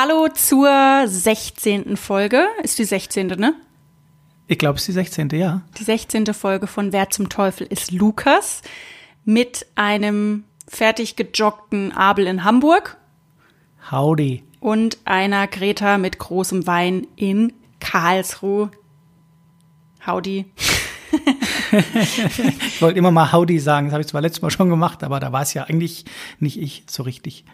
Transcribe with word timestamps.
Hallo 0.00 0.28
zur 0.28 1.08
16. 1.08 1.96
Folge. 1.96 2.46
Ist 2.62 2.78
die 2.78 2.84
16. 2.84 3.26
ne? 3.30 3.52
Ich 4.46 4.56
glaube, 4.56 4.76
es 4.76 4.82
ist 4.82 4.86
die 4.86 4.92
16. 4.92 5.30
ja. 5.30 5.62
Die 5.76 5.82
16. 5.82 6.24
Folge 6.34 6.68
von 6.68 6.92
Wer 6.92 7.10
zum 7.10 7.28
Teufel 7.28 7.66
ist 7.66 7.90
Lukas 7.90 8.62
mit 9.24 9.66
einem 9.74 10.44
fertig 10.68 11.16
gejoggten 11.16 11.90
Abel 11.90 12.28
in 12.28 12.44
Hamburg 12.44 12.96
Howdy. 13.90 14.44
und 14.60 14.98
einer 15.04 15.48
Greta 15.48 15.98
mit 15.98 16.20
großem 16.20 16.68
Wein 16.68 17.08
in 17.16 17.52
Karlsruhe. 17.80 18.70
Howdy. 20.06 20.44
Ich 21.72 22.82
wollte 22.82 22.98
immer 22.98 23.10
mal 23.10 23.32
Howdy 23.32 23.58
sagen. 23.58 23.86
Das 23.86 23.92
habe 23.92 24.02
ich 24.02 24.08
zwar 24.08 24.20
letztes 24.20 24.42
Mal 24.42 24.50
schon 24.50 24.70
gemacht, 24.70 25.02
aber 25.02 25.20
da 25.20 25.32
war 25.32 25.42
es 25.42 25.54
ja 25.54 25.64
eigentlich 25.64 26.04
nicht 26.38 26.56
ich 26.56 26.84
so 26.88 27.02
richtig. 27.02 27.44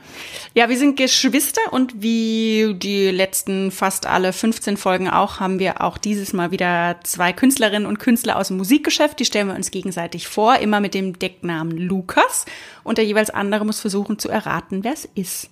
Ja, 0.54 0.68
wir 0.68 0.78
sind 0.78 0.96
Geschwister 0.96 1.60
und 1.72 2.02
wie 2.02 2.74
die 2.76 3.10
letzten 3.10 3.70
fast 3.70 4.06
alle 4.06 4.32
15 4.32 4.76
Folgen 4.76 5.08
auch, 5.08 5.40
haben 5.40 5.58
wir 5.58 5.80
auch 5.80 5.98
dieses 5.98 6.32
Mal 6.32 6.50
wieder 6.50 6.96
zwei 7.04 7.32
Künstlerinnen 7.32 7.86
und 7.86 7.98
Künstler 7.98 8.36
aus 8.36 8.48
dem 8.48 8.56
Musikgeschäft. 8.58 9.18
Die 9.20 9.24
stellen 9.24 9.48
wir 9.48 9.54
uns 9.54 9.70
gegenseitig 9.70 10.28
vor, 10.28 10.56
immer 10.56 10.80
mit 10.80 10.94
dem 10.94 11.18
Decknamen 11.18 11.76
Lukas. 11.76 12.44
Und 12.82 12.98
der 12.98 13.04
jeweils 13.04 13.30
andere 13.30 13.64
muss 13.64 13.80
versuchen 13.80 14.18
zu 14.18 14.28
erraten, 14.28 14.84
wer 14.84 14.92
es 14.92 15.08
ist. 15.14 15.50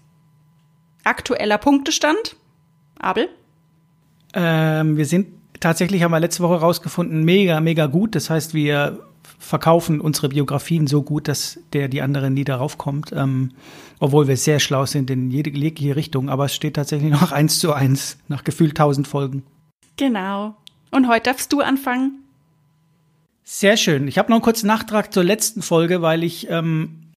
Aktueller 1.05 1.59
Punktestand. 1.59 2.37
Abel? 2.98 3.29
Ähm, 4.34 4.97
wir 4.97 5.06
sind 5.06 5.41
tatsächlich, 5.62 6.02
haben 6.02 6.11
wir 6.11 6.21
letzte 6.21 6.43
Woche 6.43 6.61
rausgefunden, 6.61 7.25
mega, 7.25 7.61
mega 7.61 7.87
gut. 7.87 8.15
Das 8.15 8.29
heißt, 8.30 8.55
wir 8.55 8.98
verkaufen 9.39 10.01
unsere 10.01 10.29
Biografien 10.29 10.87
so 10.87 11.03
gut, 11.03 11.29
dass 11.29 11.59
der 11.73 11.89
die 11.89 12.03
anderen 12.03 12.34
nie 12.34 12.45
darauf 12.45 12.79
kommt. 12.79 13.12
Ähm, 13.12 13.53
obwohl 13.98 14.29
wir 14.29 14.37
sehr 14.37 14.61
schlau 14.61 14.87
sind 14.87 15.11
in 15.11 15.30
jede 15.30 15.51
jegliche 15.51 15.97
Richtung. 15.97 16.29
Aber 16.29 16.47
es 16.47 16.55
steht 16.55 16.75
tatsächlich 16.75 17.11
noch 17.11 17.33
eins 17.33 17.59
zu 17.59 17.73
eins 17.73 18.19
nach 18.29 18.45
gefühlt 18.45 18.77
tausend 18.77 19.09
Folgen. 19.09 19.45
Genau. 19.97 20.55
Und 20.91 21.09
heute 21.09 21.31
darfst 21.31 21.53
du 21.53 21.61
anfangen. 21.61 22.23
Sehr 23.45 23.77
schön. 23.77 24.08
Ich 24.08 24.19
habe 24.19 24.31
noch 24.31 24.36
einen 24.36 24.45
kurzen 24.45 24.67
Nachtrag 24.67 25.12
zur 25.12 25.25
letzten 25.25 25.62
Folge, 25.62 26.03
weil 26.03 26.23
ich, 26.23 26.48
ähm, 26.51 27.11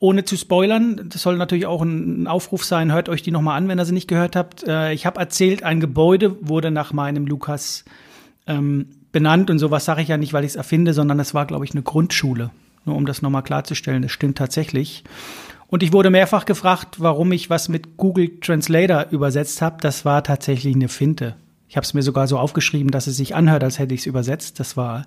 ohne 0.00 0.24
zu 0.24 0.36
spoilern, 0.36 1.08
das 1.08 1.22
soll 1.22 1.36
natürlich 1.36 1.66
auch 1.66 1.82
ein, 1.82 2.26
Aufruf 2.26 2.64
sein, 2.64 2.92
hört 2.92 3.08
euch 3.08 3.22
die 3.22 3.30
nochmal 3.30 3.56
an, 3.56 3.68
wenn 3.68 3.78
ihr 3.78 3.84
sie 3.84 3.92
nicht 3.92 4.08
gehört 4.08 4.36
habt. 4.36 4.66
Äh, 4.66 4.92
ich 4.92 5.06
habe 5.06 5.18
erzählt, 5.18 5.62
ein 5.62 5.80
Gebäude 5.80 6.36
wurde 6.46 6.70
nach 6.70 6.92
meinem 6.92 7.26
Lukas 7.26 7.84
ähm, 8.46 8.86
benannt 9.12 9.50
und 9.50 9.58
sowas 9.58 9.84
sage 9.84 10.02
ich 10.02 10.08
ja 10.08 10.16
nicht, 10.16 10.32
weil 10.32 10.44
ich 10.44 10.52
es 10.52 10.56
erfinde, 10.56 10.94
sondern 10.94 11.18
es 11.18 11.34
war, 11.34 11.46
glaube 11.46 11.64
ich, 11.64 11.72
eine 11.72 11.82
Grundschule. 11.82 12.50
Nur 12.84 12.96
um 12.96 13.06
das 13.06 13.22
nochmal 13.22 13.42
klarzustellen, 13.42 14.02
das 14.02 14.12
stimmt 14.12 14.38
tatsächlich. 14.38 15.04
Und 15.66 15.82
ich 15.82 15.92
wurde 15.92 16.10
mehrfach 16.10 16.46
gefragt, 16.46 16.96
warum 16.98 17.30
ich 17.32 17.50
was 17.50 17.68
mit 17.68 17.96
Google 17.96 18.40
Translator 18.40 19.06
übersetzt 19.10 19.60
habe. 19.60 19.76
Das 19.80 20.04
war 20.04 20.22
tatsächlich 20.22 20.74
eine 20.74 20.88
Finte. 20.88 21.36
Ich 21.68 21.76
habe 21.76 21.84
es 21.84 21.92
mir 21.92 22.02
sogar 22.02 22.26
so 22.26 22.38
aufgeschrieben, 22.38 22.90
dass 22.90 23.06
es 23.06 23.18
sich 23.18 23.34
anhört, 23.34 23.62
als 23.62 23.78
hätte 23.78 23.94
ich 23.94 24.00
es 24.00 24.06
übersetzt. 24.06 24.58
Das 24.60 24.78
war 24.78 25.04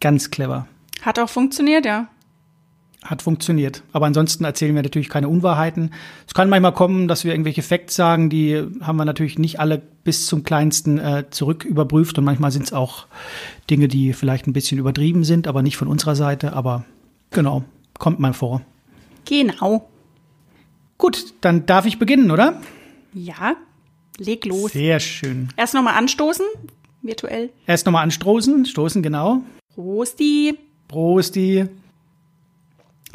ganz 0.00 0.30
clever. 0.30 0.66
Hat 1.02 1.18
auch 1.18 1.28
funktioniert, 1.28 1.84
ja. 1.84 2.08
Hat 3.04 3.22
funktioniert. 3.22 3.84
Aber 3.92 4.06
ansonsten 4.06 4.44
erzählen 4.44 4.74
wir 4.74 4.82
natürlich 4.82 5.08
keine 5.08 5.28
Unwahrheiten. 5.28 5.92
Es 6.26 6.34
kann 6.34 6.48
manchmal 6.48 6.72
kommen, 6.74 7.06
dass 7.06 7.24
wir 7.24 7.32
irgendwelche 7.32 7.62
Facts 7.62 7.94
sagen, 7.94 8.28
die 8.28 8.60
haben 8.80 8.96
wir 8.96 9.04
natürlich 9.04 9.38
nicht 9.38 9.60
alle 9.60 9.80
bis 10.02 10.26
zum 10.26 10.42
kleinsten 10.42 10.98
äh, 10.98 11.24
zurück 11.30 11.64
überprüft. 11.64 12.18
Und 12.18 12.24
manchmal 12.24 12.50
sind 12.50 12.64
es 12.64 12.72
auch 12.72 13.06
Dinge, 13.70 13.86
die 13.86 14.12
vielleicht 14.14 14.48
ein 14.48 14.52
bisschen 14.52 14.78
übertrieben 14.78 15.22
sind, 15.22 15.46
aber 15.46 15.62
nicht 15.62 15.76
von 15.76 15.86
unserer 15.86 16.16
Seite. 16.16 16.54
Aber 16.54 16.84
genau, 17.30 17.62
kommt 17.98 18.18
mal 18.18 18.32
vor. 18.32 18.62
Genau. 19.26 19.88
Gut, 20.98 21.34
dann 21.40 21.66
darf 21.66 21.86
ich 21.86 22.00
beginnen, 22.00 22.32
oder? 22.32 22.60
Ja, 23.14 23.54
leg 24.18 24.44
los. 24.44 24.72
Sehr 24.72 24.98
schön. 24.98 25.50
Erst 25.56 25.74
nochmal 25.74 25.94
anstoßen, 25.94 26.44
virtuell. 27.02 27.50
Erst 27.66 27.86
nochmal 27.86 28.02
anstoßen. 28.02 28.66
Stoßen, 28.66 29.02
genau. 29.02 29.42
Prosti. 29.74 30.58
Prosti. 30.88 31.68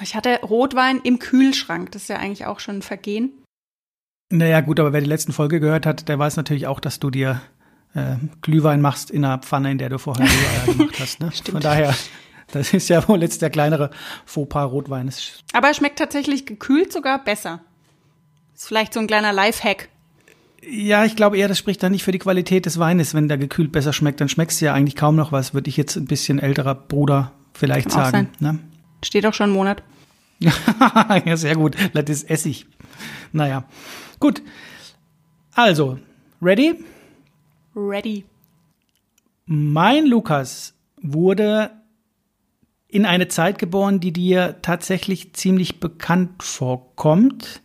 Ich 0.02 0.16
hatte 0.16 0.40
Rotwein 0.42 1.00
im 1.04 1.20
Kühlschrank. 1.20 1.92
Das 1.92 2.04
ist 2.04 2.08
ja 2.08 2.18
eigentlich 2.18 2.46
auch 2.46 2.60
schon 2.60 2.78
ein 2.78 2.82
Vergehen. 2.82 3.32
Naja, 4.30 4.62
gut, 4.62 4.80
aber 4.80 4.94
wer 4.94 5.02
die 5.02 5.08
letzten 5.08 5.34
Folge 5.34 5.60
gehört 5.60 5.86
hat, 5.86 6.10
der 6.10 6.18
weiß 6.18 6.38
natürlich 6.38 6.66
auch, 6.66 6.80
dass 6.80 7.00
du 7.00 7.12
dir 7.12 7.42
äh, 7.94 8.16
Glühwein 8.42 8.82
machst 8.82 9.12
in 9.12 9.24
einer 9.24 9.38
Pfanne, 9.38 9.72
in 9.72 9.78
der 9.78 9.90
du 9.90 10.00
vorher 10.00 10.26
Rührei 10.66 10.74
gemacht 10.74 11.00
hast. 11.00 11.20
Ne? 11.20 11.32
Stimmt. 11.32 11.52
Von 11.52 11.62
daher, 11.62 11.96
das 12.52 12.74
ist 12.74 12.90
ja 12.90 13.08
wohl 13.08 13.22
jetzt 13.22 13.42
der 13.42 13.50
kleinere 13.50 13.92
Fauxpas 14.26 14.66
Rotwein. 14.66 15.12
Aber 15.54 15.68
er 15.68 15.74
schmeckt 15.74 16.00
tatsächlich 16.00 16.46
gekühlt 16.46 16.92
sogar 16.92 17.24
besser. 17.24 17.62
Ist 18.56 18.68
vielleicht 18.68 18.94
so 18.94 19.00
ein 19.00 19.08
kleiner 19.08 19.34
Lifehack. 19.34 19.90
Ja, 20.68 21.04
ich 21.04 21.16
glaube 21.16 21.38
eher, 21.38 21.48
das 21.48 21.58
spricht 21.60 21.84
dann 21.84 21.92
nicht 21.92 22.04
für 22.04 22.12
die 22.12 22.20
Qualität 22.20 22.66
des 22.66 22.80
Weines. 22.80 23.14
Wenn 23.14 23.28
der 23.28 23.38
gekühlt 23.38 23.72
besser 23.72 23.94
schmeckt, 23.94 24.22
dann 24.22 24.30
schmeckst 24.30 24.62
du 24.62 24.66
ja 24.66 24.74
eigentlich 24.74 24.96
kaum 24.96 25.16
noch 25.16 25.32
was, 25.32 25.54
würde 25.54 25.70
ich 25.70 25.78
jetzt 25.78 25.96
ein 25.98 26.06
bisschen 26.06 26.40
älterer 26.40 26.74
Bruder 26.74 27.34
vielleicht 27.54 27.90
Kann 27.90 28.12
sagen. 28.12 28.30
Ne? 28.40 28.60
Steht 29.04 29.26
auch 29.26 29.34
schon 29.34 29.46
einen 29.46 29.54
Monat. 29.54 29.84
ja, 30.40 31.38
sehr 31.38 31.56
gut. 31.56 31.76
Das 31.94 32.10
ist 32.10 32.30
Essig. 32.30 32.66
Naja, 33.32 33.66
gut. 34.20 34.42
Also, 35.54 36.00
ready? 36.42 36.84
Ready. 37.76 38.26
Mein 39.46 40.06
Lukas 40.06 40.74
wurde 41.02 41.72
in 42.88 43.06
eine 43.06 43.28
Zeit 43.28 43.58
geboren, 43.58 44.00
die 44.00 44.12
dir 44.12 44.58
tatsächlich 44.62 45.34
ziemlich 45.34 45.80
bekannt 45.80 46.44
vorkommt. 46.44 47.62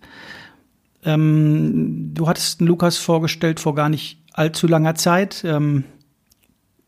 Ähm, 1.05 2.13
du 2.15 2.29
hattest 2.29 2.61
einen 2.61 2.69
Lukas 2.69 2.97
vorgestellt 2.97 3.61
vor 3.61 3.75
gar 3.75 3.89
nicht 3.89 4.23
allzu 4.33 4.67
langer 4.67 4.95
Zeit, 4.95 5.45
ähm, 5.45 5.85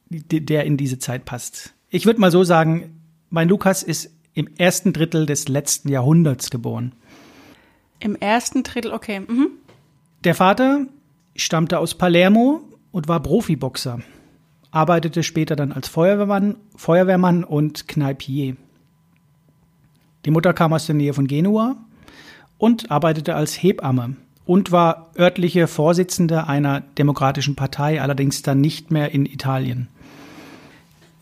der 0.08 0.64
in 0.64 0.76
diese 0.76 0.98
Zeit 0.98 1.24
passt. 1.24 1.74
Ich 1.88 2.06
würde 2.06 2.20
mal 2.20 2.30
so 2.30 2.42
sagen, 2.42 3.00
mein 3.28 3.48
Lukas 3.48 3.82
ist 3.82 4.10
im 4.40 4.48
ersten 4.56 4.94
Drittel 4.94 5.26
des 5.26 5.48
letzten 5.48 5.90
Jahrhunderts 5.90 6.50
geboren. 6.50 6.92
Im 7.98 8.16
ersten 8.16 8.62
Drittel, 8.62 8.92
okay. 8.92 9.20
Mhm. 9.20 9.50
Der 10.24 10.34
Vater 10.34 10.86
stammte 11.36 11.78
aus 11.78 11.94
Palermo 11.94 12.62
und 12.90 13.06
war 13.06 13.20
Profiboxer, 13.20 14.00
arbeitete 14.70 15.22
später 15.22 15.56
dann 15.56 15.72
als 15.72 15.88
Feuerwehrmann, 15.88 16.56
Feuerwehrmann 16.74 17.44
und 17.44 17.86
Kneipier. 17.86 18.56
Die 20.24 20.30
Mutter 20.30 20.54
kam 20.54 20.72
aus 20.72 20.86
der 20.86 20.94
Nähe 20.94 21.12
von 21.12 21.26
Genua 21.26 21.76
und 22.56 22.90
arbeitete 22.90 23.34
als 23.34 23.62
Hebamme 23.62 24.16
und 24.46 24.72
war 24.72 25.10
örtliche 25.18 25.66
Vorsitzende 25.66 26.46
einer 26.46 26.80
demokratischen 26.80 27.56
Partei, 27.56 28.00
allerdings 28.00 28.40
dann 28.40 28.62
nicht 28.62 28.90
mehr 28.90 29.12
in 29.12 29.26
Italien. 29.26 29.88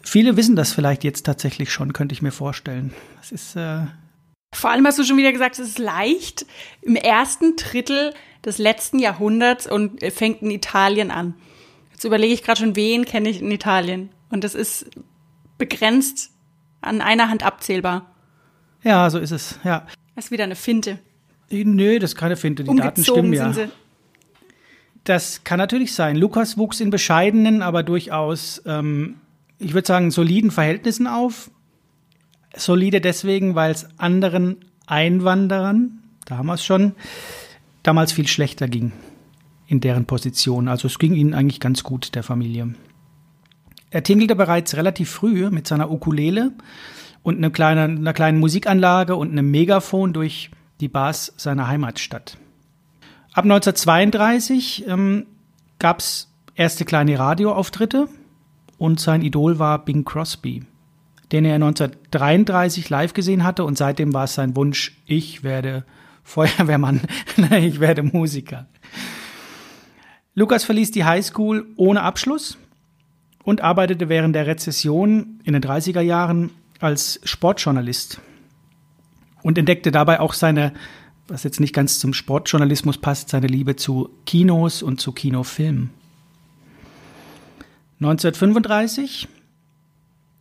Viele 0.08 0.38
wissen 0.38 0.56
das 0.56 0.72
vielleicht 0.72 1.04
jetzt 1.04 1.26
tatsächlich 1.26 1.70
schon, 1.70 1.92
könnte 1.92 2.14
ich 2.14 2.22
mir 2.22 2.32
vorstellen. 2.32 2.94
Es 3.20 3.30
ist 3.30 3.56
äh, 3.56 3.80
Vor 4.54 4.70
allem 4.70 4.86
hast 4.86 4.98
du 4.98 5.04
schon 5.04 5.19
wieder 5.19 5.32
gesagt, 5.32 5.58
es 5.58 5.69
ist 5.69 5.78
leicht 5.78 6.46
im 6.80 6.96
ersten 6.96 7.56
Drittel 7.56 8.14
des 8.42 8.56
letzten 8.56 9.00
Jahrhunderts 9.00 9.66
und 9.66 10.02
fängt 10.10 10.41
in 10.41 10.50
Italien 10.50 11.10
an. 11.10 11.34
Jetzt 11.92 12.04
überlege 12.04 12.32
ich 12.32 12.42
gerade 12.42 12.58
schon, 12.58 12.74
wen 12.74 13.04
kenne 13.04 13.28
ich 13.28 13.42
in 13.42 13.50
Italien. 13.50 14.08
Und 14.30 14.44
das 14.44 14.54
ist 14.54 14.88
begrenzt 15.58 16.30
an 16.80 17.02
einer 17.02 17.28
Hand 17.28 17.42
abzählbar. 17.42 18.14
ja, 18.82 19.10
so 19.10 19.19
ist 19.19 19.32
es. 19.32 19.58
Ja, 19.62 19.86
Das 20.14 20.26
ist 20.26 20.30
wieder 20.30 20.44
eine 20.44 20.56
Finte. 20.56 21.00
nö, 21.50 21.98
das 21.98 22.12
ist 22.12 22.16
keine 22.16 22.36
Finte. 22.36 22.64
Die 22.64 22.69
Daten 22.69 22.80
Umgezogen 22.80 23.04
stimmen 23.04 23.32
ja. 23.34 23.52
sind 23.52 23.69
sie. 23.69 23.75
Das 25.04 25.44
kann 25.44 25.58
natürlich 25.58 25.92
sein. 25.92 26.16
Lukas 26.16 26.56
wuchs 26.56 26.80
in 26.80 26.88
bescheidenen, 26.88 27.60
aber 27.60 27.82
durchaus, 27.82 28.62
ähm, 28.64 29.16
ich 29.58 29.74
würde 29.74 29.86
sagen, 29.86 30.10
soliden 30.10 30.50
Verhältnissen 30.50 31.06
auf. 31.06 31.50
Solide 32.56 33.00
deswegen, 33.00 33.54
weil 33.54 33.70
es 33.70 33.88
anderen 33.98 34.56
Einwanderern, 34.86 36.00
da 36.24 36.38
haben 36.38 36.46
wir 36.46 36.54
es 36.54 36.64
schon, 36.64 36.94
damals 37.82 38.12
viel 38.12 38.26
schlechter 38.26 38.69
ging 38.69 38.92
in 39.66 39.81
deren 39.81 40.06
Position. 40.06 40.66
Also 40.69 40.88
es 40.88 40.99
ging 40.99 41.14
ihnen 41.14 41.34
eigentlich 41.34 41.60
ganz 41.60 41.82
gut, 41.82 42.14
der 42.14 42.22
Familie. 42.22 42.75
Er 43.90 44.02
tingelte 44.02 44.34
bereits 44.34 44.76
relativ 44.76 45.10
früh 45.10 45.50
mit 45.50 45.66
seiner 45.66 45.90
Ukulele 45.90 46.52
und 47.22 47.37
einer 47.37 47.50
kleinen, 47.50 47.99
einer 47.99 48.12
kleinen 48.12 48.38
Musikanlage 48.38 49.16
und 49.16 49.31
einem 49.31 49.50
Megafon 49.50 50.12
durch 50.12 50.50
die 50.81 50.88
Bars 50.88 51.34
seiner 51.37 51.69
Heimatstadt. 51.69 52.38
Ab 53.32 53.44
1932 53.44 54.87
ähm, 54.88 55.26
gab 55.78 56.00
es 56.00 56.32
erste 56.55 56.84
kleine 56.84 57.19
Radioauftritte 57.19 58.08
und 58.78 59.00
sein 59.00 59.22
Idol 59.22 59.58
war 59.58 59.84
Bing 59.84 60.04
Crosby, 60.04 60.64
den 61.32 61.44
er 61.44 61.56
1933 61.56 62.88
live 62.88 63.12
gesehen 63.12 63.44
hatte 63.44 63.64
und 63.64 63.76
seitdem 63.76 64.14
war 64.14 64.25
es 64.25 64.34
sein 64.34 64.56
Wunsch, 64.56 64.96
ich 65.06 65.42
werde 65.42 65.84
Feuerwehrmann, 66.22 67.00
ich 67.58 67.80
werde 67.80 68.02
Musiker. 68.02 68.66
Lukas 70.34 70.64
verließ 70.64 70.90
die 70.92 71.04
Highschool 71.04 71.66
ohne 71.76 72.02
Abschluss 72.02 72.58
und 73.44 73.60
arbeitete 73.60 74.08
während 74.08 74.34
der 74.34 74.46
Rezession 74.46 75.40
in 75.44 75.54
den 75.54 75.62
30er 75.62 76.00
Jahren 76.00 76.50
als 76.81 77.20
Sportjournalist 77.24 78.20
und 79.42 79.58
entdeckte 79.58 79.90
dabei 79.90 80.20
auch 80.20 80.34
seine 80.34 80.72
was 81.28 81.44
jetzt 81.44 81.60
nicht 81.60 81.74
ganz 81.74 81.98
zum 81.98 82.14
Sportjournalismus 82.14 82.98
passt, 82.98 83.28
seine 83.28 83.46
Liebe 83.46 83.76
zu 83.76 84.10
Kinos 84.24 84.82
und 84.82 85.00
zu 85.00 85.12
Kinofilmen. 85.12 85.90
1935 88.00 89.28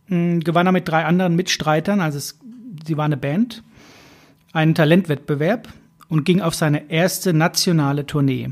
hm, 0.06 0.40
gewann 0.40 0.66
er 0.66 0.72
mit 0.72 0.88
drei 0.88 1.04
anderen 1.04 1.36
Mitstreitern, 1.36 2.00
also 2.00 2.18
es, 2.18 2.38
sie 2.86 2.96
war 2.96 3.04
eine 3.04 3.16
Band, 3.16 3.62
einen 4.52 4.74
Talentwettbewerb 4.74 5.68
und 6.08 6.24
ging 6.24 6.40
auf 6.40 6.54
seine 6.54 6.90
erste 6.90 7.32
nationale 7.32 8.06
Tournee. 8.06 8.50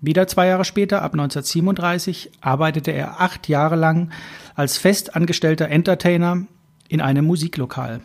Wieder 0.00 0.26
zwei 0.26 0.48
Jahre 0.48 0.64
später, 0.64 1.02
ab 1.02 1.12
1937, 1.12 2.32
arbeitete 2.40 2.90
er 2.90 3.20
acht 3.20 3.48
Jahre 3.48 3.76
lang 3.76 4.10
als 4.54 4.76
festangestellter 4.76 5.68
Entertainer 5.68 6.46
in 6.88 7.00
einem 7.00 7.24
Musiklokal. 7.24 8.00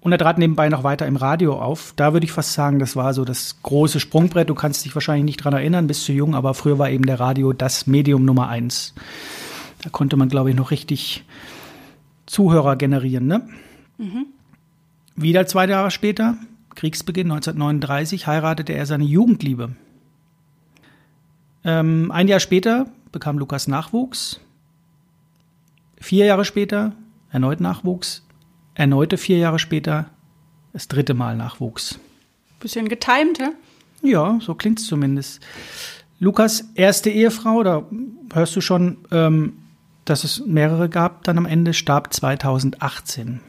Und 0.00 0.12
er 0.12 0.18
trat 0.18 0.38
nebenbei 0.38 0.68
noch 0.68 0.84
weiter 0.84 1.06
im 1.06 1.16
Radio 1.16 1.60
auf. 1.60 1.92
Da 1.96 2.12
würde 2.12 2.24
ich 2.24 2.32
fast 2.32 2.52
sagen, 2.52 2.78
das 2.78 2.94
war 2.94 3.14
so 3.14 3.24
das 3.24 3.56
große 3.62 3.98
Sprungbrett. 3.98 4.48
Du 4.48 4.54
kannst 4.54 4.84
dich 4.84 4.94
wahrscheinlich 4.94 5.24
nicht 5.24 5.44
dran 5.44 5.54
erinnern, 5.54 5.88
bist 5.88 6.04
zu 6.04 6.12
jung, 6.12 6.34
aber 6.34 6.54
früher 6.54 6.78
war 6.78 6.90
eben 6.90 7.04
der 7.06 7.18
Radio 7.18 7.52
das 7.52 7.86
Medium 7.86 8.24
Nummer 8.24 8.48
eins. 8.48 8.94
Da 9.82 9.90
konnte 9.90 10.16
man, 10.16 10.28
glaube 10.28 10.50
ich, 10.50 10.56
noch 10.56 10.70
richtig 10.70 11.24
Zuhörer 12.26 12.76
generieren. 12.76 13.26
Ne? 13.26 13.48
Mhm. 13.98 14.26
Wieder 15.16 15.46
zwei 15.46 15.66
Jahre 15.66 15.90
später, 15.90 16.36
Kriegsbeginn 16.76 17.30
1939, 17.30 18.28
heiratete 18.28 18.72
er 18.74 18.86
seine 18.86 19.04
Jugendliebe. 19.04 19.70
Ähm, 21.64 22.12
ein 22.12 22.28
Jahr 22.28 22.40
später 22.40 22.86
bekam 23.10 23.38
Lukas 23.38 23.66
Nachwuchs. 23.66 24.40
Vier 26.00 26.26
Jahre 26.26 26.44
später 26.44 26.92
erneut 27.32 27.60
Nachwuchs 27.60 28.22
erneute 28.78 29.18
vier 29.18 29.38
Jahre 29.38 29.58
später 29.58 30.06
das 30.72 30.88
dritte 30.88 31.12
Mal 31.12 31.36
Nachwuchs. 31.36 31.98
Bisschen 32.60 32.88
getimed, 32.88 33.38
hä? 33.38 33.50
Ja, 34.02 34.38
so 34.40 34.54
klingt 34.54 34.78
es 34.78 34.86
zumindest. 34.86 35.44
Lukas 36.20 36.64
erste 36.74 37.10
Ehefrau, 37.10 37.62
da 37.62 37.84
hörst 38.32 38.54
du 38.56 38.60
schon, 38.60 38.98
ähm, 39.10 39.54
dass 40.04 40.24
es 40.24 40.44
mehrere 40.46 40.88
gab, 40.88 41.24
dann 41.24 41.38
am 41.38 41.46
Ende 41.46 41.74
starb 41.74 42.12
2018. 42.14 43.40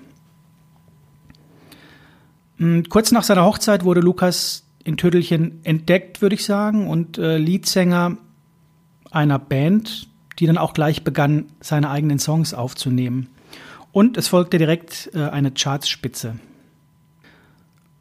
Hm, 2.57 2.83
kurz 2.89 3.11
nach 3.11 3.23
seiner 3.23 3.45
Hochzeit 3.45 3.83
wurde 3.83 4.01
Lukas 4.01 4.63
in 4.83 4.97
Tödelchen 4.97 5.59
entdeckt, 5.63 6.21
würde 6.21 6.35
ich 6.35 6.45
sagen, 6.45 6.87
und 6.87 7.17
äh, 7.19 7.37
Leadsänger 7.37 8.17
einer 9.11 9.39
Band, 9.39 10.07
die 10.39 10.47
dann 10.47 10.57
auch 10.57 10.73
gleich 10.73 11.03
begann, 11.03 11.45
seine 11.61 11.89
eigenen 11.89 12.17
Songs 12.17 12.53
aufzunehmen. 12.53 13.29
Und 13.91 14.17
es 14.17 14.27
folgte 14.27 14.57
direkt 14.57 15.09
äh, 15.13 15.23
eine 15.23 15.51
Chartspitze. 15.51 16.39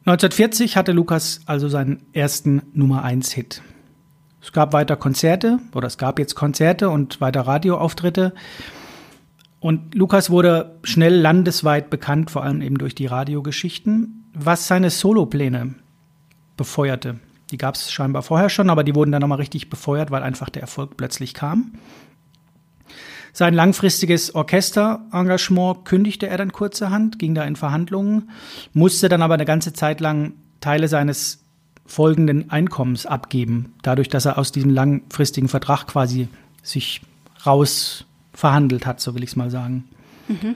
1940 0.05 0.77
hatte 0.77 0.91
Lukas 0.91 1.41
also 1.45 1.67
seinen 1.67 2.03
ersten 2.13 2.61
Nummer 2.73 3.03
1 3.03 3.31
Hit. 3.31 3.61
Es 4.41 4.51
gab 4.51 4.73
weiter 4.73 4.95
Konzerte 4.95 5.59
oder 5.73 5.87
es 5.87 5.97
gab 5.97 6.17
jetzt 6.19 6.35
Konzerte 6.35 6.89
und 6.89 7.19
weiter 7.21 7.41
Radioauftritte. 7.41 8.33
Und 9.59 9.93
Lukas 9.93 10.29
wurde 10.29 10.79
schnell 10.83 11.15
landesweit 11.15 11.89
bekannt, 11.89 12.31
vor 12.31 12.43
allem 12.43 12.61
eben 12.61 12.77
durch 12.77 12.95
die 12.95 13.07
Radiogeschichten, 13.07 14.29
was 14.33 14.67
seine 14.67 14.89
Solopläne 14.89 15.75
befeuerte. 16.55 17.19
Die 17.51 17.57
gab 17.57 17.75
es 17.75 17.91
scheinbar 17.91 18.21
vorher 18.21 18.49
schon, 18.49 18.69
aber 18.69 18.83
die 18.83 18.95
wurden 18.95 19.11
dann 19.11 19.21
nochmal 19.21 19.39
richtig 19.39 19.69
befeuert, 19.69 20.11
weil 20.11 20.23
einfach 20.23 20.49
der 20.49 20.61
Erfolg 20.61 20.95
plötzlich 20.97 21.33
kam. 21.33 21.73
Sein 23.33 23.53
langfristiges 23.53 24.33
Orchesterengagement 24.33 25.85
kündigte 25.85 26.27
er 26.27 26.37
dann 26.37 26.51
kurzerhand, 26.51 27.19
ging 27.19 27.35
da 27.35 27.43
in 27.43 27.55
Verhandlungen, 27.55 28.29
musste 28.73 29.09
dann 29.09 29.21
aber 29.21 29.35
eine 29.35 29.45
ganze 29.45 29.73
Zeit 29.73 29.99
lang 29.99 30.33
Teile 30.61 30.87
seines 30.87 31.39
folgenden 31.85 32.49
Einkommens 32.51 33.05
abgeben, 33.05 33.73
dadurch, 33.81 34.09
dass 34.09 34.25
er 34.25 34.37
aus 34.37 34.51
diesem 34.51 34.69
langfristigen 34.69 35.47
Vertrag 35.47 35.87
quasi 35.87 36.27
sich 36.61 37.01
raus 37.45 38.05
verhandelt 38.33 38.85
hat, 38.85 39.01
so 39.01 39.15
will 39.15 39.23
ich 39.23 39.31
es 39.31 39.35
mal 39.35 39.49
sagen. 39.49 39.85
Mhm. 40.27 40.55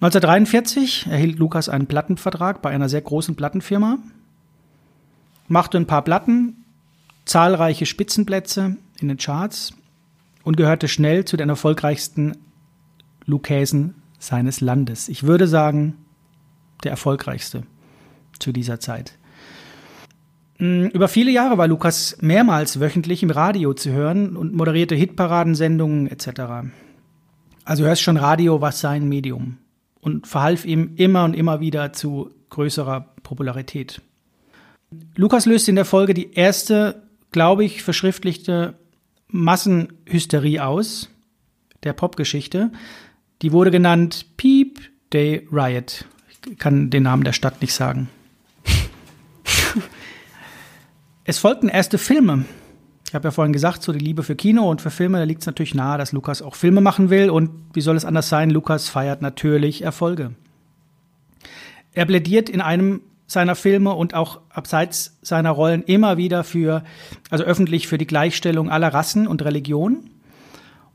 1943 0.00 1.08
erhielt 1.10 1.38
Lukas 1.38 1.68
einen 1.68 1.86
Plattenvertrag 1.86 2.62
bei 2.62 2.70
einer 2.70 2.88
sehr 2.88 3.02
großen 3.02 3.36
Plattenfirma, 3.36 3.98
machte 5.46 5.76
ein 5.76 5.86
paar 5.86 6.02
Platten, 6.02 6.64
zahlreiche 7.26 7.84
Spitzenplätze 7.84 8.76
in 8.98 9.08
den 9.08 9.18
Charts 9.18 9.74
und 10.42 10.56
gehörte 10.56 10.88
schnell 10.88 11.24
zu 11.24 11.36
den 11.36 11.48
erfolgreichsten 11.48 12.36
Lukäsen 13.26 13.94
seines 14.18 14.60
Landes. 14.60 15.08
Ich 15.08 15.22
würde 15.22 15.46
sagen, 15.46 15.96
der 16.84 16.90
erfolgreichste 16.90 17.62
zu 18.38 18.52
dieser 18.52 18.80
Zeit. 18.80 19.18
Mm, 20.58 20.86
über 20.86 21.08
viele 21.08 21.30
Jahre 21.30 21.58
war 21.58 21.66
Lukas 21.66 22.18
mehrmals 22.20 22.80
wöchentlich 22.80 23.22
im 23.22 23.30
Radio 23.30 23.74
zu 23.74 23.90
hören 23.90 24.36
und 24.36 24.54
moderierte 24.54 24.94
Hitparadensendungen 24.94 26.06
etc. 26.08 26.70
Also 27.64 27.84
hörst 27.84 28.02
schon 28.02 28.16
Radio 28.16 28.60
war 28.60 28.72
sein 28.72 29.08
Medium 29.08 29.58
und 30.00 30.26
verhalf 30.26 30.64
ihm 30.64 30.92
immer 30.96 31.24
und 31.24 31.34
immer 31.34 31.60
wieder 31.60 31.92
zu 31.92 32.30
größerer 32.50 33.14
Popularität. 33.22 34.02
Lukas 35.14 35.46
löste 35.46 35.70
in 35.70 35.76
der 35.76 35.84
Folge 35.84 36.14
die 36.14 36.32
erste, 36.32 37.02
glaube 37.30 37.64
ich, 37.64 37.82
verschriftlichte 37.82 38.74
Massenhysterie 39.32 40.60
aus, 40.60 41.08
der 41.82 41.92
Popgeschichte. 41.92 42.70
Die 43.42 43.52
wurde 43.52 43.70
genannt 43.70 44.26
Peep 44.36 44.80
Day 45.12 45.46
Riot. 45.50 46.04
Ich 46.28 46.58
kann 46.58 46.90
den 46.90 47.04
Namen 47.04 47.24
der 47.24 47.32
Stadt 47.32 47.60
nicht 47.60 47.74
sagen. 47.74 48.08
es 51.24 51.38
folgten 51.38 51.68
erste 51.68 51.98
Filme. 51.98 52.44
Ich 53.08 53.14
habe 53.14 53.26
ja 53.28 53.32
vorhin 53.32 53.52
gesagt, 53.52 53.82
so 53.82 53.92
die 53.92 53.98
Liebe 53.98 54.22
für 54.22 54.36
Kino 54.36 54.70
und 54.70 54.80
für 54.80 54.90
Filme, 54.90 55.18
da 55.18 55.24
liegt 55.24 55.40
es 55.40 55.46
natürlich 55.46 55.74
nahe, 55.74 55.98
dass 55.98 56.12
Lukas 56.12 56.42
auch 56.42 56.54
Filme 56.54 56.80
machen 56.80 57.10
will. 57.10 57.28
Und 57.28 57.50
wie 57.72 57.80
soll 57.80 57.96
es 57.96 58.04
anders 58.04 58.28
sein? 58.28 58.50
Lukas 58.50 58.88
feiert 58.88 59.20
natürlich 59.20 59.82
Erfolge. 59.82 60.32
Er 61.92 62.06
plädiert 62.06 62.48
in 62.48 62.60
einem 62.60 63.02
seiner 63.30 63.54
Filme 63.54 63.92
und 63.92 64.12
auch 64.12 64.40
abseits 64.50 65.16
seiner 65.22 65.50
Rollen 65.50 65.84
immer 65.84 66.16
wieder 66.16 66.42
für, 66.42 66.82
also 67.30 67.44
öffentlich 67.44 67.86
für 67.86 67.96
die 67.96 68.06
Gleichstellung 68.06 68.68
aller 68.70 68.92
Rassen 68.92 69.28
und 69.28 69.44
Religionen. 69.44 70.10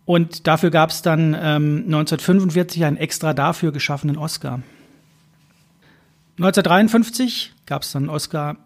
Und 0.03 0.45
dafür 0.45 0.69
gab 0.69 0.89
es 0.89 1.01
dann 1.01 1.33
ähm, 1.33 1.83
1945 1.85 2.83
einen 2.83 2.97
extra 2.97 3.33
dafür 3.33 3.71
geschaffenen 3.71 4.17
Oscar. 4.17 4.61
1953 6.37 7.53
gab 7.65 7.83
es 7.83 7.93
dann 7.93 8.03
einen 8.03 8.09
Oscar 8.09 8.57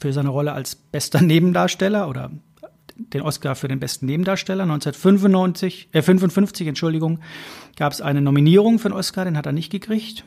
für 0.00 0.14
seine 0.14 0.30
Rolle 0.30 0.54
als 0.54 0.74
bester 0.74 1.20
Nebendarsteller 1.20 2.08
oder 2.08 2.30
den 2.96 3.20
Oscar 3.20 3.56
für 3.56 3.68
den 3.68 3.78
besten 3.78 4.06
Nebendarsteller. 4.06 4.62
1995, 4.62 5.90
äh 5.92 6.00
55, 6.00 6.66
Entschuldigung, 6.66 7.20
gab 7.76 7.92
es 7.92 8.00
eine 8.00 8.22
Nominierung 8.22 8.78
für 8.78 8.88
den 8.88 8.96
Oscar, 8.96 9.26
den 9.26 9.36
hat 9.36 9.44
er 9.44 9.52
nicht 9.52 9.70
gekriegt. 9.70 10.24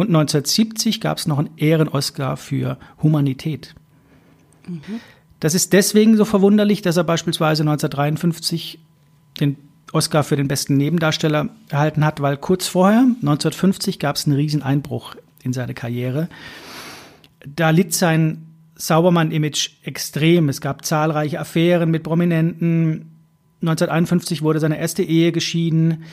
Und 0.00 0.08
1970 0.08 1.00
gab 1.00 1.18
es 1.18 1.26
noch 1.26 1.38
einen 1.38 1.50
Ehren-Oscar 1.56 2.36
für 2.36 2.78
Humanität. 3.02 3.74
Mhm. 4.66 5.00
Das 5.40 5.54
ist 5.54 5.72
deswegen 5.72 6.16
so 6.16 6.24
verwunderlich, 6.24 6.82
dass 6.82 6.96
er 6.96 7.04
beispielsweise 7.04 7.62
1953 7.62 8.78
den 9.40 9.56
Oscar 9.92 10.22
für 10.22 10.36
den 10.36 10.48
besten 10.48 10.76
Nebendarsteller 10.76 11.48
erhalten 11.68 12.04
hat, 12.04 12.20
weil 12.20 12.36
kurz 12.36 12.66
vorher, 12.66 13.00
1950, 13.00 13.98
gab 13.98 14.16
es 14.16 14.26
einen 14.26 14.36
riesen 14.36 14.62
Einbruch 14.62 15.16
in 15.42 15.52
seine 15.52 15.74
Karriere. 15.74 16.28
Da 17.46 17.70
litt 17.70 17.94
sein 17.94 18.46
Saubermann-Image 18.76 19.70
extrem. 19.82 20.48
Es 20.48 20.60
gab 20.60 20.84
zahlreiche 20.84 21.40
Affären 21.40 21.90
mit 21.90 22.02
Prominenten. 22.02 23.10
1951 23.62 24.42
wurde 24.42 24.60
seine 24.60 24.78
erste 24.78 25.02
Ehe 25.02 25.32
geschieden. 25.32 26.04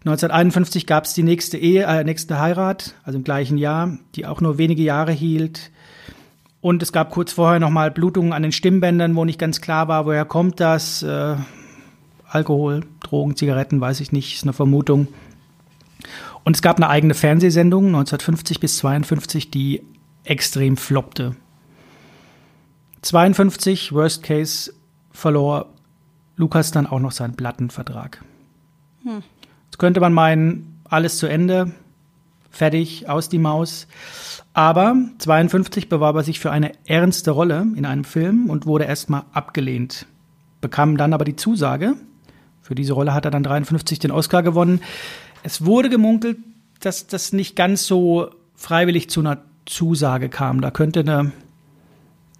1951 0.00 0.86
gab 0.86 1.04
es 1.04 1.12
die 1.12 1.22
nächste 1.22 1.58
Ehe, 1.58 1.84
äh, 1.84 2.04
nächste 2.04 2.40
Heirat, 2.40 2.94
also 3.04 3.18
im 3.18 3.24
gleichen 3.24 3.58
Jahr, 3.58 3.98
die 4.14 4.24
auch 4.24 4.40
nur 4.40 4.56
wenige 4.56 4.82
Jahre 4.82 5.12
hielt. 5.12 5.70
Und 6.62 6.82
es 6.82 6.92
gab 6.92 7.10
kurz 7.10 7.34
vorher 7.34 7.60
nochmal 7.60 7.90
Blutungen 7.90 8.32
an 8.32 8.42
den 8.42 8.52
Stimmbändern, 8.52 9.14
wo 9.14 9.26
nicht 9.26 9.38
ganz 9.38 9.60
klar 9.60 9.88
war, 9.88 10.06
woher 10.06 10.24
kommt 10.24 10.58
das. 10.58 11.02
Äh, 11.02 11.36
Alkohol, 12.26 12.86
Drogen, 13.00 13.36
Zigaretten, 13.36 13.80
weiß 13.80 14.00
ich 14.00 14.10
nicht, 14.10 14.36
ist 14.36 14.44
eine 14.44 14.54
Vermutung. 14.54 15.08
Und 16.44 16.56
es 16.56 16.62
gab 16.62 16.76
eine 16.76 16.88
eigene 16.88 17.12
Fernsehsendung 17.12 17.86
1950 17.86 18.58
bis 18.58 18.78
52, 18.78 19.50
die 19.50 19.82
extrem 20.24 20.78
floppte. 20.78 21.36
52, 23.02 23.92
Worst 23.92 24.22
Case, 24.22 24.72
verlor 25.10 25.66
Lukas 26.36 26.70
dann 26.70 26.86
auch 26.86 27.00
noch 27.00 27.12
seinen 27.12 27.34
Plattenvertrag. 27.34 28.24
Hm 29.02 29.22
könnte 29.80 29.98
man 29.98 30.12
meinen, 30.12 30.78
alles 30.84 31.16
zu 31.16 31.26
Ende, 31.26 31.72
fertig, 32.50 33.08
aus 33.08 33.30
die 33.30 33.38
Maus. 33.38 33.88
Aber 34.52 34.94
52 35.18 35.88
bewarb 35.88 36.16
er 36.16 36.22
sich 36.22 36.38
für 36.38 36.50
eine 36.50 36.72
ernste 36.84 37.30
Rolle 37.30 37.66
in 37.74 37.86
einem 37.86 38.04
Film 38.04 38.50
und 38.50 38.66
wurde 38.66 38.84
erstmal 38.84 39.22
abgelehnt. 39.32 40.06
Bekam 40.60 40.98
dann 40.98 41.14
aber 41.14 41.24
die 41.24 41.34
Zusage. 41.34 41.94
Für 42.60 42.74
diese 42.74 42.92
Rolle 42.92 43.14
hat 43.14 43.24
er 43.24 43.30
dann 43.30 43.42
53 43.42 43.98
den 43.98 44.10
Oscar 44.10 44.42
gewonnen. 44.42 44.82
Es 45.42 45.64
wurde 45.64 45.88
gemunkelt, 45.88 46.36
dass 46.80 47.06
das 47.06 47.32
nicht 47.32 47.56
ganz 47.56 47.86
so 47.86 48.28
freiwillig 48.56 49.08
Zusage 49.08 50.28
kam. 50.28 50.60
Da 50.60 50.70
könnte 50.70 51.00
eine 51.00 51.32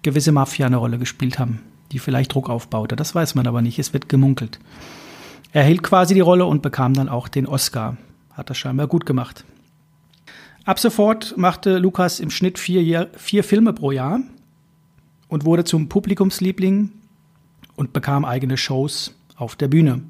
gewisse 0.03 0.31
Mafia 0.31 0.67
eine 0.67 0.77
Rolle 0.77 0.99
gespielt 0.99 1.39
haben, 1.39 1.63
die 1.91 1.97
vielleicht 1.97 2.35
Druck 2.35 2.51
aufbaute. 2.51 2.95
Das 2.95 3.15
weiß 3.15 3.33
man 3.33 3.47
aber 3.47 3.63
nicht. 3.63 3.79
Es 3.79 3.93
wird 3.93 4.09
gemunkelt. 4.09 4.59
Er 5.53 5.63
erhielt 5.63 5.83
quasi 5.83 6.13
die 6.13 6.21
Rolle 6.21 6.45
und 6.45 6.61
bekam 6.61 6.93
dann 6.93 7.09
auch 7.09 7.27
den 7.27 7.45
Oscar. 7.45 7.97
Hat 8.33 8.49
das 8.49 8.57
scheinbar 8.57 8.87
gut 8.87 9.05
gemacht. 9.05 9.43
Ab 10.63 10.79
sofort 10.79 11.37
machte 11.37 11.77
Lukas 11.77 12.19
im 12.19 12.29
Schnitt 12.29 12.57
vier, 12.57 13.09
vier 13.17 13.43
Filme 13.43 13.73
pro 13.73 13.91
Jahr 13.91 14.21
und 15.27 15.43
wurde 15.43 15.63
zum 15.63 15.89
Publikumsliebling 15.89 16.91
und 17.75 17.93
bekam 17.93 18.23
eigene 18.23 18.57
Shows 18.57 19.13
auf 19.35 19.55
der 19.55 19.67
Bühne. 19.67 20.03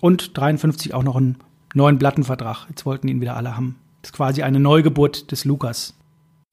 Und 0.00 0.38
53 0.38 0.94
auch 0.94 1.02
noch 1.02 1.16
einen 1.16 1.36
neuen 1.74 1.98
Plattenvertrag. 1.98 2.66
Jetzt 2.68 2.86
wollten 2.86 3.08
ihn 3.08 3.20
wieder 3.20 3.36
alle 3.36 3.56
haben. 3.56 3.76
Das 4.00 4.10
ist 4.10 4.16
quasi 4.16 4.42
eine 4.42 4.60
Neugeburt 4.60 5.30
des 5.30 5.44
Lukas. 5.44 5.94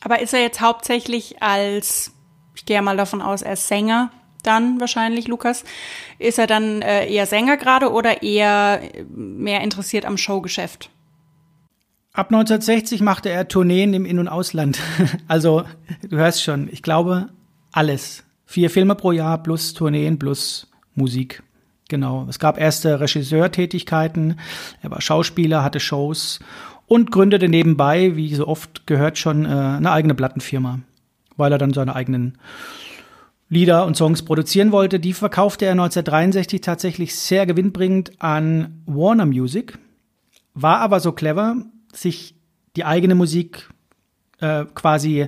Aber 0.01 0.21
ist 0.21 0.33
er 0.33 0.41
jetzt 0.41 0.59
hauptsächlich 0.59 1.41
als, 1.41 2.11
ich 2.55 2.65
gehe 2.65 2.81
mal 2.81 2.97
davon 2.97 3.21
aus, 3.21 3.41
ist 3.41 3.67
Sänger 3.67 4.11
dann 4.47 4.79
wahrscheinlich, 4.79 5.27
Lukas. 5.27 5.63
Ist 6.19 6.39
er 6.39 6.47
dann 6.47 6.81
äh, 6.81 7.07
eher 7.07 7.25
Sänger 7.25 7.57
gerade 7.57 7.91
oder 7.91 8.23
eher 8.23 8.81
mehr 9.13 9.61
interessiert 9.61 10.05
am 10.05 10.17
Showgeschäft? 10.17 10.89
Ab 12.13 12.27
1960 12.27 13.01
machte 13.01 13.29
er 13.29 13.47
Tourneen 13.47 13.93
im 13.93 14.05
In- 14.05 14.19
und 14.19 14.27
Ausland. 14.27 14.79
Also, 15.27 15.63
du 16.09 16.17
hörst 16.17 16.41
schon, 16.41 16.67
ich 16.71 16.81
glaube, 16.81 17.29
alles. 17.71 18.23
Vier 18.45 18.69
Filme 18.69 18.95
pro 18.95 19.11
Jahr 19.11 19.43
plus 19.43 19.73
Tourneen 19.73 20.17
plus 20.17 20.71
Musik. 20.95 21.43
Genau. 21.89 22.25
Es 22.27 22.39
gab 22.39 22.59
erste 22.59 22.99
Regisseurtätigkeiten. 22.99 24.39
Er 24.81 24.91
war 24.91 25.01
Schauspieler, 25.01 25.63
hatte 25.63 25.79
Shows 25.79 26.39
und 26.87 27.11
gründete 27.11 27.49
nebenbei, 27.49 28.15
wie 28.15 28.33
so 28.33 28.47
oft 28.47 28.87
gehört 28.87 29.17
schon, 29.17 29.45
äh, 29.45 29.49
eine 29.49 29.91
eigene 29.91 30.15
Plattenfirma, 30.15 30.79
weil 31.35 31.51
er 31.51 31.57
dann 31.57 31.73
seine 31.73 31.95
eigenen 31.95 32.37
Lieder 33.49 33.85
und 33.85 33.95
Songs 33.95 34.23
produzieren 34.23 34.71
wollte. 34.71 34.99
Die 34.99 35.13
verkaufte 35.13 35.65
er 35.65 35.71
1963 35.71 36.61
tatsächlich 36.61 37.15
sehr 37.15 37.45
gewinnbringend 37.45 38.21
an 38.21 38.81
Warner 38.85 39.25
Music, 39.25 39.77
war 40.53 40.79
aber 40.79 40.99
so 40.99 41.11
clever, 41.11 41.55
sich 41.93 42.35
die 42.75 42.83
eigene 42.83 43.15
Musik 43.15 43.69
äh, 44.39 44.65
quasi, 44.75 45.27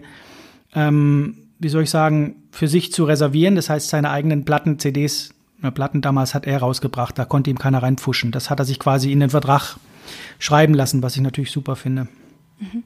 ähm, 0.73 1.47
wie 1.59 1.69
soll 1.69 1.83
ich 1.83 1.89
sagen, 1.89 2.43
für 2.51 2.67
sich 2.67 2.91
zu 2.91 3.05
reservieren. 3.05 3.55
Das 3.55 3.69
heißt, 3.69 3.89
seine 3.89 4.09
eigenen 4.09 4.45
Platten, 4.45 4.79
CDs, 4.79 5.33
äh, 5.61 5.71
Platten 5.71 6.01
damals 6.01 6.33
hat 6.33 6.45
er 6.45 6.59
rausgebracht. 6.59 7.17
Da 7.17 7.25
konnte 7.25 7.49
ihm 7.49 7.57
keiner 7.57 7.81
reinpfuschen. 7.81 8.31
Das 8.31 8.49
hat 8.49 8.59
er 8.59 8.65
sich 8.65 8.79
quasi 8.79 9.11
in 9.11 9.19
den 9.19 9.29
Vertrag 9.29 9.77
schreiben 10.39 10.73
lassen, 10.73 11.01
was 11.03 11.15
ich 11.15 11.21
natürlich 11.21 11.51
super 11.51 11.75
finde. 11.75 12.07
Mhm. 12.59 12.83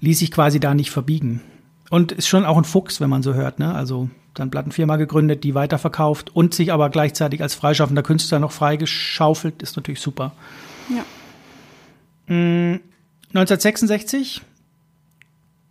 Ließ 0.00 0.18
sich 0.18 0.30
quasi 0.30 0.60
da 0.60 0.74
nicht 0.74 0.90
verbiegen. 0.90 1.42
Und 1.90 2.12
ist 2.12 2.28
schon 2.28 2.44
auch 2.44 2.58
ein 2.58 2.64
Fuchs, 2.64 3.00
wenn 3.00 3.10
man 3.10 3.22
so 3.22 3.34
hört. 3.34 3.58
Ne? 3.58 3.74
Also 3.74 4.10
dann 4.38 4.50
Plattenfirma 4.50 4.96
gegründet, 4.96 5.44
die 5.44 5.54
weiterverkauft 5.54 6.34
und 6.34 6.54
sich 6.54 6.72
aber 6.72 6.90
gleichzeitig 6.90 7.42
als 7.42 7.54
freischaffender 7.54 8.02
Künstler 8.02 8.38
noch 8.38 8.52
freigeschaufelt, 8.52 9.62
ist 9.62 9.76
natürlich 9.76 10.00
super. 10.00 10.32
Ja. 10.88 11.04
1966, 12.28 14.40
mm, 14.40 14.44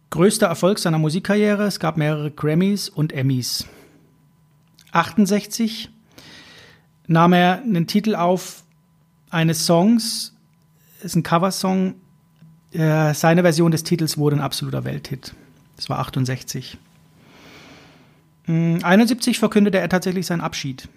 größter 0.10 0.48
Erfolg 0.48 0.80
seiner 0.80 0.98
Musikkarriere. 0.98 1.66
Es 1.66 1.80
gab 1.80 1.98
mehrere 1.98 2.32
Grammys 2.32 2.90
und 2.90 3.14
Emmys. 3.14 3.66
68 4.92 5.90
nahm 7.08 7.34
er 7.34 7.62
einen 7.62 7.88
Titel 7.88 8.16
auf 8.16 8.64
eines 9.30 9.66
Songs, 9.66 10.34
ist 11.02 11.16
ein 11.16 11.24
Coversong. 11.24 11.96
Äh, 12.72 13.14
seine 13.14 13.42
Version 13.42 13.72
des 13.72 13.84
Titels 13.84 14.18
wurde 14.18 14.38
ein 14.38 14.42
absoluter 14.42 14.86
Welthit. 14.86 15.36
Das 15.76 15.90
war 15.90 16.00
68. 16.00 16.78
71 18.48 19.40
verkündete 19.40 19.80
er 19.80 19.90
tatsächlich 19.90 20.26
seinen 20.26 20.42
Abschied. 20.42 20.88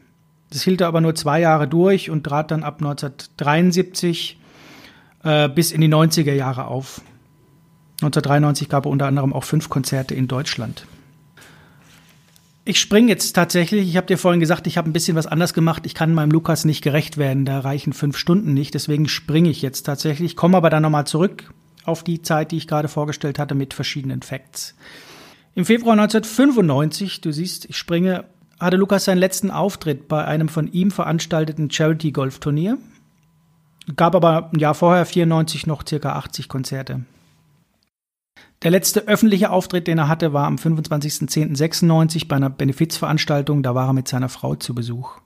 Das 0.50 0.62
hielt 0.62 0.80
er 0.80 0.88
aber 0.88 1.00
nur 1.00 1.14
zwei 1.14 1.40
Jahre 1.40 1.68
durch 1.68 2.10
und 2.10 2.24
trat 2.24 2.50
dann 2.50 2.62
ab 2.62 2.76
1973 2.78 4.38
äh, 5.24 5.48
bis 5.48 5.72
in 5.72 5.80
die 5.80 5.88
90er 5.88 6.32
Jahre 6.32 6.66
auf. 6.66 7.00
1993 8.00 8.68
gab 8.68 8.86
er 8.86 8.90
unter 8.90 9.06
anderem 9.06 9.32
auch 9.32 9.44
fünf 9.44 9.68
Konzerte 9.68 10.14
in 10.14 10.28
Deutschland. 10.28 10.86
Ich 12.64 12.80
springe 12.80 13.08
jetzt 13.08 13.32
tatsächlich, 13.32 13.88
ich 13.88 13.96
habe 13.96 14.06
dir 14.06 14.18
vorhin 14.18 14.40
gesagt, 14.40 14.66
ich 14.66 14.76
habe 14.76 14.88
ein 14.88 14.92
bisschen 14.92 15.16
was 15.16 15.26
anders 15.26 15.54
gemacht. 15.54 15.86
Ich 15.86 15.94
kann 15.94 16.12
meinem 16.12 16.30
Lukas 16.30 16.66
nicht 16.66 16.82
gerecht 16.82 17.16
werden, 17.16 17.46
da 17.46 17.60
reichen 17.60 17.94
fünf 17.94 18.16
Stunden 18.18 18.52
nicht. 18.52 18.74
Deswegen 18.74 19.08
springe 19.08 19.48
ich 19.48 19.62
jetzt 19.62 19.84
tatsächlich, 19.84 20.36
komme 20.36 20.58
aber 20.58 20.68
dann 20.68 20.82
nochmal 20.82 21.06
zurück 21.06 21.52
auf 21.84 22.04
die 22.04 22.20
Zeit, 22.20 22.52
die 22.52 22.58
ich 22.58 22.68
gerade 22.68 22.88
vorgestellt 22.88 23.38
hatte 23.38 23.54
mit 23.54 23.72
verschiedenen 23.72 24.20
Facts. 24.20 24.74
Im 25.58 25.64
Februar 25.64 25.94
1995, 25.94 27.20
du 27.20 27.32
siehst, 27.32 27.64
ich 27.64 27.76
springe, 27.76 28.26
hatte 28.60 28.76
Lukas 28.76 29.06
seinen 29.06 29.18
letzten 29.18 29.50
Auftritt 29.50 30.06
bei 30.06 30.24
einem 30.24 30.48
von 30.48 30.70
ihm 30.70 30.92
veranstalteten 30.92 31.68
Charity-Golf-Turnier 31.68 32.78
gab 33.96 34.14
aber 34.14 34.52
ein 34.52 34.60
Jahr 34.60 34.74
vorher 34.74 35.04
94 35.04 35.66
noch 35.66 35.84
circa 35.84 36.12
80 36.12 36.48
Konzerte. 36.48 37.00
Der 38.62 38.70
letzte 38.70 39.08
öffentliche 39.08 39.50
Auftritt, 39.50 39.88
den 39.88 39.98
er 39.98 40.06
hatte, 40.06 40.32
war 40.32 40.46
am 40.46 40.54
25.10.96 40.54 42.28
bei 42.28 42.36
einer 42.36 42.50
Benefizveranstaltung. 42.50 43.64
Da 43.64 43.74
war 43.74 43.88
er 43.88 43.94
mit 43.94 44.06
seiner 44.06 44.28
Frau 44.28 44.54
zu 44.54 44.76
Besuch. 44.76 45.18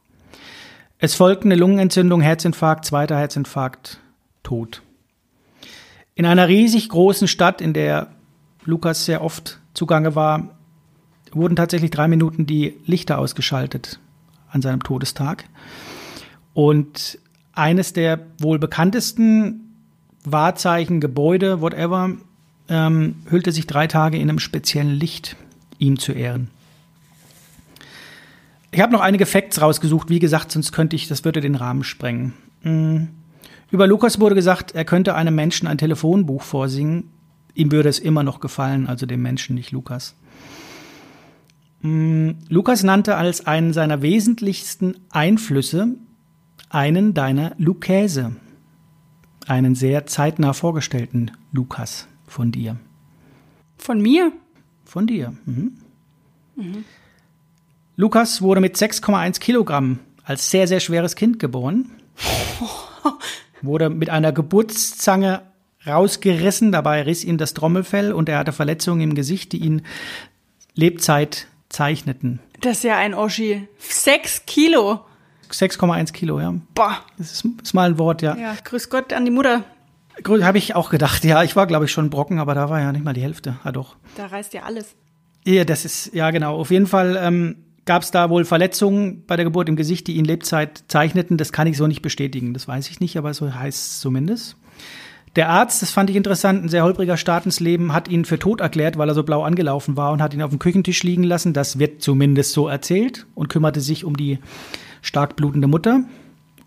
Es 0.97 1.15
folgten 1.15 1.49
eine 1.49 1.61
Lungenentzündung, 1.61 2.23
Herzinfarkt, 2.23 2.87
zweiter 2.87 3.19
Herzinfarkt, 3.19 4.01
Tod. 4.43 4.81
In 6.15 6.25
einer 6.25 6.49
riesig 6.49 6.89
großen 6.89 7.29
Stadt, 7.29 7.61
in 7.61 7.75
der 7.75 8.13
Lukas 8.65 9.05
sehr 9.05 9.23
oft 9.23 9.59
zugange 9.75 10.15
war, 10.15 10.51
wurden 11.33 11.57
tatsächlich 11.57 11.91
drei 11.91 12.09
Minuten 12.09 12.47
die 12.47 12.77
Lichter 12.87 13.19
ausgeschaltet 13.19 13.99
an 14.51 14.63
seinem 14.63 14.83
Todestag. 14.83 15.45
Und 16.55 17.19
eines 17.53 17.93
der 17.93 18.21
wohl 18.39 18.59
bekanntesten 18.59 19.75
Wahrzeichen, 20.25 21.01
Gebäude, 21.01 21.61
whatever, 21.61 22.13
ähm, 22.69 23.17
hüllte 23.29 23.53
sich 23.53 23.67
drei 23.67 23.87
Tage 23.87 24.19
in 24.19 24.29
einem 24.29 24.39
speziellen 24.39 24.93
Licht, 24.93 25.37
ihm 25.79 25.99
zu 25.99 26.13
ehren. 26.13 26.51
Ich 28.71 28.81
habe 28.81 28.93
noch 28.93 29.01
einige 29.01 29.27
Facts 29.27 29.61
rausgesucht, 29.61 30.09
wie 30.09 30.19
gesagt, 30.19 30.53
sonst 30.53 30.73
könnte 30.73 30.97
ich, 30.97 31.09
das 31.09 31.25
würde 31.25 31.41
den 31.41 31.57
Rahmen 31.57 31.85
sprengen. 31.85 32.33
Mhm. 32.63 33.09
Über 33.71 33.87
Lukas 33.87 34.21
wurde 34.21 34.35
gesagt, 34.35 34.75
er 34.75 34.85
könnte 34.85 35.15
einem 35.15 35.35
Menschen 35.35 35.67
ein 35.67 35.79
Telefonbuch 35.79 36.43
vorsingen. 36.43 37.11
Ihm 37.55 37.73
würde 37.73 37.89
es 37.89 37.99
immer 37.99 38.23
noch 38.23 38.41
gefallen, 38.41 38.87
also 38.87 39.07
dem 39.07 39.23
Menschen, 39.23 39.55
nicht 39.55 39.73
Lukas. 39.73 40.15
Mhm. 41.83 42.37
Lukas 42.49 42.83
nannte 42.83 43.17
als 43.17 43.47
einen 43.47 43.73
seiner 43.73 44.03
wesentlichsten 44.03 44.97
Einflüsse 45.11 45.97
einen 46.71 47.13
deiner 47.13 47.53
Lukäse, 47.59 48.37
einen 49.47 49.75
sehr 49.75 50.07
zeitnah 50.07 50.55
vorgestellten 50.55 51.33
Lukas 51.53 52.09
von 52.27 52.51
dir. 52.51 52.77
Von 53.77 54.01
mir? 54.01 54.33
Von 54.85 55.07
dir. 55.07 55.35
Mhm. 55.45 55.73
Mhm. 56.57 56.85
Lukas 57.97 58.41
wurde 58.41 58.61
mit 58.61 58.77
6,1 58.77 59.39
Kilogramm 59.39 59.99
als 60.25 60.51
sehr, 60.51 60.67
sehr 60.67 60.81
schweres 60.81 61.15
Kind 61.15 61.39
geboren. 61.39 61.91
wurde 63.63 63.91
mit 63.91 64.09
einer 64.09 64.33
Geburtszange 64.33 65.43
rausgerissen, 65.87 66.73
dabei 66.73 67.03
riss 67.03 67.25
ihm 67.25 67.39
das 67.39 67.55
Trommelfell 67.55 68.13
und 68.13 68.29
er 68.29 68.39
hatte 68.39 68.53
Verletzungen 68.53 69.01
im 69.01 69.15
Gesicht, 69.15 69.53
die 69.53 69.59
ihn 69.59 69.83
Lebzeit 70.75 71.47
zeichneten. 71.69 72.41
Das 72.61 72.79
ist 72.79 72.85
ja 72.85 72.97
ein 72.97 73.15
Oschi. 73.15 73.69
Sechs 73.79 74.47
Kilo. 74.47 75.01
6,1 75.51 76.13
Kilo, 76.13 76.41
ja. 76.41 76.55
Boah. 76.75 76.99
Das 77.19 77.33
ist, 77.33 77.45
ist, 77.63 77.75
mal 77.75 77.91
ein 77.91 77.99
Wort, 77.99 78.23
ja. 78.23 78.37
Ja, 78.37 78.55
grüß 78.63 78.89
Gott 78.89 79.13
an 79.13 79.25
die 79.25 79.31
Mutter. 79.31 79.65
Habe 80.27 80.59
ich 80.59 80.75
auch 80.75 80.91
gedacht, 80.91 81.25
ja. 81.25 81.43
Ich 81.43 81.57
war, 81.57 81.67
glaube 81.67 81.87
ich, 81.87 81.93
schon 81.93 82.11
Brocken, 82.11 82.39
aber 82.39 82.55
da 82.55 82.71
war 82.71 82.81
ja 82.81 82.93
nicht 82.93 83.05
mal 83.05 83.13
die 83.13 83.23
Hälfte. 83.23 83.57
Ah, 83.65 83.73
doch. 83.73 83.97
Da 84.17 84.27
reißt 84.27 84.55
ja 84.55 84.63
alles. 84.63 84.95
Ja, 85.45 85.65
das 85.65 85.85
ist, 85.85 86.15
ja, 86.15 86.31
genau. 86.31 86.57
Auf 86.57 86.71
jeden 86.71 86.87
Fall 86.87 87.19
ähm, 87.21 87.57
gab 87.85 88.03
es 88.03 88.11
da 88.11 88.31
wohl 88.31 88.45
Verletzungen 88.45 89.25
bei 89.27 89.37
der 89.37 89.45
Geburt 89.45 89.69
im 89.69 89.77
Gesicht, 89.77 90.07
die 90.07 90.17
ihn 90.17 90.25
Lebzeit 90.25 90.85
zeichneten. 90.89 91.37
Das 91.37 91.53
kann 91.53 91.67
ich 91.67 91.77
so 91.77 91.87
nicht 91.87 92.03
bestätigen. 92.03 92.55
Das 92.55 92.69
weiß 92.69 92.89
ich 92.91 93.01
nicht, 93.01 93.17
aber 93.17 93.35
so 93.35 93.53
heißt 93.53 93.93
es 93.93 94.01
zumindest. 94.01 94.57
Der 95.35 95.49
Arzt, 95.49 95.81
das 95.81 95.91
fand 95.91 96.11
ich 96.11 96.17
interessant, 96.17 96.63
ein 96.63 96.69
sehr 96.69 96.85
holpriger 96.85 97.17
Start 97.17 97.47
ins 97.47 97.59
Leben, 97.59 97.95
hat 97.95 98.09
ihn 98.09 98.27
für 98.27 98.39
tot 98.39 98.61
erklärt, 98.61 98.99
weil 98.99 99.09
er 99.09 99.15
so 99.15 99.23
blau 99.23 99.43
angelaufen 99.43 99.97
war 99.97 100.13
und 100.13 100.21
hat 100.21 100.35
ihn 100.35 100.43
auf 100.43 100.51
dem 100.51 100.59
Küchentisch 100.59 101.03
liegen 101.05 101.25
lassen. 101.25 101.55
Das 101.55 101.79
wird 101.79 102.03
zumindest 102.03 102.53
so 102.53 102.69
erzählt 102.69 103.27
und 103.35 103.49
kümmerte 103.49 103.81
sich 103.81 104.05
um 104.05 104.17
die 104.17 104.41
stark 105.01 105.37
blutende 105.37 105.69
Mutter. 105.69 106.05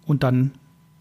Und 0.08 0.24
dann 0.24 0.52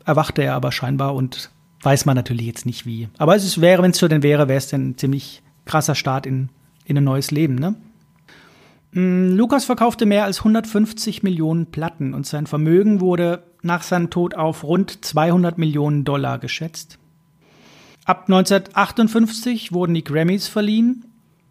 erwachte 0.04 0.42
er 0.42 0.54
aber 0.54 0.72
scheinbar 0.72 1.14
und 1.14 1.50
weiß 1.80 2.04
man 2.04 2.16
natürlich 2.16 2.46
jetzt 2.46 2.66
nicht 2.66 2.84
wie. 2.84 3.08
Aber 3.16 3.34
es 3.34 3.60
wäre, 3.60 3.82
wenn 3.82 3.92
es 3.92 3.98
so 3.98 4.08
denn 4.08 4.22
wäre, 4.22 4.48
wäre 4.48 4.58
es 4.58 4.68
dann 4.68 4.90
ein 4.90 4.98
ziemlich 4.98 5.42
krasser 5.64 5.94
Start 5.94 6.26
in, 6.26 6.50
in 6.84 6.98
ein 6.98 7.04
neues 7.04 7.30
Leben, 7.30 7.54
ne? 7.54 7.74
Mm, 8.92 9.34
Lukas 9.36 9.64
verkaufte 9.64 10.06
mehr 10.06 10.24
als 10.24 10.38
150 10.38 11.22
Millionen 11.22 11.66
Platten 11.66 12.14
und 12.14 12.26
sein 12.26 12.46
Vermögen 12.46 13.00
wurde 13.00 13.42
nach 13.62 13.82
seinem 13.82 14.10
Tod 14.10 14.34
auf 14.34 14.64
rund 14.64 15.04
200 15.04 15.58
Millionen 15.58 16.04
Dollar 16.04 16.38
geschätzt. 16.38 16.98
Ab 18.04 18.24
1958 18.28 19.72
wurden 19.72 19.94
die 19.94 20.04
Grammys 20.04 20.48
verliehen 20.48 21.04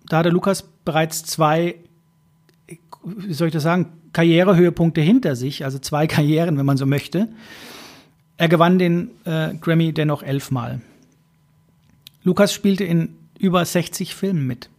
da 0.07 0.17
hatte 0.17 0.29
Lukas 0.29 0.63
bereits 0.85 1.23
zwei, 1.23 1.75
wie 3.03 3.33
soll 3.33 3.47
ich 3.47 3.53
das 3.53 3.63
sagen, 3.63 3.93
Karrierehöhepunkte 4.11 5.01
hinter 5.01 5.35
sich, 5.35 5.65
also 5.65 5.79
zwei 5.79 6.07
Karrieren, 6.07 6.57
wenn 6.57 6.65
man 6.65 6.77
so 6.77 6.85
möchte. 6.85 7.29
Er 8.37 8.49
gewann 8.49 8.79
den 8.79 9.11
äh, 9.25 9.53
Grammy 9.55 9.93
dennoch 9.93 10.23
elfmal. 10.23 10.81
Lukas 12.23 12.53
spielte 12.53 12.83
in 12.83 13.15
über 13.37 13.63
60 13.63 14.15
Filmen 14.15 14.47
mit. 14.47 14.69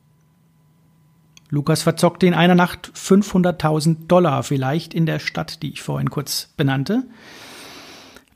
Lukas 1.51 1.83
verzockte 1.83 2.27
in 2.27 2.35
einer 2.35 2.55
Nacht 2.55 2.91
500.000 2.95 4.07
Dollar, 4.09 4.43
vielleicht 4.43 4.93
in 4.93 5.07
der 5.07 5.19
Stadt, 5.19 5.63
die 5.63 5.71
ich 5.71 5.83
vorhin 5.83 6.11
kurz 6.11 6.53
benannte. 6.57 7.05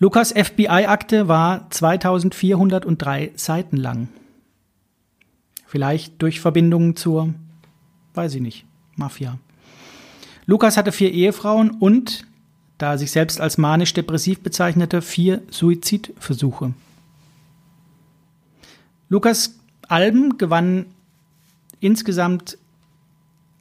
Lukas 0.00 0.31
FBI-Akte 0.33 1.26
war 1.26 1.69
2403 1.71 3.33
Seiten 3.35 3.76
lang. 3.76 4.09
Vielleicht 5.67 6.23
durch 6.23 6.40
Verbindungen 6.40 6.95
zur, 6.95 7.35
weiß 8.14 8.37
ich 8.37 8.40
nicht, 8.40 8.64
Mafia. 8.95 9.38
Lukas 10.47 10.76
hatte 10.76 10.93
vier 10.93 11.12
Ehefrauen 11.12 11.71
und, 11.73 12.26
da 12.78 12.93
er 12.93 12.99
sich 12.99 13.11
selbst 13.11 13.40
als 13.40 13.59
manisch-depressiv 13.59 14.40
bezeichnete, 14.40 15.02
vier 15.02 15.43
Suizidversuche. 15.50 16.75
Lukas 19.09 19.59
Alben 19.88 20.38
gewannen 20.38 20.87
insgesamt 21.81 22.57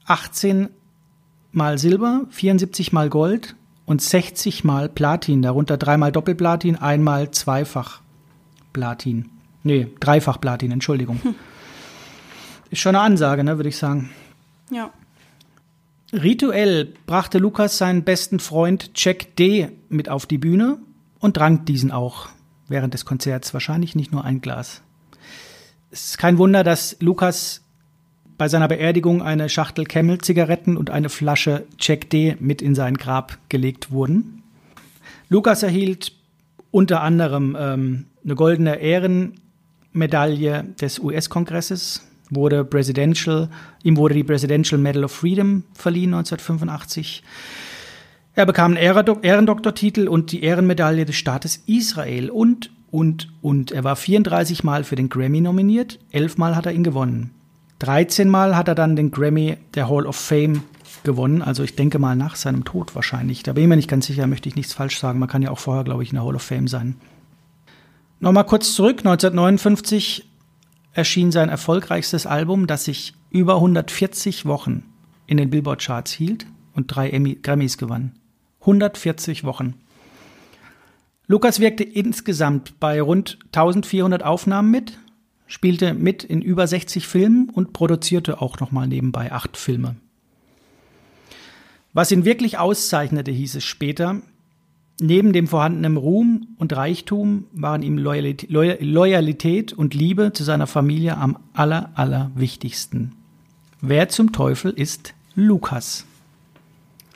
18 0.05 0.69
mal 1.51 1.79
Silber, 1.79 2.25
74 2.29 2.93
mal 2.93 3.09
Gold 3.09 3.56
und 3.87 4.01
60 4.01 4.65
mal 4.65 4.89
Platin, 4.89 5.41
darunter 5.41 5.77
dreimal 5.77 6.11
Doppelplatin, 6.11 6.75
einmal 6.75 7.31
zweifach 7.31 8.01
Platin. 8.73 9.29
Nee, 9.63 9.87
dreifach 9.99 10.39
Platin, 10.39 10.71
Entschuldigung. 10.71 11.23
Hm. 11.23 11.33
Ist 12.69 12.81
schon 12.81 12.95
eine 12.95 13.03
Ansage, 13.03 13.45
ne, 13.45 13.57
würde 13.57 13.69
ich 13.69 13.77
sagen. 13.77 14.11
Ja. 14.69 14.91
Rituell 16.11 16.93
brachte 17.05 17.37
Lukas 17.37 17.77
seinen 17.77 18.03
besten 18.03 18.39
Freund 18.39 18.91
Jack 18.95 19.35
D. 19.37 19.69
mit 19.87 20.09
auf 20.09 20.25
die 20.25 20.37
Bühne 20.37 20.79
und 21.19 21.35
trank 21.35 21.65
diesen 21.65 21.91
auch 21.91 22.27
während 22.67 22.93
des 22.93 23.05
Konzerts. 23.05 23.53
Wahrscheinlich 23.53 23.95
nicht 23.95 24.11
nur 24.11 24.25
ein 24.25 24.41
Glas. 24.41 24.81
Es 25.91 26.07
ist 26.07 26.17
kein 26.17 26.37
Wunder, 26.37 26.65
dass 26.65 26.97
Lukas 26.99 27.63
bei 28.37 28.47
seiner 28.47 28.67
Beerdigung 28.67 29.21
eine 29.21 29.49
Schachtel 29.49 29.85
Camel-Zigaretten 29.85 30.77
und 30.77 30.89
eine 30.89 31.09
Flasche 31.09 31.65
Jack 31.79 32.09
D. 32.09 32.35
mit 32.39 32.61
in 32.61 32.75
sein 32.75 32.95
Grab 32.95 33.37
gelegt 33.49 33.91
wurden. 33.91 34.43
Lukas 35.29 35.63
erhielt 35.63 36.13
unter 36.71 37.01
anderem 37.01 37.57
ähm, 37.59 38.05
eine 38.23 38.35
goldene 38.35 38.75
Ehrenmedaille 38.75 40.65
des 40.79 40.99
US-Kongresses 40.99 42.03
wurde 42.29 42.65
Presidential, 42.65 43.49
ihm 43.83 43.97
wurde 43.97 44.13
die 44.13 44.23
Presidential 44.23 44.79
Medal 44.79 45.05
of 45.05 45.11
Freedom 45.11 45.63
verliehen 45.73 46.13
1985. 46.13 47.23
Er 48.35 48.45
bekam 48.45 48.77
einen 48.77 49.17
Ehrendoktortitel 49.23 50.07
und 50.07 50.31
die 50.31 50.43
Ehrenmedaille 50.43 51.05
des 51.05 51.15
Staates 51.15 51.63
Israel 51.65 52.29
und, 52.29 52.69
und, 52.91 53.29
und. 53.41 53.71
Er 53.71 53.83
war 53.83 53.95
34 53.95 54.63
Mal 54.63 54.83
für 54.83 54.95
den 54.95 55.09
Grammy 55.09 55.41
nominiert, 55.41 55.99
11 56.11 56.37
Mal 56.37 56.55
hat 56.55 56.67
er 56.67 56.73
ihn 56.73 56.83
gewonnen. 56.83 57.31
13 57.79 58.29
Mal 58.29 58.55
hat 58.55 58.67
er 58.67 58.75
dann 58.75 58.95
den 58.95 59.11
Grammy 59.11 59.57
der 59.75 59.89
Hall 59.89 60.05
of 60.05 60.15
Fame 60.15 60.63
gewonnen, 61.03 61.41
also 61.41 61.63
ich 61.63 61.75
denke 61.75 61.99
mal 61.99 62.15
nach 62.15 62.35
seinem 62.35 62.65
Tod 62.65 62.95
wahrscheinlich. 62.95 63.43
Da 63.43 63.53
bin 63.53 63.63
ich 63.63 63.69
mir 63.69 63.75
nicht 63.75 63.89
ganz 63.89 64.07
sicher, 64.07 64.27
möchte 64.27 64.49
ich 64.49 64.55
nichts 64.55 64.73
falsch 64.73 64.99
sagen. 64.99 65.19
Man 65.19 65.29
kann 65.29 65.41
ja 65.41 65.51
auch 65.51 65.59
vorher, 65.59 65.83
glaube 65.83 66.03
ich, 66.03 66.09
in 66.09 66.15
der 66.15 66.25
Hall 66.25 66.35
of 66.35 66.41
Fame 66.41 66.67
sein. 66.67 66.95
Nochmal 68.19 68.45
kurz 68.45 68.73
zurück, 68.73 68.99
1959 68.99 70.27
erschien 70.93 71.31
sein 71.31 71.49
erfolgreichstes 71.49 72.25
Album, 72.25 72.65
das 72.65 72.85
sich 72.85 73.13
über 73.29 73.55
140 73.55 74.45
Wochen 74.45 74.83
in 75.27 75.37
den 75.37 75.51
Billboard-Charts 75.51 76.11
hielt 76.11 76.47
und 76.73 76.87
drei 76.87 77.09
Grammys 77.43 77.77
gewann. 77.77 78.13
140 78.61 79.43
Wochen. 79.43 79.75
Lukas 81.27 81.59
wirkte 81.59 81.83
insgesamt 81.83 82.79
bei 82.79 83.01
rund 83.01 83.37
1400 83.47 84.23
Aufnahmen 84.23 84.71
mit, 84.71 84.97
spielte 85.47 85.93
mit 85.93 86.23
in 86.23 86.41
über 86.41 86.67
60 86.67 87.07
Filmen 87.07 87.49
und 87.49 87.73
produzierte 87.73 88.41
auch 88.41 88.59
nochmal 88.59 88.87
nebenbei 88.87 89.31
acht 89.31 89.57
Filme. 89.57 89.95
Was 91.93 92.11
ihn 92.11 92.25
wirklich 92.25 92.57
auszeichnete, 92.57 93.31
hieß 93.31 93.55
es 93.55 93.63
später, 93.63 94.21
Neben 94.99 95.31
dem 95.31 95.47
vorhandenen 95.47 95.95
Ruhm 95.95 96.55
und 96.57 96.75
Reichtum 96.75 97.45
waren 97.51 97.83
ihm 97.83 97.99
Loyalität 97.99 99.73
und 99.73 99.93
Liebe 99.93 100.33
zu 100.33 100.43
seiner 100.43 100.65
Familie 100.65 101.17
am 101.17 101.37
aller, 101.53 101.91
allerwichtigsten. 101.93 103.13
Wer 103.79 104.09
zum 104.09 104.31
Teufel 104.31 104.71
ist 104.71 105.13
Lukas? 105.35 106.05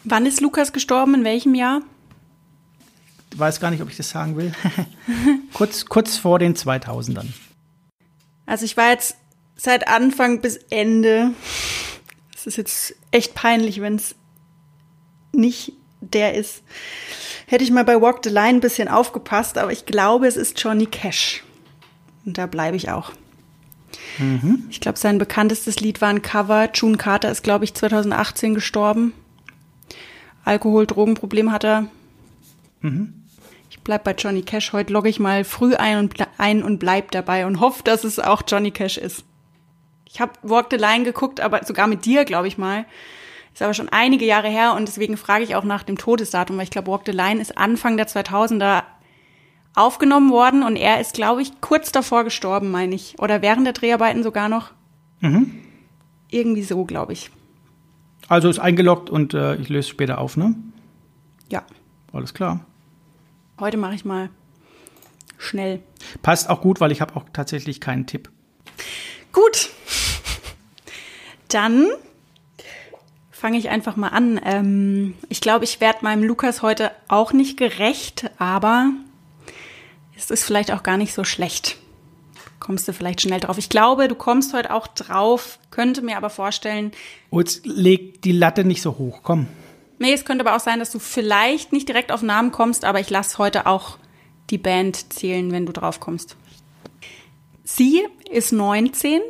Wann 0.04 0.28
ist 0.28 0.42
Lukas 0.42 0.74
gestorben? 0.74 1.16
In 1.16 1.24
welchem 1.24 1.56
Jahr? 1.56 1.82
Ich 3.34 3.40
weiß 3.40 3.60
gar 3.60 3.72
nicht, 3.72 3.82
ob 3.82 3.90
ich 3.90 3.98
das 3.98 4.12
sagen 4.12 4.38
will. 4.38 4.52
kurz, 5.54 5.86
kurz 5.86 6.18
vor 6.18 6.38
den 6.38 6.54
2000ern. 6.54 7.30
Also 8.46 8.66
ich 8.66 8.78
war 8.78 8.90
jetzt 8.90 9.16
seit 9.56 9.88
Anfang 9.88 10.42
bis 10.42 10.58
Ende. 10.70 11.32
Es 12.36 12.48
ist 12.48 12.58
jetzt 12.58 12.96
echt 13.12 13.34
peinlich, 13.36 13.82
wenn 13.82 13.96
es 13.96 14.16
nicht 15.34 15.74
der 16.02 16.34
ist 16.34 16.64
hätte 17.52 17.66
ich 17.66 17.72
mal 17.72 17.84
bei 17.84 18.02
Walk 18.02 18.22
the 18.24 18.30
Line 18.30 18.58
ein 18.58 18.60
bisschen 18.62 18.88
aufgepasst, 18.88 19.58
aber 19.58 19.74
ich 19.74 19.86
glaube, 19.86 20.26
es 20.26 20.38
ist 20.38 20.60
Johnny 20.60 20.86
Cash. 20.86 21.44
Und 22.26 22.38
da 22.38 22.46
bleibe 22.46 22.78
ich 22.78 22.90
auch. 22.90 23.12
Mhm. 24.18 24.64
Ich 24.70 24.80
glaube, 24.80 24.98
sein 24.98 25.18
bekanntestes 25.18 25.82
Lied 25.82 26.00
war 26.00 26.10
ein 26.10 26.22
Cover. 26.22 26.70
June 26.74 26.96
Carter 26.96 27.30
ist, 27.30 27.44
glaube 27.44 27.66
ich, 27.66 27.74
2018 27.74 28.54
gestorben. 28.54 29.12
Alkohol, 30.46 30.88
Drogenproblem 30.88 31.52
hat 31.52 31.66
er. 31.66 31.88
Mhm. 32.80 33.21
Ich 33.82 33.86
bleibe 33.86 34.04
bei 34.04 34.14
Johnny 34.14 34.44
Cash. 34.44 34.74
Heute 34.74 34.94
logge 34.94 35.10
ich 35.10 35.20
mal 35.20 35.44
früh 35.44 35.74
ein 35.74 35.98
und, 35.98 36.14
ein 36.38 36.62
und 36.62 36.78
bleib 36.78 37.10
dabei 37.10 37.48
und 37.48 37.60
hoffe, 37.60 37.82
dass 37.84 38.04
es 38.04 38.20
auch 38.20 38.44
Johnny 38.48 38.70
Cash 38.70 39.00
ist. 39.00 39.26
Ich 40.06 40.22
habe 40.22 40.34
Walk 40.44 40.68
the 40.70 40.78
Line 40.78 41.04
geguckt, 41.04 41.40
aber 41.40 41.66
sogar 41.66 41.88
mit 41.88 42.06
dir, 42.06 42.24
glaube 42.24 42.48
ich 42.48 42.60
mal. 42.60 42.86
Ist 43.52 43.64
aber 43.64 43.74
schon 43.74 43.90
einige 43.90 44.24
Jahre 44.24 44.50
her 44.50 44.76
und 44.76 44.88
deswegen 44.88 45.18
frage 45.18 45.44
ich 45.44 45.56
auch 45.56 45.64
nach 45.64 45.82
dem 45.82 45.98
Todesdatum, 45.98 46.58
weil 46.58 46.66
ich 46.66 46.70
glaube, 46.70 46.92
Walk 46.92 47.08
the 47.08 47.12
Line 47.12 47.42
ist 47.42 47.58
Anfang 47.58 47.98
der 47.98 48.08
2000er 48.08 48.84
aufgenommen 49.74 50.30
worden 50.30 50.62
und 50.62 50.76
er 50.76 51.02
ist, 51.02 51.16
glaube 51.16 51.42
ich, 51.42 51.60
kurz 51.60 51.92
davor 51.92 52.24
gestorben, 52.24 52.70
meine 52.70 52.94
ich. 52.94 53.18
Oder 53.18 53.42
während 53.42 53.66
der 53.66 53.74
Dreharbeiten 53.74 54.22
sogar 54.22 54.48
noch. 54.48 54.70
Mhm. 55.22 55.56
Irgendwie 56.30 56.62
so, 56.62 56.86
glaube 56.86 57.14
ich. 57.14 57.32
Also 58.28 58.48
ist 58.48 58.60
eingeloggt 58.60 59.10
und 59.10 59.34
äh, 59.34 59.56
ich 59.56 59.70
löse 59.70 59.90
später 59.90 60.20
auf, 60.20 60.38
ne? 60.38 60.54
Ja. 61.50 61.64
Alles 62.14 62.36
klar. 62.36 62.64
Heute 63.62 63.78
mache 63.78 63.94
ich 63.94 64.06
mal 64.06 64.30
schnell. 65.38 65.84
Passt 66.24 66.50
auch 66.50 66.62
gut, 66.62 66.82
weil 66.82 66.92
ich 66.92 67.00
habe 67.00 67.16
auch 67.16 67.26
tatsächlich 67.32 67.80
keinen 67.80 68.08
Tipp. 68.08 68.32
Gut. 69.32 69.70
Dann 71.48 71.86
fange 73.30 73.60
ich 73.60 73.70
einfach 73.70 73.96
mal 73.96 74.08
an. 74.08 74.42
Ähm, 74.44 75.14
ich 75.30 75.42
glaube, 75.42 75.64
ich 75.64 75.80
werde 75.80 76.00
meinem 76.02 76.24
Lukas 76.24 76.64
heute 76.64 76.92
auch 77.08 77.34
nicht 77.34 77.56
gerecht, 77.56 78.32
aber 78.40 78.90
es 80.18 80.32
ist 80.32 80.44
vielleicht 80.44 80.72
auch 80.72 80.82
gar 80.82 80.98
nicht 80.98 81.14
so 81.14 81.24
schlecht. 81.24 81.78
Kommst 82.60 82.88
du 82.88 82.94
vielleicht 82.94 83.22
schnell 83.22 83.42
drauf. 83.42 83.60
Ich 83.60 83.70
glaube, 83.70 84.08
du 84.08 84.16
kommst 84.16 84.56
heute 84.56 84.74
auch 84.74 84.88
drauf, 84.88 85.60
könnte 85.70 86.02
mir 86.02 86.18
aber 86.18 86.32
vorstellen. 86.32 86.94
Oh, 87.30 87.40
jetzt 87.40 87.64
leg 87.68 88.24
die 88.24 88.32
Latte 88.32 88.64
nicht 88.64 88.82
so 88.82 88.98
hoch, 88.98 89.20
komm. 89.22 89.48
Nee, 90.02 90.14
es 90.14 90.26
könnte 90.26 90.44
aber 90.44 90.56
auch 90.56 90.62
sein, 90.62 90.80
dass 90.80 90.90
du 90.90 90.98
vielleicht 90.98 91.74
nicht 91.74 91.88
direkt 91.88 92.12
auf 92.12 92.24
Namen 92.24 92.52
kommst, 92.52 92.86
aber 92.86 93.00
ich 93.00 93.12
lasse 93.12 93.38
heute 93.38 93.68
auch 93.68 94.00
die 94.50 94.58
Band 94.58 95.14
zählen, 95.14 95.52
wenn 95.52 95.68
du 95.68 95.72
drauf 95.72 96.00
kommst. 96.00 96.38
Sie 97.64 98.02
ist 98.32 98.52
19, 98.52 99.22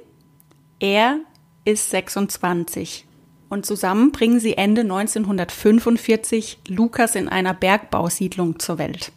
er 0.80 1.20
ist 1.66 1.90
26 1.90 3.06
und 3.50 3.66
zusammen 3.66 4.14
bringen 4.14 4.40
sie 4.40 4.56
Ende 4.56 4.84
1945 4.84 6.60
Lukas 6.70 7.16
in 7.16 7.28
einer 7.28 7.54
Bergbausiedlung 7.54 8.58
zur 8.58 8.78
Welt. 8.78 9.12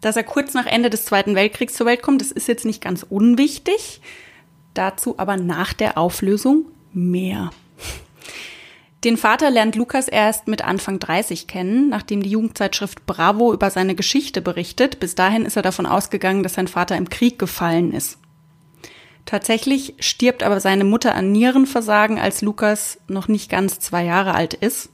Dass 0.00 0.16
er 0.16 0.24
kurz 0.24 0.54
nach 0.54 0.64
Ende 0.64 0.88
des 0.88 1.04
Zweiten 1.04 1.34
Weltkriegs 1.34 1.74
zur 1.74 1.84
Welt 1.84 2.00
kommt, 2.00 2.22
das 2.22 2.32
ist 2.32 2.48
jetzt 2.48 2.64
nicht 2.64 2.80
ganz 2.80 3.02
unwichtig. 3.02 4.00
Dazu 4.72 5.18
aber 5.18 5.36
nach 5.36 5.74
der 5.74 5.98
Auflösung 5.98 6.64
mehr. 6.94 7.50
Den 9.04 9.16
Vater 9.16 9.50
lernt 9.50 9.76
Lukas 9.76 10.08
erst 10.08 10.48
mit 10.48 10.64
Anfang 10.64 10.98
30 10.98 11.46
kennen, 11.46 11.88
nachdem 11.90 12.22
die 12.22 12.30
Jugendzeitschrift 12.30 13.04
Bravo 13.06 13.52
über 13.52 13.70
seine 13.70 13.94
Geschichte 13.94 14.40
berichtet. 14.40 15.00
Bis 15.00 15.14
dahin 15.14 15.44
ist 15.44 15.56
er 15.56 15.62
davon 15.62 15.86
ausgegangen, 15.86 16.42
dass 16.42 16.54
sein 16.54 16.66
Vater 16.66 16.96
im 16.96 17.08
Krieg 17.08 17.38
gefallen 17.38 17.92
ist. 17.92 18.18
Tatsächlich 19.26 19.94
stirbt 19.98 20.42
aber 20.42 20.60
seine 20.60 20.84
Mutter 20.84 21.14
an 21.14 21.32
Nierenversagen, 21.32 22.18
als 22.18 22.42
Lukas 22.42 22.98
noch 23.08 23.28
nicht 23.28 23.50
ganz 23.50 23.80
zwei 23.80 24.04
Jahre 24.04 24.34
alt 24.34 24.54
ist. 24.54 24.88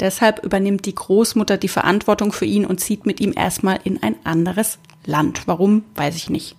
Deshalb 0.00 0.44
übernimmt 0.44 0.86
die 0.86 0.94
Großmutter 0.94 1.56
die 1.56 1.68
Verantwortung 1.68 2.32
für 2.32 2.46
ihn 2.46 2.66
und 2.66 2.80
zieht 2.80 3.06
mit 3.06 3.20
ihm 3.20 3.32
erstmal 3.34 3.78
in 3.84 4.02
ein 4.02 4.16
anderes 4.24 4.78
Land. 5.06 5.46
Warum, 5.46 5.84
weiß 5.94 6.16
ich 6.16 6.30
nicht. 6.30 6.56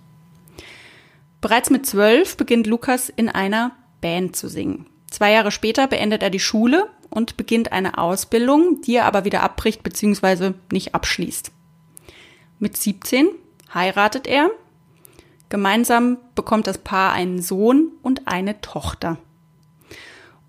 Bereits 1.41 1.69
mit 1.69 1.86
zwölf 1.86 2.38
beginnt 2.38 2.65
Lukas 2.65 3.10
in 3.10 3.30
einer 3.30 3.71
Band 3.99 4.36
zu 4.38 4.47
singen. 4.47 4.88
Zwei 5.15 5.32
Jahre 5.32 5.51
später 5.51 5.88
beendet 5.88 6.23
er 6.23 6.30
die 6.30 6.41
Schule 6.41 6.89
und 7.10 7.38
beginnt 7.38 7.71
eine 7.71 7.97
Ausbildung, 7.97 8.82
die 8.82 8.95
er 8.95 9.06
aber 9.06 9.23
wieder 9.23 9.43
abbricht 9.43 9.82
bzw. 9.82 10.51
nicht 10.73 10.93
abschließt. 10.93 11.54
Mit 12.60 12.75
17 12.75 13.30
heiratet 13.73 14.28
er. 14.28 14.51
Gemeinsam 15.47 16.17
bekommt 16.36 16.67
das 16.67 16.80
Paar 16.80 17.13
einen 17.13 17.41
Sohn 17.41 17.93
und 18.01 18.28
eine 18.28 18.60
Tochter. 18.60 19.17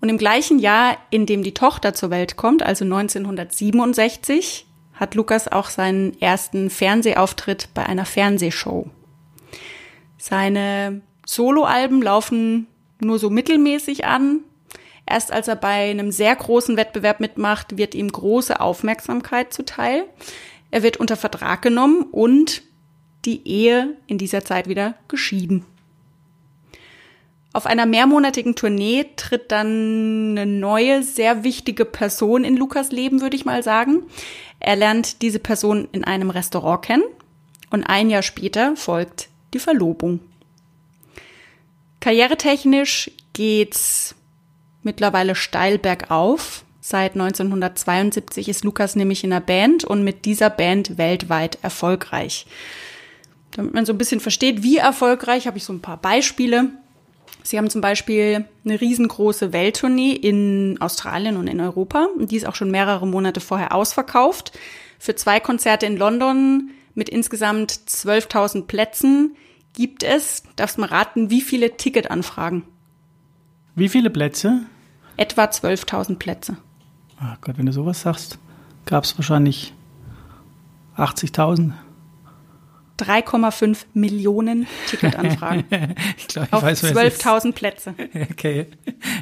Und 0.01 0.09
im 0.09 0.17
gleichen 0.17 0.59
Jahr, 0.59 0.97
in 1.11 1.25
dem 1.25 1.43
die 1.43 1.53
Tochter 1.53 1.93
zur 1.93 2.09
Welt 2.09 2.35
kommt, 2.35 2.61
also 2.61 2.83
1967, 2.83 4.65
hat 4.95 5.15
Lukas 5.15 5.49
auch 5.49 5.69
seinen 5.69 6.19
ersten 6.19 6.69
Fernsehauftritt 6.69 7.69
bei 7.73 7.85
einer 7.85 8.03
Fernsehshow. 8.03 8.89
Seine 10.17 11.03
Soloalben 11.25 12.01
laufen 12.01 12.67
nur 12.99 13.17
so 13.17 13.29
mittelmäßig 13.29 14.03
an. 14.03 14.41
Erst 15.09 15.31
als 15.31 15.47
er 15.47 15.55
bei 15.55 15.89
einem 15.89 16.11
sehr 16.11 16.35
großen 16.35 16.75
Wettbewerb 16.75 17.19
mitmacht, 17.19 17.77
wird 17.77 17.95
ihm 17.95 18.11
große 18.11 18.59
Aufmerksamkeit 18.59 19.53
zuteil. 19.53 20.03
Er 20.69 20.83
wird 20.83 20.97
unter 20.97 21.15
Vertrag 21.15 21.61
genommen 21.61 22.03
und 22.11 22.61
die 23.23 23.47
Ehe 23.47 23.95
in 24.05 24.17
dieser 24.17 24.43
Zeit 24.43 24.67
wieder 24.67 24.95
geschieden. 25.07 25.65
Auf 27.53 27.65
einer 27.65 27.85
mehrmonatigen 27.85 28.55
Tournee 28.55 29.05
tritt 29.15 29.51
dann 29.51 30.37
eine 30.37 30.45
neue, 30.45 31.01
sehr 31.01 31.43
wichtige 31.43 31.85
Person 31.85 32.43
in 32.43 32.57
Lukas 32.57 32.91
Leben, 32.91 33.21
würde 33.21 33.37
ich 33.37 33.45
mal 33.45 33.63
sagen. 33.63 34.03
Er 34.59 34.75
lernt 34.75 35.21
diese 35.21 35.39
Person 35.39 35.87
in 35.93 36.03
einem 36.03 36.29
Restaurant 36.29 36.83
kennen 36.83 37.03
und 37.71 37.85
ein 37.85 38.09
Jahr 38.09 38.23
später 38.23 38.75
folgt 38.75 39.29
die 39.53 39.59
Verlobung. 39.59 40.19
Karrieretechnisch 42.01 43.09
geht's 43.33 44.16
mittlerweile 44.87 45.35
steil 45.35 45.77
bergauf. 45.77 46.63
Seit 46.79 47.13
1972 47.13 48.47
ist 48.47 48.63
Lukas 48.63 48.95
nämlich 48.95 49.23
in 49.25 49.33
einer 49.33 49.41
Band 49.41 49.83
und 49.83 50.03
mit 50.03 50.23
dieser 50.23 50.49
Band 50.49 50.97
weltweit 50.97 51.59
erfolgreich. 51.61 52.47
Damit 53.51 53.73
man 53.73 53.85
so 53.85 53.93
ein 53.93 53.97
bisschen 53.97 54.21
versteht, 54.21 54.63
wie 54.63 54.77
erfolgreich, 54.77 55.45
habe 55.45 55.57
ich 55.57 55.65
so 55.65 55.73
ein 55.73 55.81
paar 55.81 55.97
Beispiele. 55.97 56.69
Sie 57.43 57.57
haben 57.57 57.69
zum 57.69 57.81
Beispiel 57.81 58.45
eine 58.63 58.79
riesengroße 58.79 59.51
Welttournee 59.51 60.13
in 60.13 60.77
Australien 60.79 61.35
und 61.35 61.47
in 61.47 61.59
Europa. 61.59 62.07
Und 62.17 62.31
die 62.31 62.37
ist 62.37 62.47
auch 62.47 62.55
schon 62.55 62.71
mehrere 62.71 63.05
Monate 63.05 63.41
vorher 63.41 63.75
ausverkauft. 63.75 64.57
Für 64.97 65.15
zwei 65.15 65.41
Konzerte 65.41 65.85
in 65.85 65.97
London 65.97 66.71
mit 66.95 67.09
insgesamt 67.09 67.71
12.000 67.71 68.63
Plätzen 68.63 69.35
gibt 69.73 70.03
es, 70.03 70.43
darfst 70.55 70.77
mal 70.77 70.87
raten, 70.87 71.29
wie 71.29 71.41
viele 71.41 71.75
Ticketanfragen? 71.75 72.63
Wie 73.75 73.89
viele 73.89 74.09
Plätze? 74.09 74.61
Etwa 75.17 75.45
12.000 75.45 76.17
Plätze. 76.17 76.57
Oh 77.19 77.35
Gott, 77.41 77.57
wenn 77.57 77.65
du 77.65 77.73
sowas 77.73 78.01
sagst, 78.01 78.37
gab 78.85 79.03
es 79.03 79.17
wahrscheinlich 79.17 79.73
80.000. 80.95 81.73
3,5 82.99 83.85
Millionen 83.93 84.67
Ticketanfragen. 84.87 85.65
ich 86.17 86.27
glaube, 86.27 86.47
ich 86.47 86.53
auf 86.53 86.63
weiß, 86.63 86.83
12.000 86.83 87.51
Plätze. 87.53 87.93
Okay, 88.31 88.67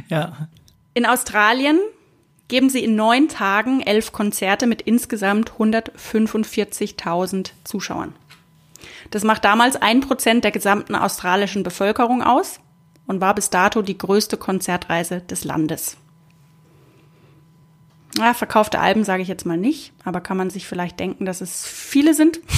ja. 0.08 0.50
In 0.94 1.06
Australien 1.06 1.80
geben 2.48 2.70
sie 2.70 2.84
in 2.84 2.96
neun 2.96 3.28
Tagen 3.28 3.82
elf 3.82 4.12
Konzerte 4.12 4.68
mit 4.68 4.82
insgesamt 4.82 5.52
145.000 5.54 7.52
Zuschauern. 7.64 8.14
Das 9.12 9.24
macht 9.24 9.44
damals 9.44 9.76
ein 9.76 10.00
Prozent 10.02 10.44
der 10.44 10.52
gesamten 10.52 10.96
australischen 10.96 11.64
Bevölkerung 11.64 12.22
aus 12.22 12.60
und 13.08 13.22
war 13.22 13.36
bis 13.36 13.50
dato 13.50 13.82
die 13.82 13.98
größte 13.98 14.38
Konzertreise 14.38 15.22
des 15.22 15.44
Landes. 15.44 15.98
Ja, 18.18 18.34
verkaufte 18.34 18.80
Alben 18.80 19.04
sage 19.04 19.22
ich 19.22 19.28
jetzt 19.28 19.46
mal 19.46 19.58
nicht, 19.58 19.92
aber 20.04 20.22
kann 20.22 20.38
man 20.38 20.50
sich 20.50 20.68
vielleicht 20.68 21.00
denken, 21.00 21.26
dass 21.26 21.42
es 21.42 21.68
viele 21.68 22.14
sind. 22.14 22.40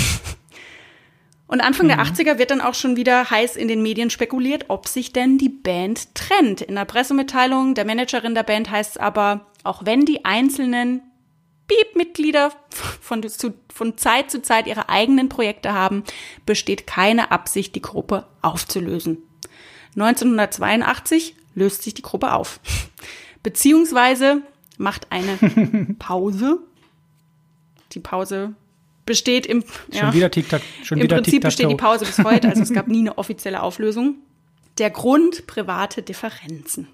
Und 1.47 1.62
Anfang 1.62 1.86
mhm. 1.86 1.91
der 1.91 1.99
80er 1.99 2.38
wird 2.38 2.51
dann 2.51 2.62
auch 2.62 2.73
schon 2.73 2.97
wieder 2.97 3.29
heiß 3.29 3.55
in 3.55 3.69
den 3.69 3.81
Medien 3.81 4.10
spekuliert, 4.10 4.65
ob 4.67 4.88
sich 4.88 5.13
denn 5.13 5.38
die 5.38 5.49
Band 5.49 6.13
trennt. 6.13 6.62
In 6.62 6.75
der 6.75 6.86
Pressemitteilung 6.86 7.73
der 7.73 7.86
Managerin 7.86 8.36
der 8.36 8.43
Band 8.43 8.69
heißt 8.69 8.91
es 8.91 8.97
aber, 8.97 9.47
auch 9.63 9.86
wenn 9.86 10.05
die 10.05 10.25
einzelnen 10.25 11.01
Piep-Mitglieder 11.67 12.51
von, 13.01 13.25
von 13.73 13.97
Zeit 13.97 14.29
zu 14.29 14.41
Zeit 14.41 14.67
ihre 14.67 14.89
eigenen 14.89 15.29
Projekte 15.29 15.73
haben, 15.73 16.03
besteht 16.45 16.86
keine 16.86 17.31
Absicht, 17.31 17.75
die 17.75 17.81
Gruppe 17.81 18.27
aufzulösen. 18.41 19.26
1982 19.97 21.36
löst 21.55 21.83
sich 21.83 21.93
die 21.93 22.03
Gruppe 22.03 22.33
auf. 22.33 22.60
Beziehungsweise 23.43 24.41
macht 24.77 25.12
eine 25.12 25.38
Pause. 25.99 26.60
Die 27.93 27.99
Pause 27.99 28.53
besteht 29.05 29.45
im 29.45 29.63
schon 29.91 30.07
ja, 30.07 30.13
wieder 30.13 30.29
TikTok, 30.29 30.62
schon 30.83 30.99
im 30.99 31.05
wieder 31.05 31.15
Prinzip 31.15 31.41
besteht 31.41 31.69
die 31.69 31.75
Pause 31.75 32.05
bis 32.05 32.19
heute, 32.19 32.49
also 32.49 32.62
es 32.62 32.73
gab 32.73 32.88
nie 32.88 32.99
eine 32.99 33.17
offizielle 33.17 33.63
Auflösung. 33.63 34.15
Der 34.77 34.91
Grund 34.91 35.47
private 35.47 36.03
Differenzen. 36.03 36.88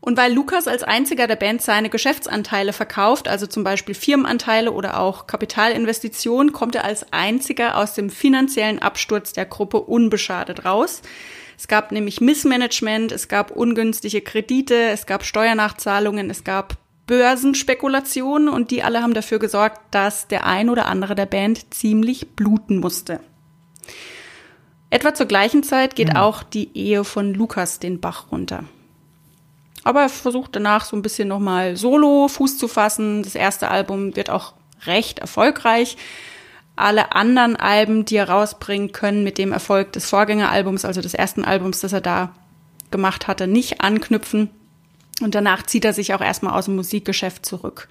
Und 0.00 0.16
weil 0.16 0.32
Lukas 0.32 0.68
als 0.68 0.84
einziger 0.84 1.26
der 1.26 1.36
Band 1.36 1.60
seine 1.60 1.90
Geschäftsanteile 1.90 2.72
verkauft, 2.72 3.26
also 3.26 3.48
zum 3.48 3.64
Beispiel 3.64 3.96
Firmenanteile 3.96 4.70
oder 4.70 5.00
auch 5.00 5.26
Kapitalinvestitionen, 5.26 6.52
kommt 6.52 6.76
er 6.76 6.84
als 6.84 7.12
einziger 7.12 7.76
aus 7.76 7.94
dem 7.94 8.08
finanziellen 8.08 8.78
Absturz 8.78 9.32
der 9.32 9.46
Gruppe 9.46 9.80
unbeschadet 9.80 10.64
raus. 10.64 11.02
Es 11.58 11.66
gab 11.66 11.90
nämlich 11.90 12.20
Missmanagement, 12.20 13.10
es 13.10 13.26
gab 13.26 13.50
ungünstige 13.50 14.20
Kredite, 14.20 14.76
es 14.90 15.06
gab 15.06 15.24
Steuernachzahlungen, 15.24 16.30
es 16.30 16.44
gab 16.44 16.76
Börsenspekulationen 17.08 18.48
und 18.48 18.70
die 18.70 18.84
alle 18.84 19.02
haben 19.02 19.12
dafür 19.12 19.40
gesorgt, 19.40 19.80
dass 19.90 20.28
der 20.28 20.46
ein 20.46 20.70
oder 20.70 20.86
andere 20.86 21.16
der 21.16 21.26
Band 21.26 21.74
ziemlich 21.74 22.36
bluten 22.36 22.78
musste. 22.78 23.18
Etwa 24.90 25.14
zur 25.14 25.26
gleichen 25.26 25.64
Zeit 25.64 25.96
geht 25.96 26.10
mhm. 26.10 26.16
auch 26.16 26.44
die 26.44 26.70
Ehe 26.76 27.02
von 27.02 27.34
Lukas 27.34 27.80
den 27.80 27.98
Bach 27.98 28.30
runter. 28.30 28.62
Aber 29.82 30.02
er 30.02 30.08
versucht 30.08 30.54
danach 30.54 30.84
so 30.84 30.96
ein 30.96 31.02
bisschen 31.02 31.26
nochmal 31.26 31.76
solo 31.76 32.28
Fuß 32.28 32.56
zu 32.56 32.68
fassen. 32.68 33.24
Das 33.24 33.34
erste 33.34 33.68
Album 33.68 34.14
wird 34.14 34.30
auch 34.30 34.54
recht 34.86 35.18
erfolgreich. 35.18 35.96
Alle 36.78 37.12
anderen 37.12 37.56
Alben, 37.56 38.04
die 38.04 38.16
er 38.16 38.28
rausbringen 38.28 38.92
können 38.92 39.24
mit 39.24 39.36
dem 39.38 39.52
Erfolg 39.52 39.92
des 39.92 40.08
Vorgängeralbums, 40.08 40.84
also 40.84 41.00
des 41.00 41.14
ersten 41.14 41.44
Albums, 41.44 41.80
das 41.80 41.92
er 41.92 42.00
da 42.00 42.34
gemacht 42.90 43.26
hatte, 43.26 43.46
nicht 43.46 43.80
anknüpfen. 43.80 44.50
Und 45.20 45.34
danach 45.34 45.64
zieht 45.64 45.84
er 45.84 45.92
sich 45.92 46.14
auch 46.14 46.20
erstmal 46.20 46.54
aus 46.54 46.66
dem 46.66 46.76
Musikgeschäft 46.76 47.44
zurück. 47.44 47.88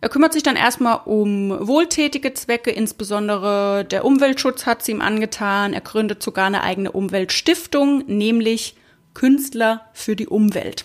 Er 0.00 0.08
kümmert 0.08 0.32
sich 0.32 0.42
dann 0.42 0.56
erstmal 0.56 1.00
um 1.04 1.50
wohltätige 1.66 2.34
Zwecke, 2.34 2.70
insbesondere 2.70 3.84
der 3.84 4.04
Umweltschutz 4.04 4.66
hat 4.66 4.82
sie 4.82 4.92
ihm 4.92 5.00
angetan. 5.00 5.72
Er 5.72 5.80
gründet 5.80 6.22
sogar 6.22 6.46
eine 6.46 6.62
eigene 6.62 6.92
Umweltstiftung, 6.92 8.04
nämlich 8.06 8.76
Künstler 9.14 9.86
für 9.94 10.16
die 10.16 10.28
Umwelt. 10.28 10.84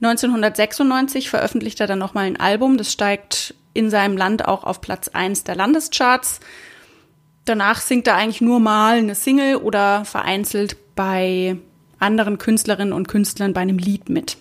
1996 0.00 1.30
veröffentlicht 1.30 1.78
er 1.80 1.86
dann 1.86 1.98
nochmal 1.98 2.26
ein 2.26 2.40
Album, 2.40 2.76
das 2.76 2.90
steigt 2.90 3.54
in 3.74 3.90
seinem 3.90 4.16
Land 4.16 4.46
auch 4.46 4.64
auf 4.64 4.80
Platz 4.80 5.08
1 5.08 5.44
der 5.44 5.56
Landescharts. 5.56 6.40
Danach 7.44 7.80
singt 7.80 8.06
er 8.06 8.16
eigentlich 8.16 8.40
nur 8.40 8.60
mal 8.60 8.98
eine 8.98 9.14
Single 9.14 9.56
oder 9.56 10.04
vereinzelt 10.04 10.76
bei 10.94 11.56
anderen 11.98 12.38
Künstlerinnen 12.38 12.92
und 12.92 13.08
Künstlern 13.08 13.52
bei 13.52 13.60
einem 13.60 13.78
Lied 13.78 14.08
mit. 14.08 14.36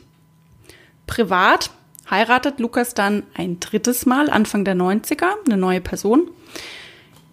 Privat 1.07 1.71
heiratet 2.09 2.59
Lukas 2.59 2.93
dann 2.93 3.23
ein 3.35 3.59
drittes 3.59 4.05
Mal 4.05 4.29
Anfang 4.29 4.65
der 4.65 4.75
90er, 4.75 5.29
eine 5.45 5.57
neue 5.57 5.81
Person. 5.81 6.29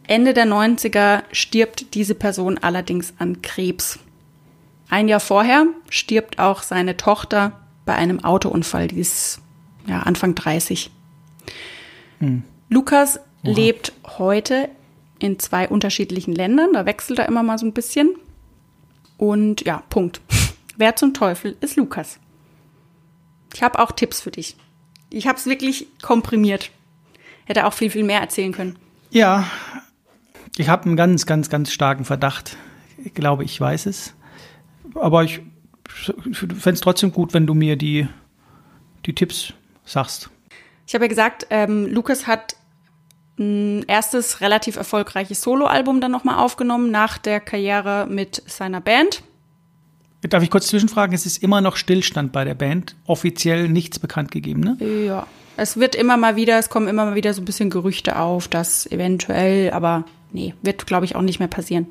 Ende 0.06 0.32
der 0.32 0.46
90er 0.46 1.22
stirbt 1.32 1.94
diese 1.94 2.14
Person 2.14 2.58
allerdings 2.58 3.12
an 3.18 3.42
Krebs. 3.42 3.98
Ein 4.88 5.08
Jahr 5.08 5.20
vorher 5.20 5.66
stirbt 5.90 6.38
auch 6.38 6.62
seine 6.62 6.96
Tochter 6.96 7.52
bei 7.84 7.94
einem 7.94 8.24
Autounfall, 8.24 8.88
die 8.88 9.00
ist 9.00 9.40
ja, 9.87 10.00
Anfang 10.00 10.34
30. 10.34 10.90
Hm. 12.18 12.42
Lukas 12.68 13.18
Oha. 13.44 13.52
lebt 13.52 13.92
heute 14.18 14.68
in 15.18 15.38
zwei 15.38 15.68
unterschiedlichen 15.68 16.35
Ländern, 16.35 16.72
da 16.72 16.87
wechselt 16.87 17.18
er 17.18 17.26
immer 17.26 17.42
mal 17.42 17.59
so 17.59 17.66
ein 17.66 17.72
bisschen. 17.72 18.14
Und 19.16 19.62
ja, 19.62 19.83
Punkt. 19.90 20.20
Wer 20.76 20.96
zum 20.96 21.12
Teufel 21.14 21.57
ist 21.61 21.76
Lukas? 21.76 22.20
Ich 23.54 23.62
habe 23.62 23.78
auch 23.81 23.92
Tipps 23.92 24.20
für 24.20 24.31
dich. 24.31 24.57
Ich 25.11 25.26
habe 25.26 25.38
es 25.38 25.46
wirklich 25.46 25.88
komprimiert. 26.02 26.70
Hätte 27.46 27.66
auch 27.66 27.72
viel, 27.72 27.90
viel 27.90 28.04
mehr 28.04 28.20
erzählen 28.20 28.52
können. 28.52 28.78
Ja, 29.11 29.50
ich 30.57 30.68
habe 30.68 30.85
einen 30.85 30.96
ganz, 30.96 31.24
ganz, 31.26 31.48
ganz 31.48 31.72
starken 31.72 32.04
Verdacht. 32.04 32.57
Ich 33.02 33.14
glaube, 33.14 33.42
ich 33.44 33.59
weiß 33.59 33.87
es 33.87 34.14
aber 34.94 35.24
ich 35.24 35.40
fände 36.33 36.72
es 36.72 36.81
trotzdem 36.81 37.12
gut, 37.12 37.35
wenn 37.35 37.46
du 37.46 37.54
mir 37.54 37.76
die, 37.76 38.07
die 39.07 39.14
Tipps 39.14 39.52
sagst. 39.85 40.31
Ich 40.88 40.94
habe 40.94 41.05
ja 41.05 41.09
gesagt, 41.09 41.46
ähm, 41.51 41.85
Lukas 41.85 42.27
hat 42.27 42.57
ein 43.38 43.83
erstes 43.83 44.40
relativ 44.40 44.77
erfolgreiches 44.77 45.42
Soloalbum 45.42 46.01
dann 46.01 46.11
nochmal 46.11 46.38
aufgenommen 46.38 46.90
nach 46.90 47.18
der 47.18 47.40
Karriere 47.40 48.07
mit 48.09 48.42
seiner 48.46 48.81
Band. 48.81 49.22
Darf 50.22 50.42
ich 50.42 50.51
kurz 50.51 50.68
zwischenfragen? 50.68 51.14
Es 51.14 51.27
ist 51.27 51.42
immer 51.42 51.61
noch 51.61 51.77
Stillstand 51.77 52.33
bei 52.33 52.46
der 52.46 52.55
Band. 52.55 52.96
Offiziell 53.05 53.68
nichts 53.68 53.98
bekannt 53.98 54.31
gegeben, 54.31 54.61
ne? 54.61 54.79
Ja. 55.07 55.27
Es 55.59 55.77
wird 55.77 55.94
immer 55.94 56.16
mal 56.16 56.37
wieder, 56.37 56.59
es 56.59 56.70
kommen 56.70 56.88
immer 56.88 57.05
mal 57.05 57.14
wieder 57.16 57.35
so 57.35 57.42
ein 57.42 57.44
bisschen 57.44 57.68
Gerüchte 57.68 58.18
auf, 58.18 58.48
dass 58.48 58.87
eventuell, 58.87 59.72
aber 59.72 60.05
nee, 60.33 60.55
wird, 60.62 60.87
glaube 60.87 61.05
ich, 61.05 61.16
auch 61.16 61.22
nicht 61.22 61.38
mehr 61.38 61.48
passieren. 61.48 61.87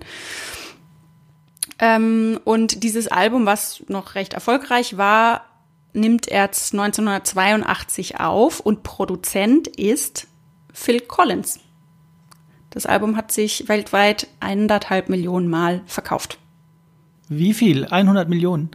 Ähm, 1.78 2.40
und 2.46 2.82
dieses 2.84 3.08
Album, 3.10 3.46
was 3.46 3.84
noch 3.90 4.16
recht 4.16 4.34
erfolgreich 4.34 4.98
war, 4.98 5.46
nimmt 5.94 6.28
er 6.28 6.44
1982 6.44 8.20
auf 8.20 8.60
und 8.60 8.84
Produzent 8.84 9.68
ist 9.68 10.28
Phil 10.74 11.00
Collins. 11.02 11.60
Das 12.70 12.86
Album 12.86 13.18
hat 13.18 13.32
sich 13.32 13.68
weltweit 13.68 14.28
eineinhalb 14.40 15.10
Millionen 15.10 15.50
Mal 15.50 15.82
verkauft. 15.86 16.38
Wie 17.30 17.54
viel? 17.54 17.86
100 17.86 18.30
Millionen? 18.30 18.72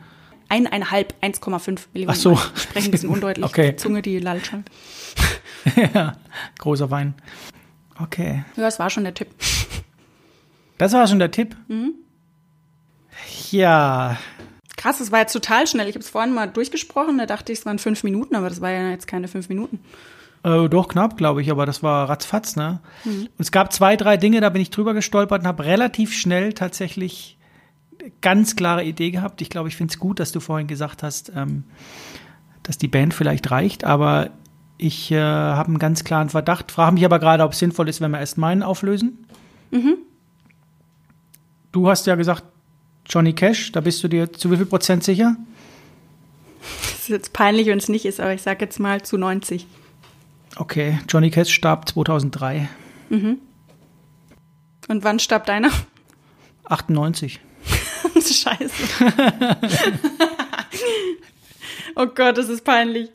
Eineinhalb, 0.49 1.15
1,5 1.23 1.87
Millionen. 1.93 2.11
Ach 2.11 2.21
so. 2.21 2.35
Mal. 2.35 2.51
Ich 2.55 2.63
spreche 2.63 2.89
ein 2.89 2.91
bisschen 2.91 3.09
undeutlich. 3.11 3.45
Okay. 3.45 3.71
Die 3.71 3.77
Zunge, 3.77 4.03
die 4.03 4.19
lallt 4.19 4.47
schon. 4.47 4.65
ja, 5.95 6.17
großer 6.59 6.91
Wein. 6.91 7.15
Okay. 7.99 8.45
Ja, 8.57 8.63
das 8.65 8.79
war 8.79 8.91
schon 8.91 9.05
der 9.05 9.15
Tipp. 9.15 9.29
Das 10.79 10.93
war 10.93 11.07
schon 11.07 11.21
der 11.21 11.31
Tipp? 11.31 11.57
Mhm. 11.69 11.95
Ja. 13.51 14.19
Krass, 14.83 14.99
das 14.99 15.13
war 15.13 15.21
jetzt 15.21 15.33
total 15.33 15.69
schnell. 15.69 15.89
Ich 15.89 15.95
habe 15.95 16.03
es 16.03 16.11
vorhin 16.11 16.35
mal 16.35 16.49
durchgesprochen, 16.49 17.17
da 17.17 17.25
dachte 17.25 17.53
ich, 17.53 17.61
es 17.61 17.67
waren 17.67 17.79
fünf 17.79 18.03
Minuten, 18.03 18.35
aber 18.35 18.49
das 18.49 18.61
war 18.61 18.73
ja 18.73 18.91
jetzt 18.91 19.07
keine 19.07 19.29
fünf 19.29 19.49
Minuten. 19.49 19.79
Äh, 20.43 20.69
doch, 20.69 20.89
knapp, 20.89 21.17
glaube 21.17 21.41
ich, 21.41 21.53
aber 21.53 21.67
das 21.67 21.85
war 21.85 22.09
ratzfatz, 22.09 22.57
ne? 22.57 22.81
Und 23.05 23.31
es 23.39 23.53
gab 23.53 23.73
zwei, 23.73 23.97
drei 23.97 24.17
Dinge, 24.17 24.41
da 24.41 24.49
bin 24.49 24.61
ich 24.61 24.71
drüber 24.71 24.93
gestolpert 24.93 25.43
und 25.43 25.47
habe 25.47 25.67
relativ 25.67 26.13
schnell 26.13 26.53
tatsächlich 26.53 27.39
eine 28.01 28.11
ganz 28.23 28.57
klare 28.57 28.83
Idee 28.83 29.13
gehabt. 29.13 29.41
Ich 29.41 29.51
glaube, 29.51 29.69
ich 29.69 29.77
finde 29.77 29.93
es 29.93 30.01
gut, 30.01 30.19
dass 30.19 30.33
du 30.33 30.41
vorhin 30.41 30.67
gesagt 30.67 31.05
hast, 31.05 31.31
ähm, 31.37 31.63
dass 32.65 32.77
die 32.77 32.89
Band 32.89 33.15
vielleicht 33.15 33.53
reicht, 33.53 33.85
aber 33.85 34.31
ich 34.79 35.13
äh, 35.13 35.21
habe 35.21 35.69
einen 35.69 35.79
ganz 35.79 36.03
klaren 36.03 36.29
Verdacht, 36.29 36.73
frage 36.73 36.95
mich 36.95 37.05
aber 37.05 37.21
gerade, 37.21 37.45
ob 37.45 37.53
es 37.53 37.61
sinnvoll 37.61 37.89
ist, 37.89 38.01
wenn 38.01 38.11
wir 38.11 38.19
erst 38.19 38.37
meinen 38.37 38.65
auflösen. 38.65 39.29
Du 41.71 41.89
hast 41.89 42.09
ja 42.09 42.17
gesagt, 42.17 42.43
Johnny 43.07 43.33
Cash, 43.33 43.73
da 43.73 43.81
bist 43.81 44.03
du 44.03 44.09
dir 44.09 44.33
zu 44.33 44.51
wie 44.51 44.57
viel 44.57 44.67
Prozent 44.67 45.05
sicher? 45.05 45.37
Das 46.61 47.01
ist 47.01 47.09
jetzt 47.09 47.33
peinlich, 47.33 47.67
wenn 47.67 47.79
es 47.79 47.89
nicht 47.89 48.05
ist, 48.05 48.21
aber 48.21 48.33
ich 48.33 48.43
sage 48.43 48.65
jetzt 48.65 48.79
mal 48.79 49.03
zu 49.03 49.19
90. 49.19 49.67
Okay, 50.57 51.01
Johnny 51.09 51.31
Cash 51.31 51.53
starb 51.53 51.89
2003, 51.89 52.69
Und 53.11 53.39
wann 54.89 55.19
starb 55.19 55.47
deiner? 55.47 55.71
98. 56.65 57.41
Scheiße. 58.15 58.73
oh 61.97 62.07
Gott, 62.07 62.39
das 62.39 62.49
ist 62.49 62.65
peinlich. 62.65 63.11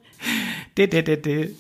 De, 0.78 0.88
de, 0.88 1.04
de, 1.04 1.18
de. 1.18 1.56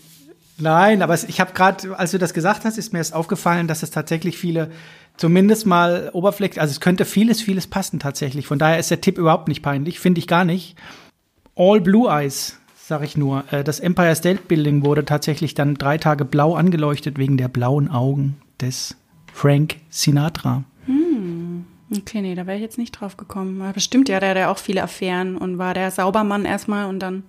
Nein, 0.57 1.03
aber 1.03 1.13
ich 1.27 1.39
habe 1.39 1.53
gerade, 1.53 1.97
als 1.97 2.11
du 2.11 2.17
das 2.17 2.33
gesagt 2.33 2.65
hast, 2.65 2.77
ist 2.77 2.91
mir 2.91 2.99
erst 2.99 3.13
aufgefallen, 3.13 3.67
dass 3.67 3.83
es 3.83 3.91
tatsächlich 3.91 4.37
viele, 4.37 4.71
zumindest 5.17 5.65
mal 5.65 6.09
oberflächlich, 6.13 6.61
also 6.61 6.71
es 6.71 6.79
könnte 6.79 7.05
vieles, 7.05 7.41
vieles 7.41 7.67
passen 7.67 7.99
tatsächlich. 7.99 8.47
Von 8.47 8.59
daher 8.59 8.79
ist 8.79 8.91
der 8.91 9.01
Tipp 9.01 9.17
überhaupt 9.17 9.47
nicht 9.47 9.61
peinlich, 9.61 9.99
finde 9.99 10.19
ich 10.19 10.27
gar 10.27 10.45
nicht. 10.45 10.75
All 11.55 11.81
Blue 11.81 12.09
Eyes, 12.09 12.59
sag 12.75 13.03
ich 13.03 13.17
nur. 13.17 13.43
Äh, 13.51 13.63
Das 13.63 13.79
Empire 13.79 14.15
State 14.15 14.41
Building 14.47 14.85
wurde 14.85 15.05
tatsächlich 15.05 15.53
dann 15.53 15.75
drei 15.75 15.97
Tage 15.97 16.23
blau 16.23 16.55
angeleuchtet 16.55 17.17
wegen 17.17 17.37
der 17.37 17.47
blauen 17.47 17.89
Augen 17.89 18.37
des 18.61 18.95
Frank 19.33 19.75
Sinatra. 19.89 20.63
Okay, 21.89 22.21
nee, 22.21 22.35
da 22.35 22.45
wäre 22.45 22.57
ich 22.57 22.63
jetzt 22.63 22.77
nicht 22.77 22.91
drauf 22.91 23.15
gekommen. 23.15 23.61
Aber 23.61 23.73
bestimmt, 23.73 24.09
ja, 24.09 24.19
der 24.19 24.31
hat 24.31 24.37
ja 24.37 24.51
auch 24.51 24.57
viele 24.57 24.83
Affären 24.83 25.37
und 25.37 25.57
war 25.57 25.73
der 25.73 25.89
Saubermann 25.89 26.45
erstmal 26.45 26.87
und 26.87 26.99
dann. 26.99 27.23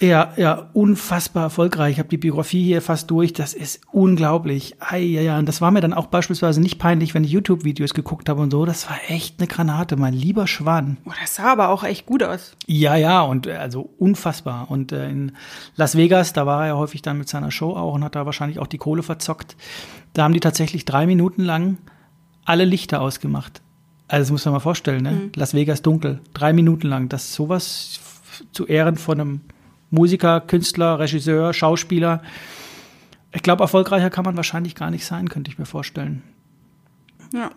Ja, 0.00 0.32
ja, 0.36 0.70
unfassbar 0.72 1.44
erfolgreich. 1.44 1.92
Ich 1.92 1.98
habe 1.98 2.08
die 2.08 2.16
Biografie 2.16 2.64
hier 2.64 2.80
fast 2.80 3.10
durch. 3.10 3.34
Das 3.34 3.52
ist 3.52 3.82
unglaublich. 3.92 4.76
Ei, 4.80 5.00
ja, 5.00 5.20
ja. 5.20 5.38
Und 5.38 5.46
das 5.46 5.60
war 5.60 5.70
mir 5.70 5.82
dann 5.82 5.92
auch 5.92 6.06
beispielsweise 6.06 6.62
nicht 6.62 6.78
peinlich, 6.78 7.12
wenn 7.12 7.22
ich 7.22 7.30
YouTube-Videos 7.32 7.92
geguckt 7.92 8.30
habe 8.30 8.40
und 8.40 8.50
so. 8.50 8.64
Das 8.64 8.88
war 8.88 8.96
echt 9.08 9.38
eine 9.38 9.46
Granate, 9.46 9.96
mein 9.98 10.14
lieber 10.14 10.46
Schwan. 10.46 10.96
Oh, 11.04 11.12
das 11.20 11.34
sah 11.34 11.52
aber 11.52 11.68
auch 11.68 11.84
echt 11.84 12.06
gut 12.06 12.22
aus. 12.22 12.56
Ja, 12.66 12.96
ja, 12.96 13.20
und 13.20 13.46
äh, 13.46 13.56
also 13.56 13.90
unfassbar. 13.98 14.70
Und 14.70 14.90
äh, 14.92 15.10
in 15.10 15.32
Las 15.76 15.96
Vegas, 15.96 16.32
da 16.32 16.46
war 16.46 16.66
er 16.66 16.78
häufig 16.78 17.02
dann 17.02 17.18
mit 17.18 17.28
seiner 17.28 17.50
Show 17.50 17.76
auch 17.76 17.92
und 17.92 18.02
hat 18.02 18.14
da 18.14 18.24
wahrscheinlich 18.24 18.58
auch 18.58 18.68
die 18.68 18.78
Kohle 18.78 19.02
verzockt. 19.02 19.54
Da 20.14 20.24
haben 20.24 20.32
die 20.32 20.40
tatsächlich 20.40 20.86
drei 20.86 21.06
Minuten 21.06 21.42
lang 21.42 21.76
alle 22.46 22.64
Lichter 22.64 23.02
ausgemacht. 23.02 23.60
Also 24.08 24.22
das 24.22 24.30
muss 24.30 24.44
man 24.46 24.54
mal 24.54 24.60
vorstellen, 24.60 25.02
ne? 25.02 25.30
Las 25.36 25.52
Vegas 25.52 25.82
dunkel, 25.82 26.20
drei 26.32 26.54
Minuten 26.54 26.88
lang. 26.88 27.10
Das 27.10 27.24
ist 27.24 27.34
sowas 27.34 28.00
zu 28.50 28.66
Ehren 28.66 28.96
von 28.96 29.20
einem 29.20 29.40
Musiker, 29.90 30.40
Künstler, 30.40 30.98
Regisseur, 30.98 31.52
Schauspieler. 31.52 32.22
Ich 33.32 33.42
glaube, 33.42 33.62
erfolgreicher 33.62 34.10
kann 34.10 34.24
man 34.24 34.36
wahrscheinlich 34.36 34.74
gar 34.74 34.90
nicht 34.90 35.04
sein, 35.04 35.28
könnte 35.28 35.50
ich 35.50 35.58
mir 35.58 35.66
vorstellen. 35.66 36.22
Ja, 37.32 37.50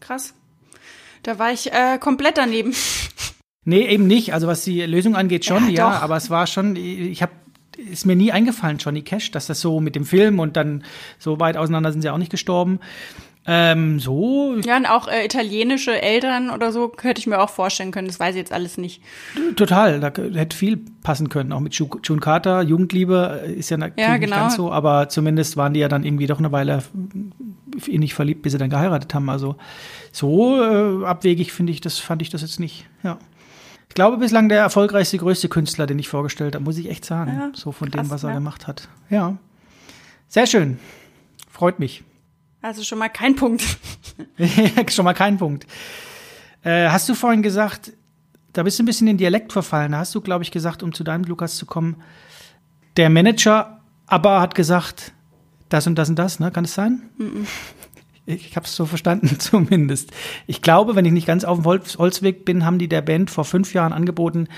krass. 0.00 0.34
Da 1.22 1.38
war 1.38 1.52
ich 1.52 1.72
äh, 1.72 1.98
komplett 1.98 2.38
daneben. 2.38 2.74
Nee, 3.66 3.86
eben 3.86 4.06
nicht. 4.06 4.34
Also 4.34 4.46
was 4.46 4.62
die 4.62 4.82
Lösung 4.82 5.16
angeht 5.16 5.46
schon, 5.46 5.70
Ja, 5.70 5.92
ja, 5.92 6.00
aber 6.00 6.18
es 6.18 6.28
war 6.28 6.46
schon, 6.46 6.76
ich 6.76 7.22
habe 7.22 7.32
ist 7.76 8.06
mir 8.06 8.16
nie 8.16 8.32
eingefallen, 8.32 8.78
Johnny 8.78 9.02
Cash, 9.02 9.30
dass 9.30 9.46
das 9.46 9.60
so 9.60 9.80
mit 9.80 9.96
dem 9.96 10.04
Film 10.04 10.38
und 10.38 10.56
dann 10.56 10.84
so 11.18 11.40
weit 11.40 11.56
auseinander 11.56 11.92
sind 11.92 12.02
sie 12.02 12.10
auch 12.10 12.18
nicht 12.18 12.30
gestorben. 12.30 12.80
Ähm, 13.46 14.00
so, 14.00 14.56
Ja, 14.64 14.78
und 14.78 14.86
auch 14.86 15.06
äh, 15.06 15.24
italienische 15.26 16.00
Eltern 16.00 16.48
oder 16.48 16.72
so 16.72 16.90
hätte 17.02 17.18
ich 17.18 17.26
mir 17.26 17.40
auch 17.40 17.50
vorstellen 17.50 17.90
können. 17.90 18.06
Das 18.06 18.18
weiß 18.18 18.34
ich 18.34 18.38
jetzt 18.38 18.52
alles 18.52 18.78
nicht. 18.78 19.02
total, 19.56 20.00
da 20.00 20.06
hätte 20.08 20.56
viel 20.56 20.78
passen 21.02 21.28
können, 21.28 21.52
auch 21.52 21.60
mit 21.60 21.74
Ju- 21.74 21.98
June 22.02 22.20
Carter, 22.22 22.62
Jugendliebe 22.62 23.42
äh, 23.44 23.52
ist 23.52 23.68
ja 23.68 23.76
nicht 23.76 23.96
genau. 23.96 24.36
ganz 24.36 24.54
so, 24.56 24.72
aber 24.72 25.10
zumindest 25.10 25.58
waren 25.58 25.74
die 25.74 25.80
ja 25.80 25.88
dann 25.88 26.04
irgendwie 26.04 26.26
doch 26.26 26.38
eine 26.38 26.52
Weile 26.52 26.82
innig 27.86 28.14
verliebt, 28.14 28.40
bis 28.42 28.52
sie 28.52 28.58
dann 28.58 28.70
geheiratet 28.70 29.12
haben. 29.14 29.28
Also 29.28 29.56
so 30.10 30.62
äh, 30.62 31.04
abwegig 31.04 31.52
finde 31.52 31.72
ich 31.72 31.82
das, 31.82 31.98
fand 31.98 32.22
ich 32.22 32.30
das 32.30 32.40
jetzt 32.40 32.60
nicht. 32.60 32.86
Ja. 33.02 33.18
Ich 33.90 33.94
glaube, 33.94 34.16
bislang 34.16 34.48
der 34.48 34.58
erfolgreichste, 34.60 35.18
größte 35.18 35.48
Künstler, 35.50 35.86
den 35.86 35.98
ich 35.98 36.08
vorgestellt 36.08 36.54
habe, 36.54 36.64
muss 36.64 36.78
ich 36.78 36.88
echt 36.88 37.04
sagen. 37.04 37.32
Ja, 37.38 37.50
so 37.52 37.72
von 37.72 37.90
krass, 37.90 38.06
dem, 38.06 38.10
was 38.10 38.24
er 38.24 38.30
ja. 38.30 38.34
gemacht 38.36 38.66
hat. 38.66 38.88
Ja. 39.10 39.36
Sehr 40.28 40.46
schön. 40.46 40.78
Freut 41.50 41.78
mich. 41.78 42.02
Also 42.64 42.82
schon 42.82 42.98
mal 42.98 43.10
kein 43.10 43.36
Punkt. 43.36 43.62
Schon 44.88 45.04
mal 45.04 45.12
kein 45.12 45.36
Punkt. 45.36 45.66
Äh, 46.62 46.88
hast 46.88 47.06
du 47.10 47.14
vorhin 47.14 47.42
gesagt, 47.42 47.92
da 48.54 48.62
bist 48.62 48.78
du 48.78 48.82
ein 48.82 48.86
bisschen 48.86 49.06
in 49.06 49.18
Dialekt 49.18 49.52
verfallen. 49.52 49.92
Da 49.92 49.98
hast 49.98 50.14
du, 50.14 50.22
glaube 50.22 50.44
ich, 50.44 50.50
gesagt, 50.50 50.82
um 50.82 50.94
zu 50.94 51.04
deinem 51.04 51.24
Lukas 51.24 51.56
zu 51.56 51.66
kommen, 51.66 51.96
der 52.96 53.10
Manager 53.10 53.82
aber 54.06 54.40
hat 54.40 54.54
gesagt, 54.54 55.12
das 55.68 55.86
und 55.86 55.96
das 55.96 56.08
und 56.08 56.18
das, 56.18 56.40
ne? 56.40 56.50
Kann 56.50 56.64
es 56.64 56.72
sein? 56.72 57.02
Ich 58.24 58.56
habe 58.56 58.64
es 58.64 58.74
so 58.74 58.86
verstanden, 58.86 59.28
zumindest. 59.38 60.12
Ich 60.46 60.62
glaube, 60.62 60.96
wenn 60.96 61.04
ich 61.04 61.12
nicht 61.12 61.26
ganz 61.26 61.44
auf 61.44 61.58
dem 61.58 61.66
Holz, 61.66 61.98
Holzweg 61.98 62.46
bin, 62.46 62.64
haben 62.64 62.78
die 62.78 62.88
der 62.88 63.02
Band 63.02 63.30
vor 63.30 63.44
fünf 63.44 63.74
Jahren 63.74 63.92
angeboten, 63.92 64.48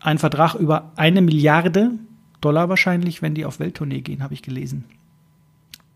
einen 0.00 0.18
Vertrag 0.18 0.56
über 0.56 0.90
eine 0.96 1.22
Milliarde 1.22 1.92
Dollar 2.40 2.68
wahrscheinlich, 2.68 3.22
wenn 3.22 3.36
die 3.36 3.44
auf 3.44 3.60
Welttournee 3.60 4.00
gehen, 4.00 4.24
habe 4.24 4.34
ich 4.34 4.42
gelesen. 4.42 4.86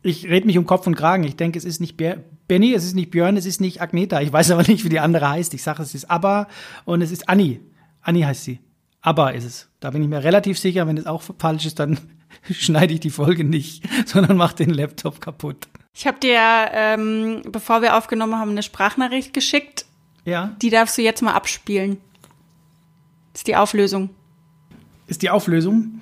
Ich 0.03 0.27
rede 0.29 0.47
mich 0.47 0.59
um 0.59 0.67
Kopf 0.67 0.87
und 0.87 0.95
Kragen. 0.95 1.25
Ich 1.25 1.37
denke, 1.37 1.59
es 1.59 1.65
ist 1.65 1.81
nicht 1.81 1.97
Ber 1.97 2.19
Benny, 2.49 2.75
es 2.75 2.85
ist 2.85 2.95
nicht 2.95 3.11
Björn, 3.11 3.37
es 3.37 3.45
ist 3.45 3.61
nicht 3.61 3.81
Agneta. 3.83 4.21
Ich 4.21 4.33
weiß 4.33 4.53
aber 4.53 4.63
nicht, 4.63 4.85
wie 4.85 4.89
die 4.89 5.01
andere 5.01 5.29
heißt. 5.29 5.53
Ich 5.55 5.65
sage, 5.65 5.83
es 5.83 5.95
ist 5.97 6.09
Abba 6.09 6.47
und 6.85 7.03
es 7.03 7.11
ist 7.11 7.29
Anni. 7.29 7.61
Anni 8.03 8.21
heißt 8.23 8.45
sie. 8.45 8.61
Abba 9.01 9.31
ist 9.31 9.45
es. 9.45 9.69
Da 9.81 9.91
bin 9.91 10.03
ich 10.03 10.09
mir 10.09 10.23
relativ 10.23 10.57
sicher. 10.59 10.87
Wenn 10.87 10.97
es 10.97 11.07
auch 11.07 11.23
falsch 11.39 11.67
ist, 11.67 11.81
dann 11.81 11.99
schneide 12.53 12.95
ich 12.95 13.01
die 13.01 13.11
Folge 13.11 13.43
nicht, 13.43 13.83
sondern 14.07 14.37
mache 14.37 14.55
den 14.57 14.71
Laptop 14.71 15.21
kaputt. 15.21 15.67
Ich 15.93 16.07
habe 16.07 16.21
dir, 16.21 16.39
ähm, 16.73 17.43
bevor 17.51 17.83
wir 17.83 17.97
aufgenommen 17.97 18.37
haben, 18.37 18.51
eine 18.53 18.63
Sprachnachricht 18.63 19.33
geschickt. 19.33 19.87
Ja, 20.25 20.55
Die 20.63 20.71
darfst 20.71 20.99
du 20.99 21.03
jetzt 21.03 21.23
mal 21.23 21.33
abspielen. 21.35 21.97
Das 23.33 23.41
ist 23.41 23.47
die 23.49 23.57
Auflösung. 23.57 24.11
ist 25.09 25.23
die 25.23 25.31
Auflösung. 25.31 26.01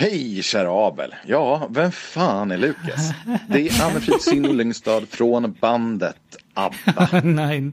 Hej 0.00 0.42
kära 0.42 0.86
Abel. 0.86 1.14
Ja, 1.26 1.68
vem 1.70 1.92
fan 1.92 2.50
är 2.50 2.56
Lukas? 2.56 3.12
Det 3.48 3.68
är 3.68 3.84
Anne-Frid 3.84 4.20
Sindlingstad 4.22 5.02
från 5.10 5.52
bandet 5.60 6.16
ABBA. 6.54 7.20
Nein. 7.24 7.72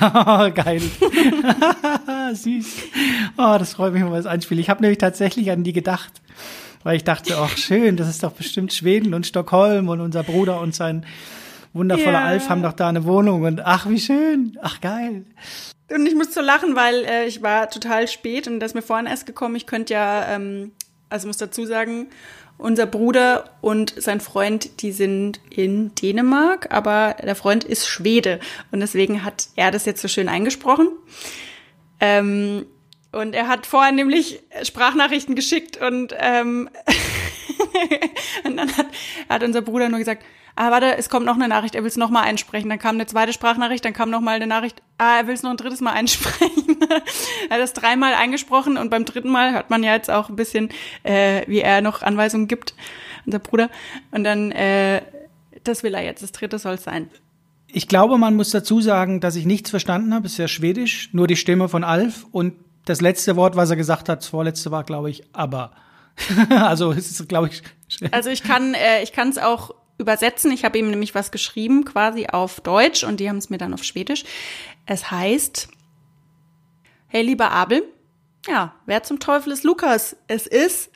Oh, 0.00 0.48
geil. 0.54 0.80
Süß. 2.34 2.76
Oh, 3.36 3.58
das 3.58 3.74
freut 3.74 3.92
mich, 3.92 4.02
wenn 4.02 4.08
man 4.10 4.18
das 4.18 4.26
einspielt. 4.26 4.60
Ich 4.60 4.70
habe 4.70 4.80
nämlich 4.80 4.98
tatsächlich 4.98 5.50
an 5.50 5.62
die 5.62 5.74
gedacht, 5.74 6.22
weil 6.82 6.96
ich 6.96 7.04
dachte, 7.04 7.36
ach 7.36 7.56
schön, 7.58 7.98
das 7.98 8.08
ist 8.08 8.22
doch 8.22 8.32
bestimmt 8.32 8.72
Schweden 8.72 9.12
und 9.12 9.26
Stockholm 9.26 9.90
und 9.90 10.00
unser 10.00 10.22
Bruder 10.22 10.62
und 10.62 10.74
sein 10.74 11.04
wundervoller 11.74 12.12
Ja. 12.12 12.24
Alf 12.24 12.48
haben 12.48 12.62
doch 12.62 12.72
da 12.72 12.88
eine 12.88 13.04
Wohnung 13.04 13.42
und 13.42 13.60
ach, 13.60 13.90
wie 13.90 14.00
schön. 14.00 14.56
Ach, 14.62 14.80
geil. 14.80 15.26
Und 15.88 16.06
ich 16.06 16.14
muss 16.14 16.34
so 16.34 16.40
lachen, 16.40 16.74
weil 16.74 17.04
äh, 17.04 17.26
ich 17.26 17.42
war 17.42 17.70
total 17.70 18.08
spät 18.08 18.48
und 18.48 18.58
das 18.60 18.72
ist 18.72 18.74
mir 18.74 18.82
vorhin 18.82 19.06
erst 19.06 19.26
gekommen. 19.26 19.54
Ich 19.54 19.66
könnte 19.66 19.94
ja, 19.94 20.34
ähm, 20.34 20.72
also 21.08 21.28
muss 21.28 21.36
dazu 21.36 21.64
sagen, 21.64 22.08
Unser 22.58 22.86
Bruder 22.86 23.50
und 23.60 23.94
sein 23.96 24.20
Freund, 24.20 24.80
die 24.82 24.90
sind 24.90 25.40
in 25.50 25.94
Dänemark, 25.94 26.72
aber 26.72 27.14
der 27.22 27.36
Freund 27.36 27.64
ist 27.64 27.86
Schwede 27.86 28.40
und 28.72 28.80
deswegen 28.80 29.24
hat 29.24 29.48
er 29.56 29.70
das 29.70 29.84
jetzt 29.84 30.00
so 30.00 30.08
schön 30.08 30.28
eingesprochen. 30.28 30.88
Ähm, 32.00 32.66
und 33.12 33.34
er 33.34 33.48
hat 33.48 33.66
vorher 33.66 33.92
nämlich 33.92 34.42
Sprachnachrichten 34.62 35.34
geschickt 35.36 35.76
und, 35.76 36.14
ähm, 36.18 36.68
und 38.44 38.56
dann 38.56 38.76
hat, 38.76 38.86
hat 39.28 39.42
unser 39.42 39.62
Bruder 39.62 39.88
nur 39.88 39.98
gesagt, 39.98 40.24
ah, 40.56 40.70
warte, 40.70 40.96
es 40.96 41.08
kommt 41.08 41.26
noch 41.26 41.34
eine 41.34 41.48
Nachricht, 41.48 41.74
er 41.74 41.82
will 41.82 41.88
es 41.88 41.96
nochmal 41.96 42.24
einsprechen. 42.24 42.68
Dann 42.68 42.78
kam 42.78 42.96
eine 42.96 43.06
zweite 43.06 43.32
Sprachnachricht, 43.32 43.84
dann 43.84 43.92
kam 43.92 44.10
nochmal 44.10 44.36
eine 44.36 44.46
Nachricht, 44.46 44.82
ah, 44.98 45.18
er 45.18 45.26
will 45.26 45.34
es 45.34 45.42
noch 45.42 45.50
ein 45.50 45.56
drittes 45.56 45.80
Mal 45.80 45.92
einsprechen. 45.92 46.78
er 47.48 47.56
hat 47.56 47.60
das 47.60 47.74
dreimal 47.74 48.14
eingesprochen 48.14 48.76
und 48.76 48.90
beim 48.90 49.04
dritten 49.04 49.30
Mal 49.30 49.52
hört 49.52 49.70
man 49.70 49.82
ja 49.84 49.94
jetzt 49.94 50.10
auch 50.10 50.28
ein 50.28 50.36
bisschen, 50.36 50.70
äh, 51.04 51.42
wie 51.46 51.60
er 51.60 51.82
noch 51.82 52.02
Anweisungen 52.02 52.48
gibt, 52.48 52.74
unser 53.26 53.38
Bruder. 53.38 53.70
Und 54.10 54.24
dann, 54.24 54.50
äh, 54.52 55.02
das 55.62 55.82
will 55.82 55.94
er 55.94 56.02
jetzt, 56.02 56.22
das 56.22 56.32
dritte 56.32 56.58
soll 56.58 56.74
es 56.74 56.84
sein. 56.84 57.10
Ich 57.68 57.88
glaube, 57.88 58.16
man 58.16 58.34
muss 58.36 58.50
dazu 58.50 58.80
sagen, 58.80 59.20
dass 59.20 59.36
ich 59.36 59.44
nichts 59.44 59.70
verstanden 59.70 60.14
habe, 60.14 60.26
ist 60.26 60.38
ja 60.38 60.48
schwedisch, 60.48 61.10
nur 61.12 61.26
die 61.26 61.36
Stimme 61.36 61.68
von 61.68 61.84
Alf 61.84 62.26
und 62.32 62.54
das 62.86 63.00
letzte 63.00 63.36
Wort, 63.36 63.56
was 63.56 63.68
er 63.68 63.76
gesagt 63.76 64.08
hat, 64.08 64.20
das 64.20 64.28
vorletzte 64.28 64.70
war, 64.70 64.84
glaube 64.84 65.10
ich, 65.10 65.24
aber. 65.32 65.72
also 66.50 66.92
es 66.92 67.10
ist, 67.10 67.28
glaube 67.28 67.48
ich. 67.48 67.62
Also 68.12 68.30
ich 68.30 68.42
kann, 68.42 68.72
äh, 68.74 69.02
ich 69.02 69.12
kann 69.12 69.28
es 69.28 69.38
auch 69.38 69.74
übersetzen. 69.98 70.50
Ich 70.52 70.64
habe 70.64 70.78
ihm 70.78 70.90
nämlich 70.90 71.14
was 71.14 71.30
geschrieben, 71.30 71.84
quasi 71.84 72.26
auf 72.26 72.60
Deutsch, 72.60 73.04
und 73.04 73.20
die 73.20 73.28
haben 73.28 73.38
es 73.38 73.50
mir 73.50 73.58
dann 73.58 73.74
auf 73.74 73.84
Schwedisch. 73.84 74.24
Es 74.86 75.10
heißt, 75.10 75.68
hey 77.08 77.22
lieber 77.22 77.50
Abel, 77.50 77.82
ja, 78.46 78.74
wer 78.86 79.02
zum 79.02 79.18
Teufel 79.18 79.52
ist 79.52 79.64
Lukas? 79.64 80.16
Es 80.28 80.46
ist 80.46 80.90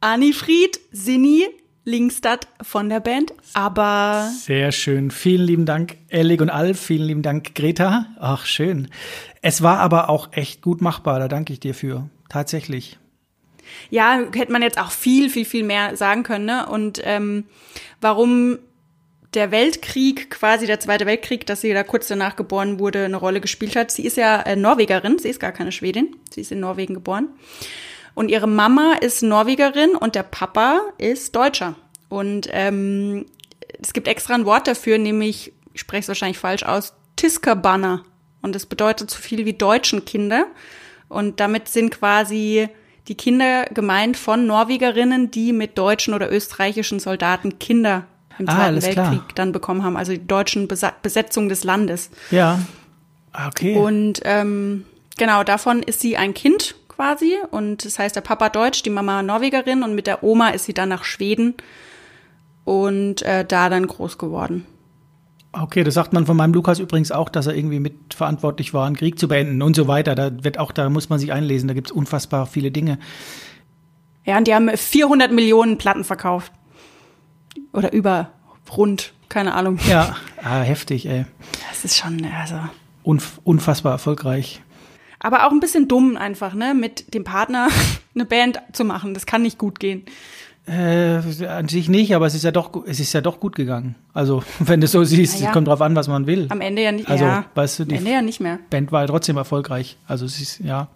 Anifried 0.00 0.80
Sinni 0.90 1.48
Linkstadt 1.84 2.46
von 2.60 2.88
der 2.88 3.00
Band, 3.00 3.32
aber. 3.54 4.30
Sehr 4.40 4.70
schön. 4.70 5.10
Vielen 5.10 5.44
lieben 5.44 5.66
Dank, 5.66 5.96
Ellig 6.08 6.40
und 6.40 6.50
Alf. 6.50 6.78
Vielen 6.78 7.06
lieben 7.06 7.22
Dank, 7.22 7.56
Greta. 7.56 8.06
Ach, 8.20 8.46
schön. 8.46 8.88
Es 9.40 9.62
war 9.62 9.78
aber 9.80 10.08
auch 10.08 10.28
echt 10.32 10.62
gut 10.62 10.80
machbar. 10.80 11.18
Da 11.18 11.26
danke 11.26 11.52
ich 11.52 11.60
dir 11.60 11.74
für. 11.74 12.08
Tatsächlich. 12.28 12.98
Ja, 13.90 14.20
hätte 14.34 14.52
man 14.52 14.62
jetzt 14.62 14.78
auch 14.78 14.90
viel, 14.90 15.30
viel, 15.30 15.44
viel 15.44 15.64
mehr 15.64 15.96
sagen 15.96 16.22
können. 16.22 16.46
Ne? 16.46 16.66
Und 16.66 17.00
ähm, 17.04 17.44
warum 18.00 18.58
der 19.34 19.50
Weltkrieg, 19.50 20.30
quasi 20.30 20.66
der 20.66 20.80
Zweite 20.80 21.06
Weltkrieg, 21.06 21.46
dass 21.46 21.62
sie 21.62 21.72
da 21.72 21.82
kurz 21.82 22.08
danach 22.08 22.36
geboren 22.36 22.78
wurde, 22.78 23.04
eine 23.04 23.16
Rolle 23.16 23.40
gespielt 23.40 23.76
hat. 23.76 23.90
Sie 23.90 24.04
ist 24.04 24.16
ja 24.16 24.42
äh, 24.42 24.56
Norwegerin, 24.56 25.18
sie 25.18 25.28
ist 25.28 25.40
gar 25.40 25.52
keine 25.52 25.72
Schwedin, 25.72 26.16
sie 26.30 26.42
ist 26.42 26.52
in 26.52 26.60
Norwegen 26.60 26.94
geboren. 26.94 27.28
Und 28.14 28.30
ihre 28.30 28.46
Mama 28.46 28.94
ist 29.00 29.22
Norwegerin 29.22 29.94
und 29.94 30.14
der 30.14 30.22
Papa 30.22 30.82
ist 30.98 31.34
Deutscher. 31.34 31.76
Und 32.10 32.48
ähm, 32.52 33.24
es 33.80 33.94
gibt 33.94 34.06
extra 34.06 34.34
ein 34.34 34.44
Wort 34.44 34.66
dafür, 34.66 34.98
nämlich, 34.98 35.52
ich 35.72 35.80
spreche 35.80 36.02
es 36.02 36.08
wahrscheinlich 36.08 36.38
falsch 36.38 36.62
aus, 36.64 36.94
Tiskerbanner. 37.16 38.04
Und 38.42 38.54
das 38.54 38.66
bedeutet 38.66 39.10
so 39.10 39.18
viel 39.18 39.46
wie 39.46 39.54
deutschen 39.54 40.04
Kinder. 40.04 40.46
Und 41.08 41.40
damit 41.40 41.68
sind 41.68 41.90
quasi 41.90 42.68
die 43.08 43.16
Kinder 43.16 43.64
gemeint 43.66 44.16
von 44.16 44.46
Norwegerinnen, 44.46 45.30
die 45.30 45.52
mit 45.52 45.76
deutschen 45.76 46.14
oder 46.14 46.30
österreichischen 46.30 47.00
Soldaten 47.00 47.58
Kinder 47.58 48.04
im 48.38 48.48
ah, 48.48 48.54
Zweiten 48.54 48.82
Weltkrieg 48.82 48.94
klar. 48.96 49.28
dann 49.34 49.52
bekommen 49.52 49.82
haben, 49.82 49.96
also 49.96 50.12
die 50.12 50.26
deutschen 50.26 50.68
Besa 50.68 50.92
Besetzung 51.02 51.48
des 51.48 51.64
Landes. 51.64 52.10
Ja. 52.30 52.60
Ah, 53.32 53.48
okay. 53.48 53.76
Und 53.76 54.20
ähm, 54.24 54.84
genau, 55.16 55.42
davon 55.42 55.82
ist 55.82 56.00
sie 56.00 56.16
ein 56.16 56.34
Kind 56.34 56.76
quasi. 56.88 57.36
Und 57.50 57.84
das 57.84 57.98
heißt, 57.98 58.14
der 58.14 58.20
Papa 58.20 58.48
Deutsch, 58.48 58.82
die 58.82 58.90
Mama 58.90 59.22
Norwegerin 59.22 59.82
und 59.82 59.94
mit 59.94 60.06
der 60.06 60.22
Oma 60.22 60.50
ist 60.50 60.66
sie 60.66 60.74
dann 60.74 60.90
nach 60.90 61.04
Schweden 61.04 61.54
und 62.64 63.22
äh, 63.22 63.44
da 63.44 63.68
dann 63.68 63.86
groß 63.86 64.18
geworden. 64.18 64.66
Okay, 65.52 65.84
das 65.84 65.94
sagt 65.94 66.14
man 66.14 66.24
von 66.24 66.36
meinem 66.36 66.54
Lukas 66.54 66.78
übrigens 66.78 67.12
auch, 67.12 67.28
dass 67.28 67.46
er 67.46 67.54
irgendwie 67.54 67.78
mitverantwortlich 67.78 68.72
war, 68.72 68.86
einen 68.86 68.96
Krieg 68.96 69.18
zu 69.18 69.28
beenden 69.28 69.60
und 69.60 69.76
so 69.76 69.86
weiter. 69.86 70.14
Da 70.14 70.42
wird 70.42 70.58
auch, 70.58 70.72
da 70.72 70.88
muss 70.88 71.10
man 71.10 71.18
sich 71.18 71.30
einlesen, 71.30 71.68
da 71.68 71.74
gibt 71.74 71.88
es 71.88 71.92
unfassbar 71.92 72.46
viele 72.46 72.70
Dinge. 72.70 72.98
Ja, 74.24 74.38
und 74.38 74.46
die 74.46 74.54
haben 74.54 74.74
400 74.74 75.30
Millionen 75.30 75.76
Platten 75.76 76.04
verkauft. 76.04 76.52
Oder 77.72 77.92
über 77.92 78.30
rund, 78.74 79.12
keine 79.28 79.54
Ahnung. 79.54 79.78
Ja, 79.88 80.16
ah, 80.42 80.60
heftig, 80.60 81.06
ey. 81.06 81.26
Das 81.68 81.84
ist 81.84 81.96
schon, 81.96 82.24
also. 82.24 82.56
Unf 83.02 83.40
unfassbar 83.44 83.92
erfolgreich. 83.92 84.62
Aber 85.18 85.46
auch 85.46 85.52
ein 85.52 85.60
bisschen 85.60 85.86
dumm 85.86 86.16
einfach, 86.16 86.54
ne, 86.54 86.72
mit 86.72 87.12
dem 87.14 87.24
Partner 87.24 87.68
eine 88.14 88.24
Band 88.24 88.60
zu 88.72 88.84
machen. 88.84 89.12
Das 89.12 89.26
kann 89.26 89.42
nicht 89.42 89.58
gut 89.58 89.80
gehen. 89.80 90.04
Äh, 90.64 91.44
an 91.46 91.66
sich 91.66 91.88
nicht, 91.88 92.14
aber 92.14 92.26
es 92.26 92.36
ist 92.36 92.44
ja 92.44 92.52
doch, 92.52 92.70
es 92.86 93.00
ist 93.00 93.12
ja 93.12 93.20
doch 93.20 93.40
gut 93.40 93.56
gegangen. 93.56 93.96
Also, 94.14 94.44
wenn 94.60 94.80
du 94.80 94.86
so 94.86 95.02
siehst, 95.02 95.40
ja. 95.40 95.50
kommt 95.50 95.66
drauf 95.66 95.80
an, 95.80 95.96
was 95.96 96.06
man 96.06 96.28
will. 96.28 96.46
Am 96.50 96.60
Ende 96.60 96.82
ja 96.82 96.92
nicht 96.92 97.08
also, 97.08 97.24
ja. 97.24 97.46
weißt 97.56 97.80
du, 97.80 97.84
die 97.86 97.96
Am 97.96 97.98
Ende 97.98 98.12
ja 98.12 98.22
nicht 98.22 98.38
mehr. 98.38 98.60
Band 98.70 98.92
war 98.92 99.00
ja 99.00 99.08
trotzdem 99.08 99.36
erfolgreich. 99.36 99.96
Also, 100.06 100.24
es 100.24 100.40
ist, 100.40 100.60
ja, 100.60 100.86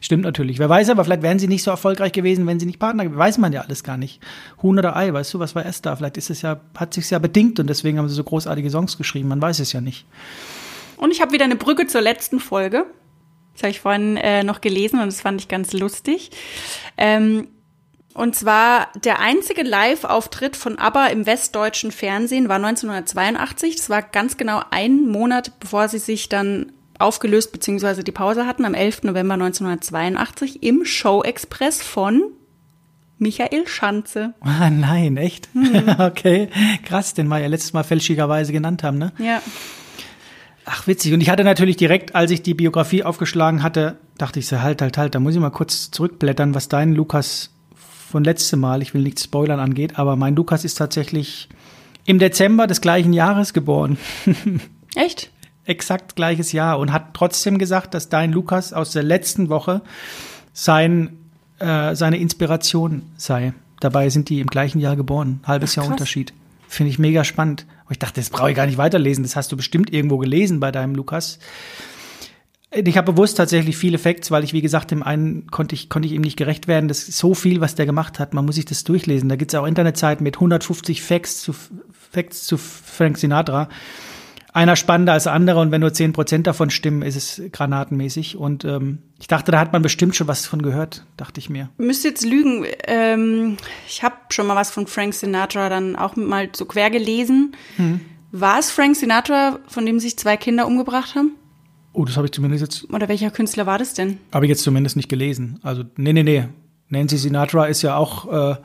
stimmt 0.00 0.22
natürlich. 0.22 0.60
Wer 0.60 0.68
weiß 0.68 0.90
aber, 0.90 1.04
vielleicht 1.04 1.22
wären 1.22 1.40
sie 1.40 1.48
nicht 1.48 1.64
so 1.64 1.72
erfolgreich 1.72 2.12
gewesen, 2.12 2.46
wenn 2.46 2.60
sie 2.60 2.66
nicht 2.66 2.78
Partner 2.78 3.02
gewesen 3.02 3.18
Weiß 3.18 3.38
man 3.38 3.52
ja 3.52 3.62
alles 3.62 3.82
gar 3.82 3.96
nicht. 3.96 4.20
Huhn 4.62 4.78
oder 4.78 4.94
Ei, 4.94 5.12
weißt 5.12 5.34
du, 5.34 5.40
was 5.40 5.56
war 5.56 5.64
erst 5.64 5.86
da? 5.86 5.96
Vielleicht 5.96 6.18
ist 6.18 6.30
es 6.30 6.42
ja, 6.42 6.60
hat 6.76 6.94
sich's 6.94 7.10
ja 7.10 7.18
bedingt 7.18 7.58
und 7.58 7.66
deswegen 7.66 7.98
haben 7.98 8.08
sie 8.08 8.14
so 8.14 8.22
großartige 8.22 8.70
Songs 8.70 8.96
geschrieben. 8.96 9.28
Man 9.28 9.42
weiß 9.42 9.58
es 9.58 9.72
ja 9.72 9.80
nicht. 9.80 10.06
Und 10.98 11.10
ich 11.10 11.20
habe 11.20 11.32
wieder 11.32 11.44
eine 11.44 11.56
Brücke 11.56 11.88
zur 11.88 12.00
letzten 12.00 12.38
Folge. 12.38 12.86
Das 13.54 13.62
habe 13.62 13.70
ich 13.70 13.80
vorhin 13.80 14.16
äh, 14.18 14.44
noch 14.44 14.60
gelesen 14.60 15.00
und 15.00 15.06
das 15.06 15.20
fand 15.20 15.40
ich 15.40 15.48
ganz 15.48 15.72
lustig. 15.72 16.30
Ähm, 16.96 17.48
und 18.16 18.34
zwar 18.34 18.88
der 19.04 19.20
einzige 19.20 19.62
Live-Auftritt 19.62 20.56
von 20.56 20.78
ABBA 20.78 21.08
im 21.08 21.26
westdeutschen 21.26 21.92
Fernsehen 21.92 22.48
war 22.48 22.56
1982. 22.56 23.76
Das 23.76 23.90
war 23.90 24.00
ganz 24.00 24.38
genau 24.38 24.62
ein 24.70 25.06
Monat, 25.06 25.60
bevor 25.60 25.88
sie 25.88 25.98
sich 25.98 26.30
dann 26.30 26.72
aufgelöst 26.98 27.52
bzw. 27.52 28.02
die 28.02 28.12
Pause 28.12 28.46
hatten, 28.46 28.64
am 28.64 28.72
11. 28.72 29.02
November 29.02 29.34
1982 29.34 30.62
im 30.62 30.86
Show 30.86 31.22
Express 31.22 31.82
von 31.82 32.22
Michael 33.18 33.66
Schanze. 33.66 34.32
Ah, 34.40 34.70
nein, 34.70 35.18
echt? 35.18 35.54
Mhm. 35.54 35.96
okay, 35.98 36.48
krass, 36.86 37.12
den 37.12 37.28
wir 37.28 37.38
ja 37.38 37.48
letztes 37.48 37.74
Mal 37.74 37.84
fälschlicherweise 37.84 38.50
genannt 38.50 38.82
haben, 38.82 38.96
ne? 38.96 39.12
Ja. 39.18 39.42
Ach, 40.64 40.86
witzig. 40.86 41.12
Und 41.12 41.20
ich 41.20 41.28
hatte 41.28 41.44
natürlich 41.44 41.76
direkt, 41.76 42.14
als 42.14 42.30
ich 42.30 42.42
die 42.42 42.54
Biografie 42.54 43.04
aufgeschlagen 43.04 43.62
hatte, 43.62 43.98
dachte 44.16 44.38
ich 44.38 44.46
so, 44.46 44.62
halt, 44.62 44.80
halt, 44.80 44.96
halt, 44.96 45.14
da 45.14 45.20
muss 45.20 45.34
ich 45.34 45.40
mal 45.40 45.50
kurz 45.50 45.90
zurückblättern, 45.90 46.54
was 46.54 46.68
dein 46.68 46.94
Lukas 46.94 47.50
von 48.16 48.24
letztem 48.24 48.60
Mal, 48.60 48.80
ich 48.80 48.94
will 48.94 49.02
nicht 49.02 49.20
spoilern, 49.20 49.60
angeht, 49.60 49.98
aber 49.98 50.16
mein 50.16 50.34
Lukas 50.34 50.64
ist 50.64 50.76
tatsächlich 50.76 51.50
im 52.06 52.18
Dezember 52.18 52.66
des 52.66 52.80
gleichen 52.80 53.12
Jahres 53.12 53.52
geboren. 53.52 53.98
Echt? 54.94 55.30
Exakt 55.66 56.16
gleiches 56.16 56.52
Jahr 56.52 56.78
und 56.78 56.94
hat 56.94 57.12
trotzdem 57.12 57.58
gesagt, 57.58 57.92
dass 57.92 58.08
dein 58.08 58.32
Lukas 58.32 58.72
aus 58.72 58.92
der 58.92 59.02
letzten 59.02 59.50
Woche 59.50 59.82
sein, 60.54 61.18
äh, 61.58 61.94
seine 61.94 62.16
Inspiration 62.16 63.02
sei. 63.18 63.52
Dabei 63.80 64.08
sind 64.08 64.30
die 64.30 64.40
im 64.40 64.46
gleichen 64.46 64.80
Jahr 64.80 64.96
geboren. 64.96 65.40
Halbes 65.44 65.72
Ach, 65.72 65.82
Jahr 65.82 65.92
Unterschied. 65.92 66.32
Finde 66.68 66.88
ich 66.88 66.98
mega 66.98 67.22
spannend. 67.22 67.66
Und 67.84 67.92
ich 67.92 67.98
dachte, 67.98 68.18
das 68.18 68.30
brauche 68.30 68.48
ich 68.48 68.56
gar 68.56 68.64
nicht 68.64 68.78
weiterlesen. 68.78 69.24
Das 69.24 69.36
hast 69.36 69.52
du 69.52 69.58
bestimmt 69.58 69.92
irgendwo 69.92 70.16
gelesen 70.16 70.58
bei 70.58 70.72
deinem 70.72 70.94
Lukas. 70.94 71.38
Ich 72.84 72.96
habe 72.98 73.12
bewusst 73.12 73.38
tatsächlich 73.38 73.76
viele 73.76 73.96
Facts, 73.96 74.30
weil 74.30 74.44
ich, 74.44 74.52
wie 74.52 74.60
gesagt, 74.60 74.90
dem 74.90 75.02
einen 75.02 75.46
konnte 75.50 75.74
ich, 75.74 75.88
konnte 75.88 76.06
ich 76.06 76.14
ihm 76.14 76.20
nicht 76.20 76.36
gerecht 76.36 76.68
werden. 76.68 76.88
Das 76.88 77.08
ist 77.08 77.16
so 77.16 77.34
viel, 77.34 77.60
was 77.62 77.74
der 77.74 77.86
gemacht 77.86 78.18
hat. 78.18 78.34
Man 78.34 78.44
muss 78.44 78.56
sich 78.56 78.66
das 78.66 78.84
durchlesen. 78.84 79.28
Da 79.30 79.36
gibt 79.36 79.52
es 79.52 79.58
auch 79.58 79.66
Internetseiten 79.66 80.22
mit 80.22 80.36
150 80.36 81.02
Facts 81.02 81.40
zu, 81.40 81.54
Facts 82.12 82.44
zu 82.44 82.58
Frank 82.58 83.16
Sinatra. 83.16 83.70
Einer 84.52 84.76
spannender 84.76 85.14
als 85.14 85.24
der 85.24 85.32
andere 85.32 85.60
und 85.60 85.70
wenn 85.70 85.80
nur 85.82 85.90
10% 85.90 86.42
davon 86.42 86.70
stimmen, 86.70 87.02
ist 87.02 87.16
es 87.16 87.42
granatenmäßig. 87.52 88.36
Und 88.36 88.64
ähm, 88.64 88.98
ich 89.18 89.26
dachte, 89.26 89.52
da 89.52 89.58
hat 89.58 89.72
man 89.72 89.82
bestimmt 89.82 90.16
schon 90.16 90.28
was 90.28 90.46
von 90.46 90.60
gehört, 90.60 91.06
dachte 91.16 91.40
ich 91.40 91.48
mir. 91.48 91.70
Müsste 91.78 92.08
jetzt 92.08 92.24
lügen. 92.24 92.66
Ähm, 92.86 93.56
ich 93.86 94.02
habe 94.02 94.16
schon 94.30 94.46
mal 94.46 94.56
was 94.56 94.70
von 94.70 94.86
Frank 94.86 95.14
Sinatra 95.14 95.68
dann 95.68 95.96
auch 95.96 96.16
mal 96.16 96.50
so 96.54 96.64
quer 96.66 96.90
gelesen. 96.90 97.54
Hm. 97.76 98.00
War 98.32 98.58
es 98.58 98.70
Frank 98.70 98.96
Sinatra, 98.96 99.60
von 99.66 99.86
dem 99.86 99.98
sich 99.98 100.18
zwei 100.18 100.36
Kinder 100.36 100.66
umgebracht 100.66 101.14
haben? 101.14 101.32
Oh, 101.96 102.04
das 102.04 102.18
habe 102.18 102.26
ich 102.26 102.32
zumindest 102.32 102.60
jetzt. 102.60 102.92
Oder 102.92 103.08
welcher 103.08 103.30
Künstler 103.30 103.64
war 103.64 103.78
das 103.78 103.94
denn? 103.94 104.18
Habe 104.30 104.44
ich 104.44 104.50
jetzt 104.50 104.62
zumindest 104.62 104.96
nicht 104.96 105.08
gelesen. 105.08 105.58
Also, 105.62 105.82
nee, 105.96 106.12
nee, 106.12 106.22
nee. 106.22 106.44
Nancy 106.90 107.16
Sinatra 107.16 107.64
ist 107.64 107.80
ja 107.80 107.96
auch, 107.96 108.30
äh, 108.30 108.56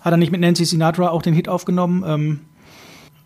hat 0.00 0.12
er 0.12 0.16
nicht 0.16 0.32
mit 0.32 0.40
Nancy 0.40 0.64
Sinatra 0.64 1.10
auch 1.10 1.20
den 1.20 1.34
Hit 1.34 1.46
aufgenommen, 1.46 2.40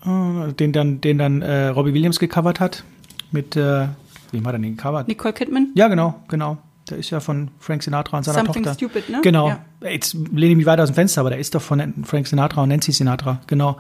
ähm, 0.05 0.48
äh, 0.48 0.52
den 0.55 0.72
dann, 0.72 1.00
den 1.00 1.18
dann 1.18 1.40
äh, 1.40 1.68
Robbie 1.68 1.94
Williams 1.94 2.18
gecovert 2.18 2.59
hat. 2.59 2.82
Mit, 3.30 3.55
äh, 3.55 3.86
wem 4.32 4.44
hat 4.44 4.55
er 4.55 4.59
den 4.59 4.76
gecovert? 4.76 5.07
Nicole 5.07 5.32
Kidman? 5.32 5.68
Ja, 5.76 5.86
genau, 5.86 6.20
genau. 6.26 6.59
Der 6.90 6.98
ist 6.98 7.11
ja 7.11 7.20
von 7.20 7.52
Frank 7.61 7.84
Sinatra 7.84 8.16
und 8.18 8.24
seiner 8.24 8.44
Something 8.44 8.64
Tochter. 8.64 8.74
Stupid, 8.74 9.09
ne? 9.09 9.20
Genau. 9.22 9.50
Ja. 9.50 9.64
Jetzt 9.88 10.14
lehne 10.14 10.50
ich 10.50 10.57
mich 10.57 10.66
weiter 10.66 10.82
aus 10.82 10.90
dem 10.90 10.96
Fenster, 10.96 11.20
aber 11.20 11.30
der 11.30 11.38
ist 11.38 11.55
doch 11.55 11.62
von 11.62 12.05
Frank 12.05 12.26
Sinatra 12.26 12.64
und 12.64 12.70
Nancy 12.70 12.90
Sinatra. 12.90 13.40
Genau. 13.46 13.78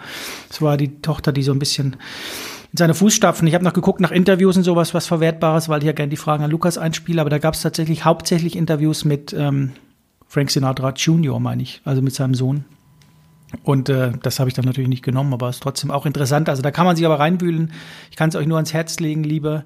Das 0.48 0.62
war 0.62 0.76
die 0.76 1.02
Tochter, 1.02 1.32
die 1.32 1.42
so 1.42 1.50
ein 1.50 1.58
bisschen 1.58 1.96
seine 2.76 2.94
Fußstapfen. 2.94 3.46
Ich 3.46 3.54
habe 3.54 3.64
noch 3.64 3.72
geguckt 3.72 4.00
nach 4.00 4.10
Interviews 4.10 4.56
und 4.56 4.64
sowas, 4.64 4.94
was 4.94 5.06
Verwertbares, 5.06 5.68
weil 5.68 5.80
ich 5.80 5.86
ja 5.86 5.92
gerne 5.92 6.10
die 6.10 6.16
Fragen 6.16 6.42
an 6.42 6.50
Lukas 6.50 6.76
einspiele, 6.76 7.20
aber 7.20 7.30
da 7.30 7.38
gab 7.38 7.54
es 7.54 7.62
tatsächlich 7.62 8.04
hauptsächlich 8.04 8.56
Interviews 8.56 9.04
mit 9.04 9.32
ähm, 9.32 9.72
Frank 10.26 10.50
Sinatra 10.50 10.90
Jr., 10.90 11.38
meine 11.38 11.62
ich, 11.62 11.80
also 11.84 12.02
mit 12.02 12.14
seinem 12.14 12.34
Sohn. 12.34 12.64
Und 13.62 13.88
äh, 13.88 14.12
das 14.20 14.40
habe 14.40 14.48
ich 14.48 14.54
dann 14.54 14.64
natürlich 14.64 14.88
nicht 14.88 15.04
genommen, 15.04 15.32
aber 15.32 15.48
ist 15.48 15.62
trotzdem 15.62 15.92
auch 15.92 16.06
interessant. 16.06 16.48
Also 16.48 16.62
da 16.62 16.72
kann 16.72 16.86
man 16.86 16.96
sich 16.96 17.06
aber 17.06 17.20
reinwühlen. 17.20 17.72
Ich 18.10 18.16
kann 18.16 18.30
es 18.30 18.34
euch 18.34 18.48
nur 18.48 18.56
ans 18.56 18.72
Herz 18.72 18.98
legen, 18.98 19.22
liebe 19.22 19.64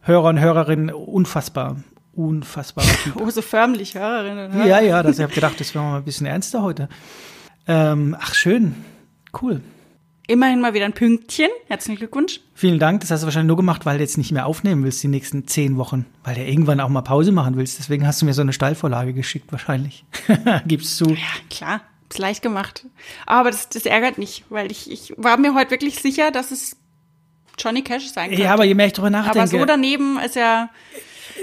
Hörer 0.00 0.30
und 0.30 0.40
Hörerinnen. 0.40 0.90
Unfassbar. 0.90 1.76
Unfassbar. 2.14 2.84
Oh, 3.20 3.28
so 3.28 3.42
förmlich 3.42 3.94
Hörerinnen 3.94 4.46
und 4.46 4.54
Hörer. 4.54 4.66
Ja, 4.66 4.80
ja, 4.80 5.02
das, 5.02 5.18
ich 5.18 5.22
habe 5.22 5.34
gedacht, 5.34 5.60
das 5.60 5.74
wäre 5.74 5.84
mal 5.84 5.98
ein 5.98 6.04
bisschen 6.04 6.26
ernster 6.26 6.62
heute. 6.62 6.88
Ähm, 7.68 8.16
ach, 8.18 8.32
schön. 8.32 8.74
Cool. 9.42 9.60
Immerhin 10.28 10.60
mal 10.60 10.74
wieder 10.74 10.86
ein 10.86 10.92
Pünktchen. 10.92 11.48
Herzlichen 11.68 11.98
Glückwunsch. 11.98 12.40
Vielen 12.54 12.78
Dank. 12.80 13.00
Das 13.00 13.10
hast 13.10 13.20
du 13.20 13.26
wahrscheinlich 13.26 13.48
nur 13.48 13.56
gemacht, 13.56 13.86
weil 13.86 13.98
du 13.98 14.02
jetzt 14.02 14.18
nicht 14.18 14.32
mehr 14.32 14.46
aufnehmen 14.46 14.82
willst 14.82 15.02
die 15.02 15.08
nächsten 15.08 15.46
zehn 15.46 15.76
Wochen. 15.76 16.04
Weil 16.24 16.34
du 16.34 16.44
irgendwann 16.44 16.80
auch 16.80 16.88
mal 16.88 17.02
Pause 17.02 17.30
machen 17.30 17.56
willst. 17.56 17.78
Deswegen 17.78 18.06
hast 18.06 18.22
du 18.22 18.26
mir 18.26 18.34
so 18.34 18.42
eine 18.42 18.52
Steilvorlage 18.52 19.12
geschickt, 19.12 19.52
wahrscheinlich. 19.52 20.04
Gibst 20.66 21.00
du. 21.00 21.10
Ja, 21.10 21.16
klar. 21.48 21.80
Ist 22.10 22.18
leicht 22.18 22.42
gemacht. 22.42 22.86
Aber 23.24 23.50
das, 23.50 23.68
das 23.68 23.86
ärgert 23.86 24.18
nicht, 24.18 24.44
weil 24.48 24.70
ich, 24.70 24.90
ich 24.90 25.14
war 25.16 25.38
mir 25.38 25.54
heute 25.54 25.72
wirklich 25.72 25.96
sicher, 25.96 26.30
dass 26.30 26.50
es 26.50 26.76
Johnny 27.58 27.82
Cash 27.82 28.08
sein 28.08 28.30
könnte. 28.30 28.42
Ja, 28.42 28.52
aber 28.54 28.64
je 28.64 28.74
mehr 28.74 28.86
ich 28.86 28.92
drüber 28.92 29.10
nachdenke. 29.10 29.38
aber 29.38 29.48
so 29.48 29.64
daneben 29.64 30.18
ist 30.18 30.36
ja. 30.36 30.70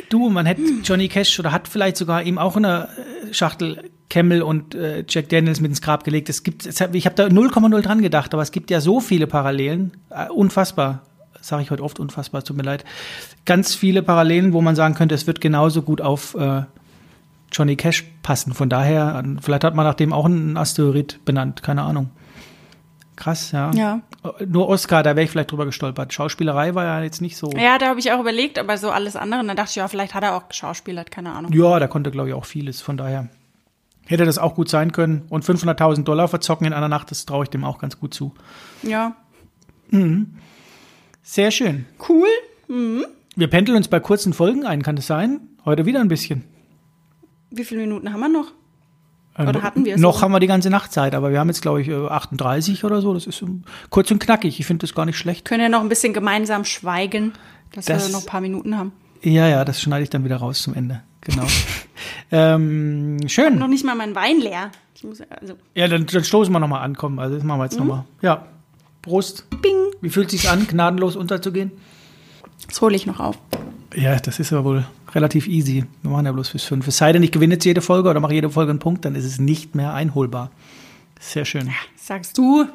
Du, 0.10 0.30
man 0.30 0.46
hätte 0.46 0.62
Johnny 0.84 1.08
Cash 1.08 1.40
oder 1.40 1.52
hat 1.52 1.68
vielleicht 1.68 1.98
sogar 1.98 2.24
ihm 2.24 2.38
auch 2.38 2.56
eine 2.56 2.90
äh, 3.30 3.34
Schachtel 3.34 3.92
Camel 4.10 4.44
und 4.44 4.76
äh, 4.76 5.04
Jack 5.08 5.30
Daniels 5.30 5.60
mit 5.60 5.70
ins 5.72 5.82
Grab 5.82 6.04
gelegt. 6.04 6.30
Es 6.30 6.44
gibt, 6.44 6.68
es 6.68 6.80
hab, 6.82 6.94
ich 6.94 7.06
habe 7.08 7.16
da 7.16 7.26
0,0 7.26 7.82
dran 7.82 8.02
gedacht, 8.02 8.34
aber 8.34 8.44
es 8.44 8.52
gibt 8.52 8.70
ja 8.70 8.80
so 8.80 9.00
viele 9.00 9.26
Parallelen. 9.26 9.92
Äh, 10.10 10.30
unfassbar. 10.30 11.02
Sage 11.42 11.64
ich 11.64 11.72
heute 11.72 11.84
oft 11.84 12.00
unfassbar, 12.00 12.44
tut 12.44 12.56
mir 12.56 12.64
leid. 12.64 12.86
Ganz 13.46 13.76
viele 13.76 14.04
Parallelen, 14.04 14.54
wo 14.54 14.62
man 14.62 14.76
sagen 14.76 14.94
könnte, 14.94 15.16
es 15.16 15.26
wird 15.28 15.42
genauso 15.42 15.82
gut 15.82 16.00
auf 16.00 16.36
äh, 16.36 16.62
Johnny 17.52 17.76
Cash 17.76 18.06
passen. 18.22 18.54
Von 18.54 18.70
daher, 18.70 19.24
äh, 19.26 19.42
vielleicht 19.42 19.64
hat 19.64 19.74
man 19.74 19.86
nach 19.86 19.96
dem 19.96 20.14
auch 20.14 20.26
einen 20.26 20.58
Asteroid 20.58 21.20
benannt, 21.26 21.64
keine 21.64 21.82
Ahnung. 21.82 22.12
Krass, 23.16 23.52
ja. 23.52 23.72
Ja. 23.74 24.02
Nur 24.46 24.68
Oscar, 24.70 25.04
da 25.04 25.16
wäre 25.16 25.24
ich 25.24 25.30
vielleicht 25.30 25.52
drüber 25.52 25.66
gestolpert. 25.66 26.14
Schauspielerei 26.14 26.74
war 26.76 26.84
ja 26.84 27.02
jetzt 27.04 27.22
nicht 27.22 27.38
so. 27.38 27.52
Ja, 27.52 27.78
da 27.78 27.88
habe 27.88 28.00
ich 28.00 28.12
auch 28.12 28.20
überlegt, 28.20 28.58
aber 28.58 28.78
so 28.78 28.90
alles 28.90 29.16
andere, 29.16 29.46
dann 29.46 29.56
dachte 29.56 29.70
ich, 29.70 29.76
ja, 29.76 29.88
vielleicht 29.88 30.14
hat 30.14 30.24
er 30.24 30.36
auch 30.36 30.48
geschauspielert, 30.48 31.12
keine 31.12 31.32
Ahnung. 31.32 31.54
Ja, 31.54 31.80
da 31.80 31.88
konnte, 31.88 32.10
glaube 32.10 32.30
ich, 32.30 32.36
auch 32.36 32.46
vieles. 32.46 32.82
Von 32.82 32.98
daher 32.98 33.30
hätte 34.06 34.26
das 34.26 34.38
auch 34.38 34.56
gut 34.56 34.70
sein 34.70 34.92
können. 34.92 35.24
Und 35.30 35.46
500.000 35.46 36.04
Dollar 36.04 36.28
verzocken 36.28 36.66
in 36.66 36.74
einer 36.74 36.90
Nacht, 36.90 37.12
das 37.12 37.26
traue 37.26 37.44
ich 37.44 37.50
dem 37.50 37.64
auch 37.64 37.78
ganz 37.78 38.00
gut 38.00 38.14
zu. 38.14 38.34
Ja. 38.82 39.16
Sehr 41.22 41.52
schön. 41.52 41.86
Cool. 42.10 42.28
Wir 43.36 43.48
pendeln 43.48 43.78
uns 43.78 43.88
bei 43.88 44.00
kurzen 44.00 44.34
Folgen 44.34 44.66
ein, 44.66 44.82
kann 44.82 44.96
das 44.96 45.08
sein? 45.08 45.42
Heute 45.66 45.86
wieder 45.86 46.00
ein 46.00 46.08
bisschen. 46.08 46.46
Wie 47.52 47.64
viele 47.64 47.82
Minuten 47.82 48.12
haben 48.12 48.20
wir 48.20 48.30
noch? 48.30 48.52
Äh, 49.36 49.48
Oder 49.48 49.64
hatten 49.64 49.84
wir 49.86 49.96
es 49.96 50.02
Noch 50.02 50.18
so? 50.18 50.22
haben 50.22 50.32
wir 50.32 50.40
die 50.40 50.48
ganze 50.48 50.70
Nachtzeit, 50.70 51.16
aber 51.16 51.32
wir 51.32 51.40
haben 51.40 51.48
jetzt, 51.48 51.62
glaube 51.62 51.82
ich, 51.82 51.88
äh, 51.90 51.94
38 52.08 52.84
oder 52.84 53.02
so. 53.02 53.14
Das 53.14 53.26
ist 53.26 53.42
ähm, 53.42 53.64
kurz 53.90 54.12
und 54.12 54.20
knackig. 54.20 54.60
Ich 54.60 54.66
finde 54.66 54.86
das 54.86 54.94
gar 54.94 55.06
nicht 55.06 55.18
schlecht. 55.18 55.46
Können 55.46 55.62
ja 55.64 55.70
noch 55.70 55.82
ein 55.82 55.90
bisschen 55.90 56.14
gemeinsam 56.14 56.66
schweigen, 56.66 57.34
dass 57.74 57.86
Das- 57.86 58.08
wir 58.08 58.14
noch 58.14 58.22
ein 58.22 58.26
paar 58.28 58.42
Minuten 58.42 58.78
haben. 58.78 58.92
Ja, 59.24 59.48
ja, 59.48 59.64
das 59.66 59.82
schneide 59.82 60.04
ich 60.04 60.10
dann 60.10 60.24
wieder 60.26 60.36
raus 60.38 60.62
zum 60.64 60.74
Ende. 60.74 61.02
Genau. 61.22 61.46
ähm, 62.32 63.18
schön. 63.28 63.58
Noch 63.58 63.68
nicht 63.68 63.86
mal 63.86 63.96
mein 63.96 64.16
Wein 64.16 64.40
leer. 64.40 64.72
Ich 64.96 65.04
muss, 65.04 65.22
also, 65.22 65.54
Ja, 65.74 65.88
dann, 65.88 66.06
dann 66.06 66.24
stoßen 66.24 66.52
wir 66.54 66.60
nochmal 66.60 66.82
an. 66.84 66.96
Komm, 66.96 67.20
also 67.20 67.36
das 67.36 67.44
machen 67.44 67.60
wir 67.60 67.64
jetzt 67.66 67.80
nochmal. 67.80 68.04
Ja. 68.22 68.46
Prost. 69.02 69.50
bing. 69.62 69.74
Wie 70.02 70.10
fühlt 70.10 70.30
sich's 70.30 70.46
an, 70.48 70.68
gnadenlos 70.68 71.16
unterzugehen? 71.16 71.72
Das 72.68 72.80
hole 72.82 72.96
ich 72.96 73.06
noch 73.06 73.20
auf. 73.20 73.38
Ja, 73.96 74.18
das 74.20 74.40
ist 74.40 74.52
aber 74.54 74.64
wohl 74.64 74.86
relativ 75.14 75.48
easy. 75.48 75.86
Wir 76.02 76.12
machen 76.12 76.26
ja 76.26 76.32
bloß 76.32 76.52
bis 76.52 76.64
fünf. 76.64 76.88
Es 76.88 76.98
sei 76.98 77.12
denn, 77.12 77.24
ich 77.24 77.32
gewinne 77.32 77.56
jetzt 77.56 77.66
jede 77.66 77.82
Folge 77.82 78.10
oder 78.10 78.20
mache 78.20 78.34
jede 78.34 78.50
Folge 78.50 78.72
einen 78.72 78.80
Punkt, 78.80 79.06
dann 79.06 79.16
ist 79.16 79.26
es 79.26 79.40
nicht 79.40 79.76
mehr 79.76 79.94
einholbar. 79.94 80.52
Sehr 81.20 81.46
schön. 81.46 81.70
Sagst 81.96 82.38
du? 82.38 82.66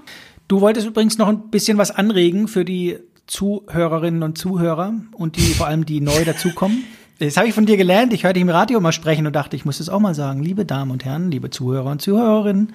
Du 0.46 0.60
wolltest 0.60 0.86
übrigens 0.86 1.18
noch 1.18 1.28
ein 1.28 1.50
bisschen 1.50 1.76
was 1.76 1.90
anregen 1.90 2.48
für 2.48 2.64
die 2.64 2.98
Zuhörerinnen 3.26 4.22
und 4.22 4.38
Zuhörer 4.38 4.94
und 5.12 5.36
die 5.36 5.52
vor 5.52 5.66
allem, 5.66 5.84
die 5.84 6.00
neu 6.00 6.24
dazukommen. 6.24 6.84
Das 7.20 7.36
habe 7.36 7.48
ich 7.48 7.54
von 7.54 7.66
dir 7.66 7.76
gelernt. 7.76 8.12
Ich 8.12 8.22
hörte 8.22 8.34
dich 8.34 8.42
im 8.42 8.48
Radio 8.48 8.78
mal 8.78 8.92
sprechen 8.92 9.26
und 9.26 9.32
dachte, 9.34 9.56
ich 9.56 9.64
muss 9.64 9.80
es 9.80 9.88
auch 9.88 9.98
mal 9.98 10.14
sagen. 10.14 10.40
Liebe 10.40 10.64
Damen 10.64 10.92
und 10.92 11.04
Herren, 11.04 11.32
liebe 11.32 11.50
Zuhörer 11.50 11.90
und 11.90 12.00
Zuhörerinnen, 12.00 12.72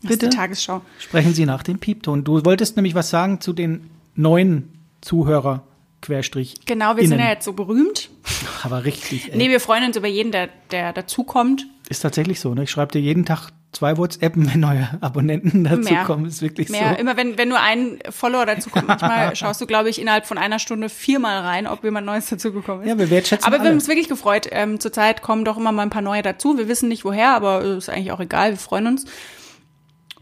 bitte 0.00 0.30
Tagesschau. 0.30 0.80
sprechen 0.98 1.34
Sie 1.34 1.44
nach 1.44 1.62
dem 1.62 1.78
Piepton. 1.78 2.24
Du 2.24 2.42
wolltest 2.46 2.76
nämlich 2.76 2.94
was 2.94 3.10
sagen 3.10 3.42
zu 3.42 3.52
den 3.52 3.90
neuen 4.14 4.70
Zuhörer 5.02 5.62
Querstrich. 6.02 6.54
Genau, 6.66 6.96
wir 6.96 7.02
sind 7.02 7.12
innen. 7.12 7.26
ja 7.26 7.32
jetzt 7.32 7.44
so 7.44 7.52
berühmt. 7.52 8.10
Aber 8.62 8.84
richtig, 8.84 9.32
ey. 9.32 9.36
Nee, 9.36 9.48
wir 9.48 9.60
freuen 9.60 9.84
uns 9.84 9.96
über 9.96 10.08
jeden, 10.08 10.32
der, 10.32 10.48
der 10.70 10.92
dazukommt. 10.92 11.66
Ist 11.88 12.00
tatsächlich 12.00 12.40
so, 12.40 12.54
ne? 12.54 12.64
Ich 12.64 12.70
schreibe 12.70 12.92
dir 12.92 13.00
jeden 13.00 13.24
Tag 13.24 13.50
zwei 13.72 13.96
WhatsApp, 13.96 14.32
wenn 14.36 14.60
neue 14.60 14.88
Abonnenten 15.00 15.64
dazukommen. 15.64 16.26
Ist 16.26 16.42
wirklich 16.42 16.68
Mehr. 16.68 16.94
so. 16.94 17.00
Immer 17.00 17.16
wenn, 17.16 17.36
wenn 17.38 17.48
nur 17.48 17.60
ein 17.60 17.98
Follower 18.10 18.46
dazukommt. 18.46 18.88
Manchmal 18.88 19.36
schaust 19.36 19.60
du, 19.60 19.66
glaube 19.66 19.90
ich, 19.90 20.00
innerhalb 20.00 20.26
von 20.26 20.38
einer 20.38 20.58
Stunde 20.58 20.88
viermal 20.88 21.42
rein, 21.42 21.66
ob 21.66 21.84
jemand 21.84 22.06
Neues 22.06 22.26
dazugekommen 22.26 22.82
ist. 22.82 22.88
Ja, 22.88 22.98
wir 22.98 23.10
wertschätzen 23.10 23.46
Aber 23.46 23.56
wir 23.56 23.60
alle. 23.60 23.70
haben 23.70 23.76
uns 23.76 23.88
wirklich 23.88 24.08
gefreut. 24.08 24.48
Ähm, 24.50 24.80
zurzeit 24.80 25.22
kommen 25.22 25.44
doch 25.44 25.56
immer 25.56 25.72
mal 25.72 25.82
ein 25.82 25.90
paar 25.90 26.02
neue 26.02 26.22
dazu. 26.22 26.56
Wir 26.58 26.68
wissen 26.68 26.88
nicht 26.88 27.04
woher, 27.04 27.30
aber 27.30 27.62
ist 27.62 27.88
eigentlich 27.88 28.12
auch 28.12 28.20
egal. 28.20 28.50
Wir 28.52 28.58
freuen 28.58 28.86
uns. 28.86 29.04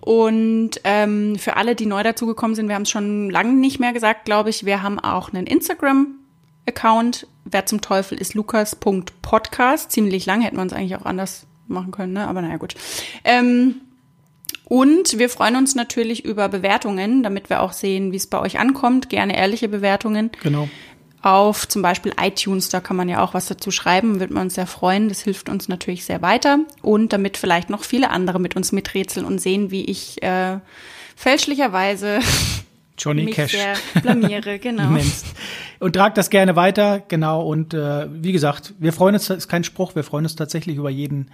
Und 0.05 0.83
ähm, 0.85 1.37
für 1.39 1.57
alle, 1.57 1.75
die 1.75 1.87
neu 1.87 2.03
dazugekommen 2.03 2.55
sind, 2.55 2.69
wir 2.69 2.75
haben 2.75 2.83
es 2.83 2.91
schon 2.91 3.31
lange 3.31 3.55
nicht 3.55 3.81
mehr 3.81 3.95
gesagt, 3.95 4.27
glaube 4.27 4.51
ich. 4.51 4.67
Wir 4.67 4.83
haben 4.83 4.99
auch 4.99 5.33
einen 5.33 5.47
Instagram-Account. 5.47 7.27
Wer 7.47 7.65
zum 7.65 7.81
Teufel 7.81 8.19
ist 8.19 8.35
lukas.podcast. 8.35 9.91
Ziemlich 9.91 10.27
lang 10.27 10.43
hätten 10.43 10.57
wir 10.57 10.63
uns 10.63 10.75
eigentlich 10.75 10.95
auch 10.97 11.07
anders 11.07 11.47
machen 11.69 11.91
können, 11.91 12.13
ne? 12.13 12.29
aber 12.29 12.43
naja, 12.43 12.59
gut. 12.59 12.75
Ähm, 13.25 13.77
und 14.67 15.19
wir 15.19 15.31
freuen 15.31 15.57
uns 15.57 15.75
natürlich 15.75 16.27
über 16.27 16.51
Bewertungen, 16.51 17.23
damit 17.23 17.49
wir 17.49 17.63
auch 17.63 17.73
sehen, 17.73 18.13
wie 18.13 18.17
es 18.17 18.27
bei 18.27 18.39
euch 18.39 18.59
ankommt. 18.59 19.09
Gerne 19.09 19.35
ehrliche 19.35 19.71
Bewertungen 19.71 20.31
Genau. 20.43 20.69
Auf 21.25 21.67
zum 21.69 21.83
Beispiel 21.83 22.13
iTunes, 22.21 22.69
da 22.69 22.81
kann 22.81 22.97
man 22.97 23.09
ja 23.09 23.23
auch 23.23 23.35
was 23.35 23.47
dazu 23.47 23.71
schreiben, 23.71 24.21
wird 24.21 24.31
man 24.31 24.45
uns 24.45 24.55
sehr 24.55 24.67
freuen. 24.67 25.09
Das 25.09 25.21
hilft 25.21 25.49
uns 25.49 25.69
natürlich 25.69 26.05
sehr 26.05 26.23
weiter. 26.23 26.59
Und 26.83 27.13
damit 27.13 27.37
vielleicht 27.37 27.71
noch 27.71 27.85
viele 27.85 28.11
andere 28.11 28.39
mit 28.39 28.57
uns 28.57 28.73
miträtseln 28.73 29.25
und 29.25 29.39
sehen, 29.41 29.71
wie 29.71 29.85
ich 29.85 30.23
äh, 30.23 30.59
fälschlicherweise 31.17 32.21
Johnny 32.99 33.25
mich 33.25 33.35
Cash. 33.35 33.57
blamiere. 34.03 34.59
Genau. 34.59 34.89
nennst. 34.91 35.27
Und 35.81 35.95
tragt 35.95 36.17
das 36.17 36.31
gerne 36.31 36.57
weiter, 36.57 37.03
genau. 37.09 37.43
Und 37.43 37.75
äh, 37.75 38.07
wie 38.11 38.33
gesagt, 38.33 38.75
wir 38.79 38.93
freuen 38.93 39.15
uns, 39.15 39.27
das 39.27 39.39
ist 39.39 39.49
kein 39.49 39.65
Spruch, 39.65 39.95
wir 39.95 40.05
freuen 40.05 40.25
uns 40.25 40.37
tatsächlich 40.37 40.77
über 40.77 40.91
jeden, 40.91 41.31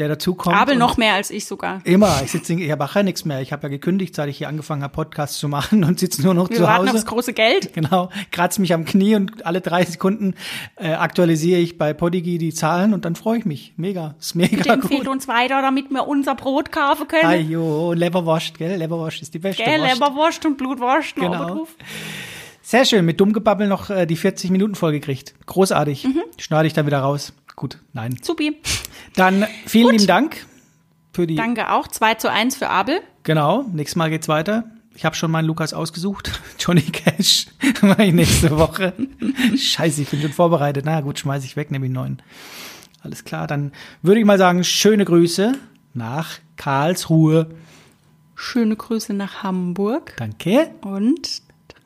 der 0.00 0.08
dazukommt. 0.08 0.56
Abel 0.56 0.76
noch 0.76 0.96
mehr 0.96 1.14
als 1.14 1.30
ich 1.30 1.44
sogar. 1.44 1.80
Immer. 1.84 2.20
Ich 2.24 2.32
sitze, 2.32 2.54
ich 2.54 2.76
mache 2.76 2.98
ja 2.98 3.02
nichts 3.04 3.24
mehr. 3.24 3.40
Ich 3.40 3.52
habe 3.52 3.62
ja 3.64 3.68
gekündigt, 3.68 4.14
seit 4.16 4.28
ich 4.28 4.38
hier 4.38 4.48
angefangen 4.48 4.82
habe, 4.82 4.92
Podcasts 4.92 5.38
zu 5.38 5.46
machen 5.48 5.84
und 5.84 6.00
sitze 6.00 6.22
nur 6.22 6.34
noch 6.34 6.50
Wir 6.50 6.56
zu 6.56 6.62
warten 6.64 6.88
Hause. 6.88 6.96
aufs 6.96 7.06
große 7.06 7.32
Geld. 7.32 7.72
Genau, 7.74 8.10
kratze 8.32 8.60
mich 8.60 8.74
am 8.74 8.84
Knie 8.84 9.14
und 9.14 9.46
alle 9.46 9.60
drei 9.60 9.84
Sekunden 9.84 10.34
äh, 10.76 10.92
aktualisiere 10.92 11.60
ich 11.60 11.78
bei 11.78 11.92
Podigy 11.92 12.38
die 12.38 12.52
Zahlen 12.52 12.92
und 12.94 13.04
dann 13.04 13.14
freue 13.14 13.38
ich 13.38 13.44
mich. 13.44 13.72
Mega, 13.76 14.14
ist 14.18 14.34
mega 14.34 14.56
Bitte 14.56 14.70
empfehlt 14.70 15.04
gut. 15.04 15.08
uns 15.08 15.28
weiter, 15.28 15.62
damit 15.62 15.90
wir 15.90 16.08
unser 16.08 16.34
Brot 16.34 16.72
kaufen 16.72 17.06
können. 17.06 17.26
Ajo, 17.26 17.92
Leberwurst, 17.92 18.58
gell? 18.58 18.76
Leberwurst 18.76 19.22
ist 19.22 19.34
die 19.34 19.38
beste 19.38 19.62
Gell, 19.62 19.80
Wurst. 19.80 19.94
Leberwurst 19.94 20.46
und 20.46 20.56
Blutwurst. 20.58 21.14
Genau. 21.14 21.42
obendrauf. 21.44 21.68
Sehr 22.70 22.84
schön, 22.84 23.04
mit 23.04 23.20
Dummgebabbel 23.20 23.66
noch 23.66 23.90
äh, 23.90 24.06
die 24.06 24.14
40 24.14 24.52
Minuten 24.52 24.76
voll 24.76 24.92
gekriegt. 24.92 25.34
Großartig. 25.46 26.04
Mhm. 26.04 26.22
Schneide 26.38 26.68
ich 26.68 26.72
dann 26.72 26.86
wieder 26.86 27.00
raus. 27.00 27.32
Gut, 27.56 27.78
nein. 27.94 28.16
Supi. 28.22 28.58
Dann 29.16 29.44
vielen 29.66 29.90
lieben 29.90 30.06
Dank 30.06 30.46
für 31.12 31.26
die. 31.26 31.34
Danke 31.34 31.72
auch. 31.72 31.88
2 31.88 32.14
zu 32.14 32.30
1 32.30 32.54
für 32.54 32.68
Abel. 32.68 33.00
Genau, 33.24 33.64
nächstes 33.72 33.96
Mal 33.96 34.08
geht's 34.08 34.28
weiter. 34.28 34.70
Ich 34.94 35.04
habe 35.04 35.16
schon 35.16 35.32
meinen 35.32 35.46
Lukas 35.46 35.74
ausgesucht. 35.74 36.40
Johnny 36.60 36.82
Cash 36.82 37.46
mache 37.82 38.04
ich 38.04 38.14
nächste 38.14 38.56
Woche. 38.56 38.92
Scheiße, 39.56 40.02
ich 40.02 40.08
bin 40.08 40.22
schon 40.22 40.32
vorbereitet. 40.32 40.84
Na 40.84 41.00
gut, 41.00 41.18
schmeiße 41.18 41.46
ich 41.46 41.56
weg, 41.56 41.72
nehme 41.72 41.86
ich 41.86 41.92
neuen. 41.92 42.22
Alles 43.02 43.24
klar, 43.24 43.48
dann 43.48 43.72
würde 44.02 44.20
ich 44.20 44.26
mal 44.26 44.38
sagen, 44.38 44.62
schöne 44.62 45.04
Grüße 45.04 45.54
nach 45.92 46.38
Karlsruhe. 46.56 47.50
Schöne 48.36 48.76
Grüße 48.76 49.12
nach 49.12 49.42
Hamburg. 49.42 50.14
Danke. 50.18 50.70
Und 50.82 51.42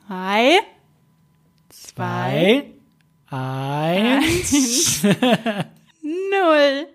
drei, 0.07 0.59
Zwei, 1.95 2.65
eins. 3.29 5.01
null. 6.01 6.87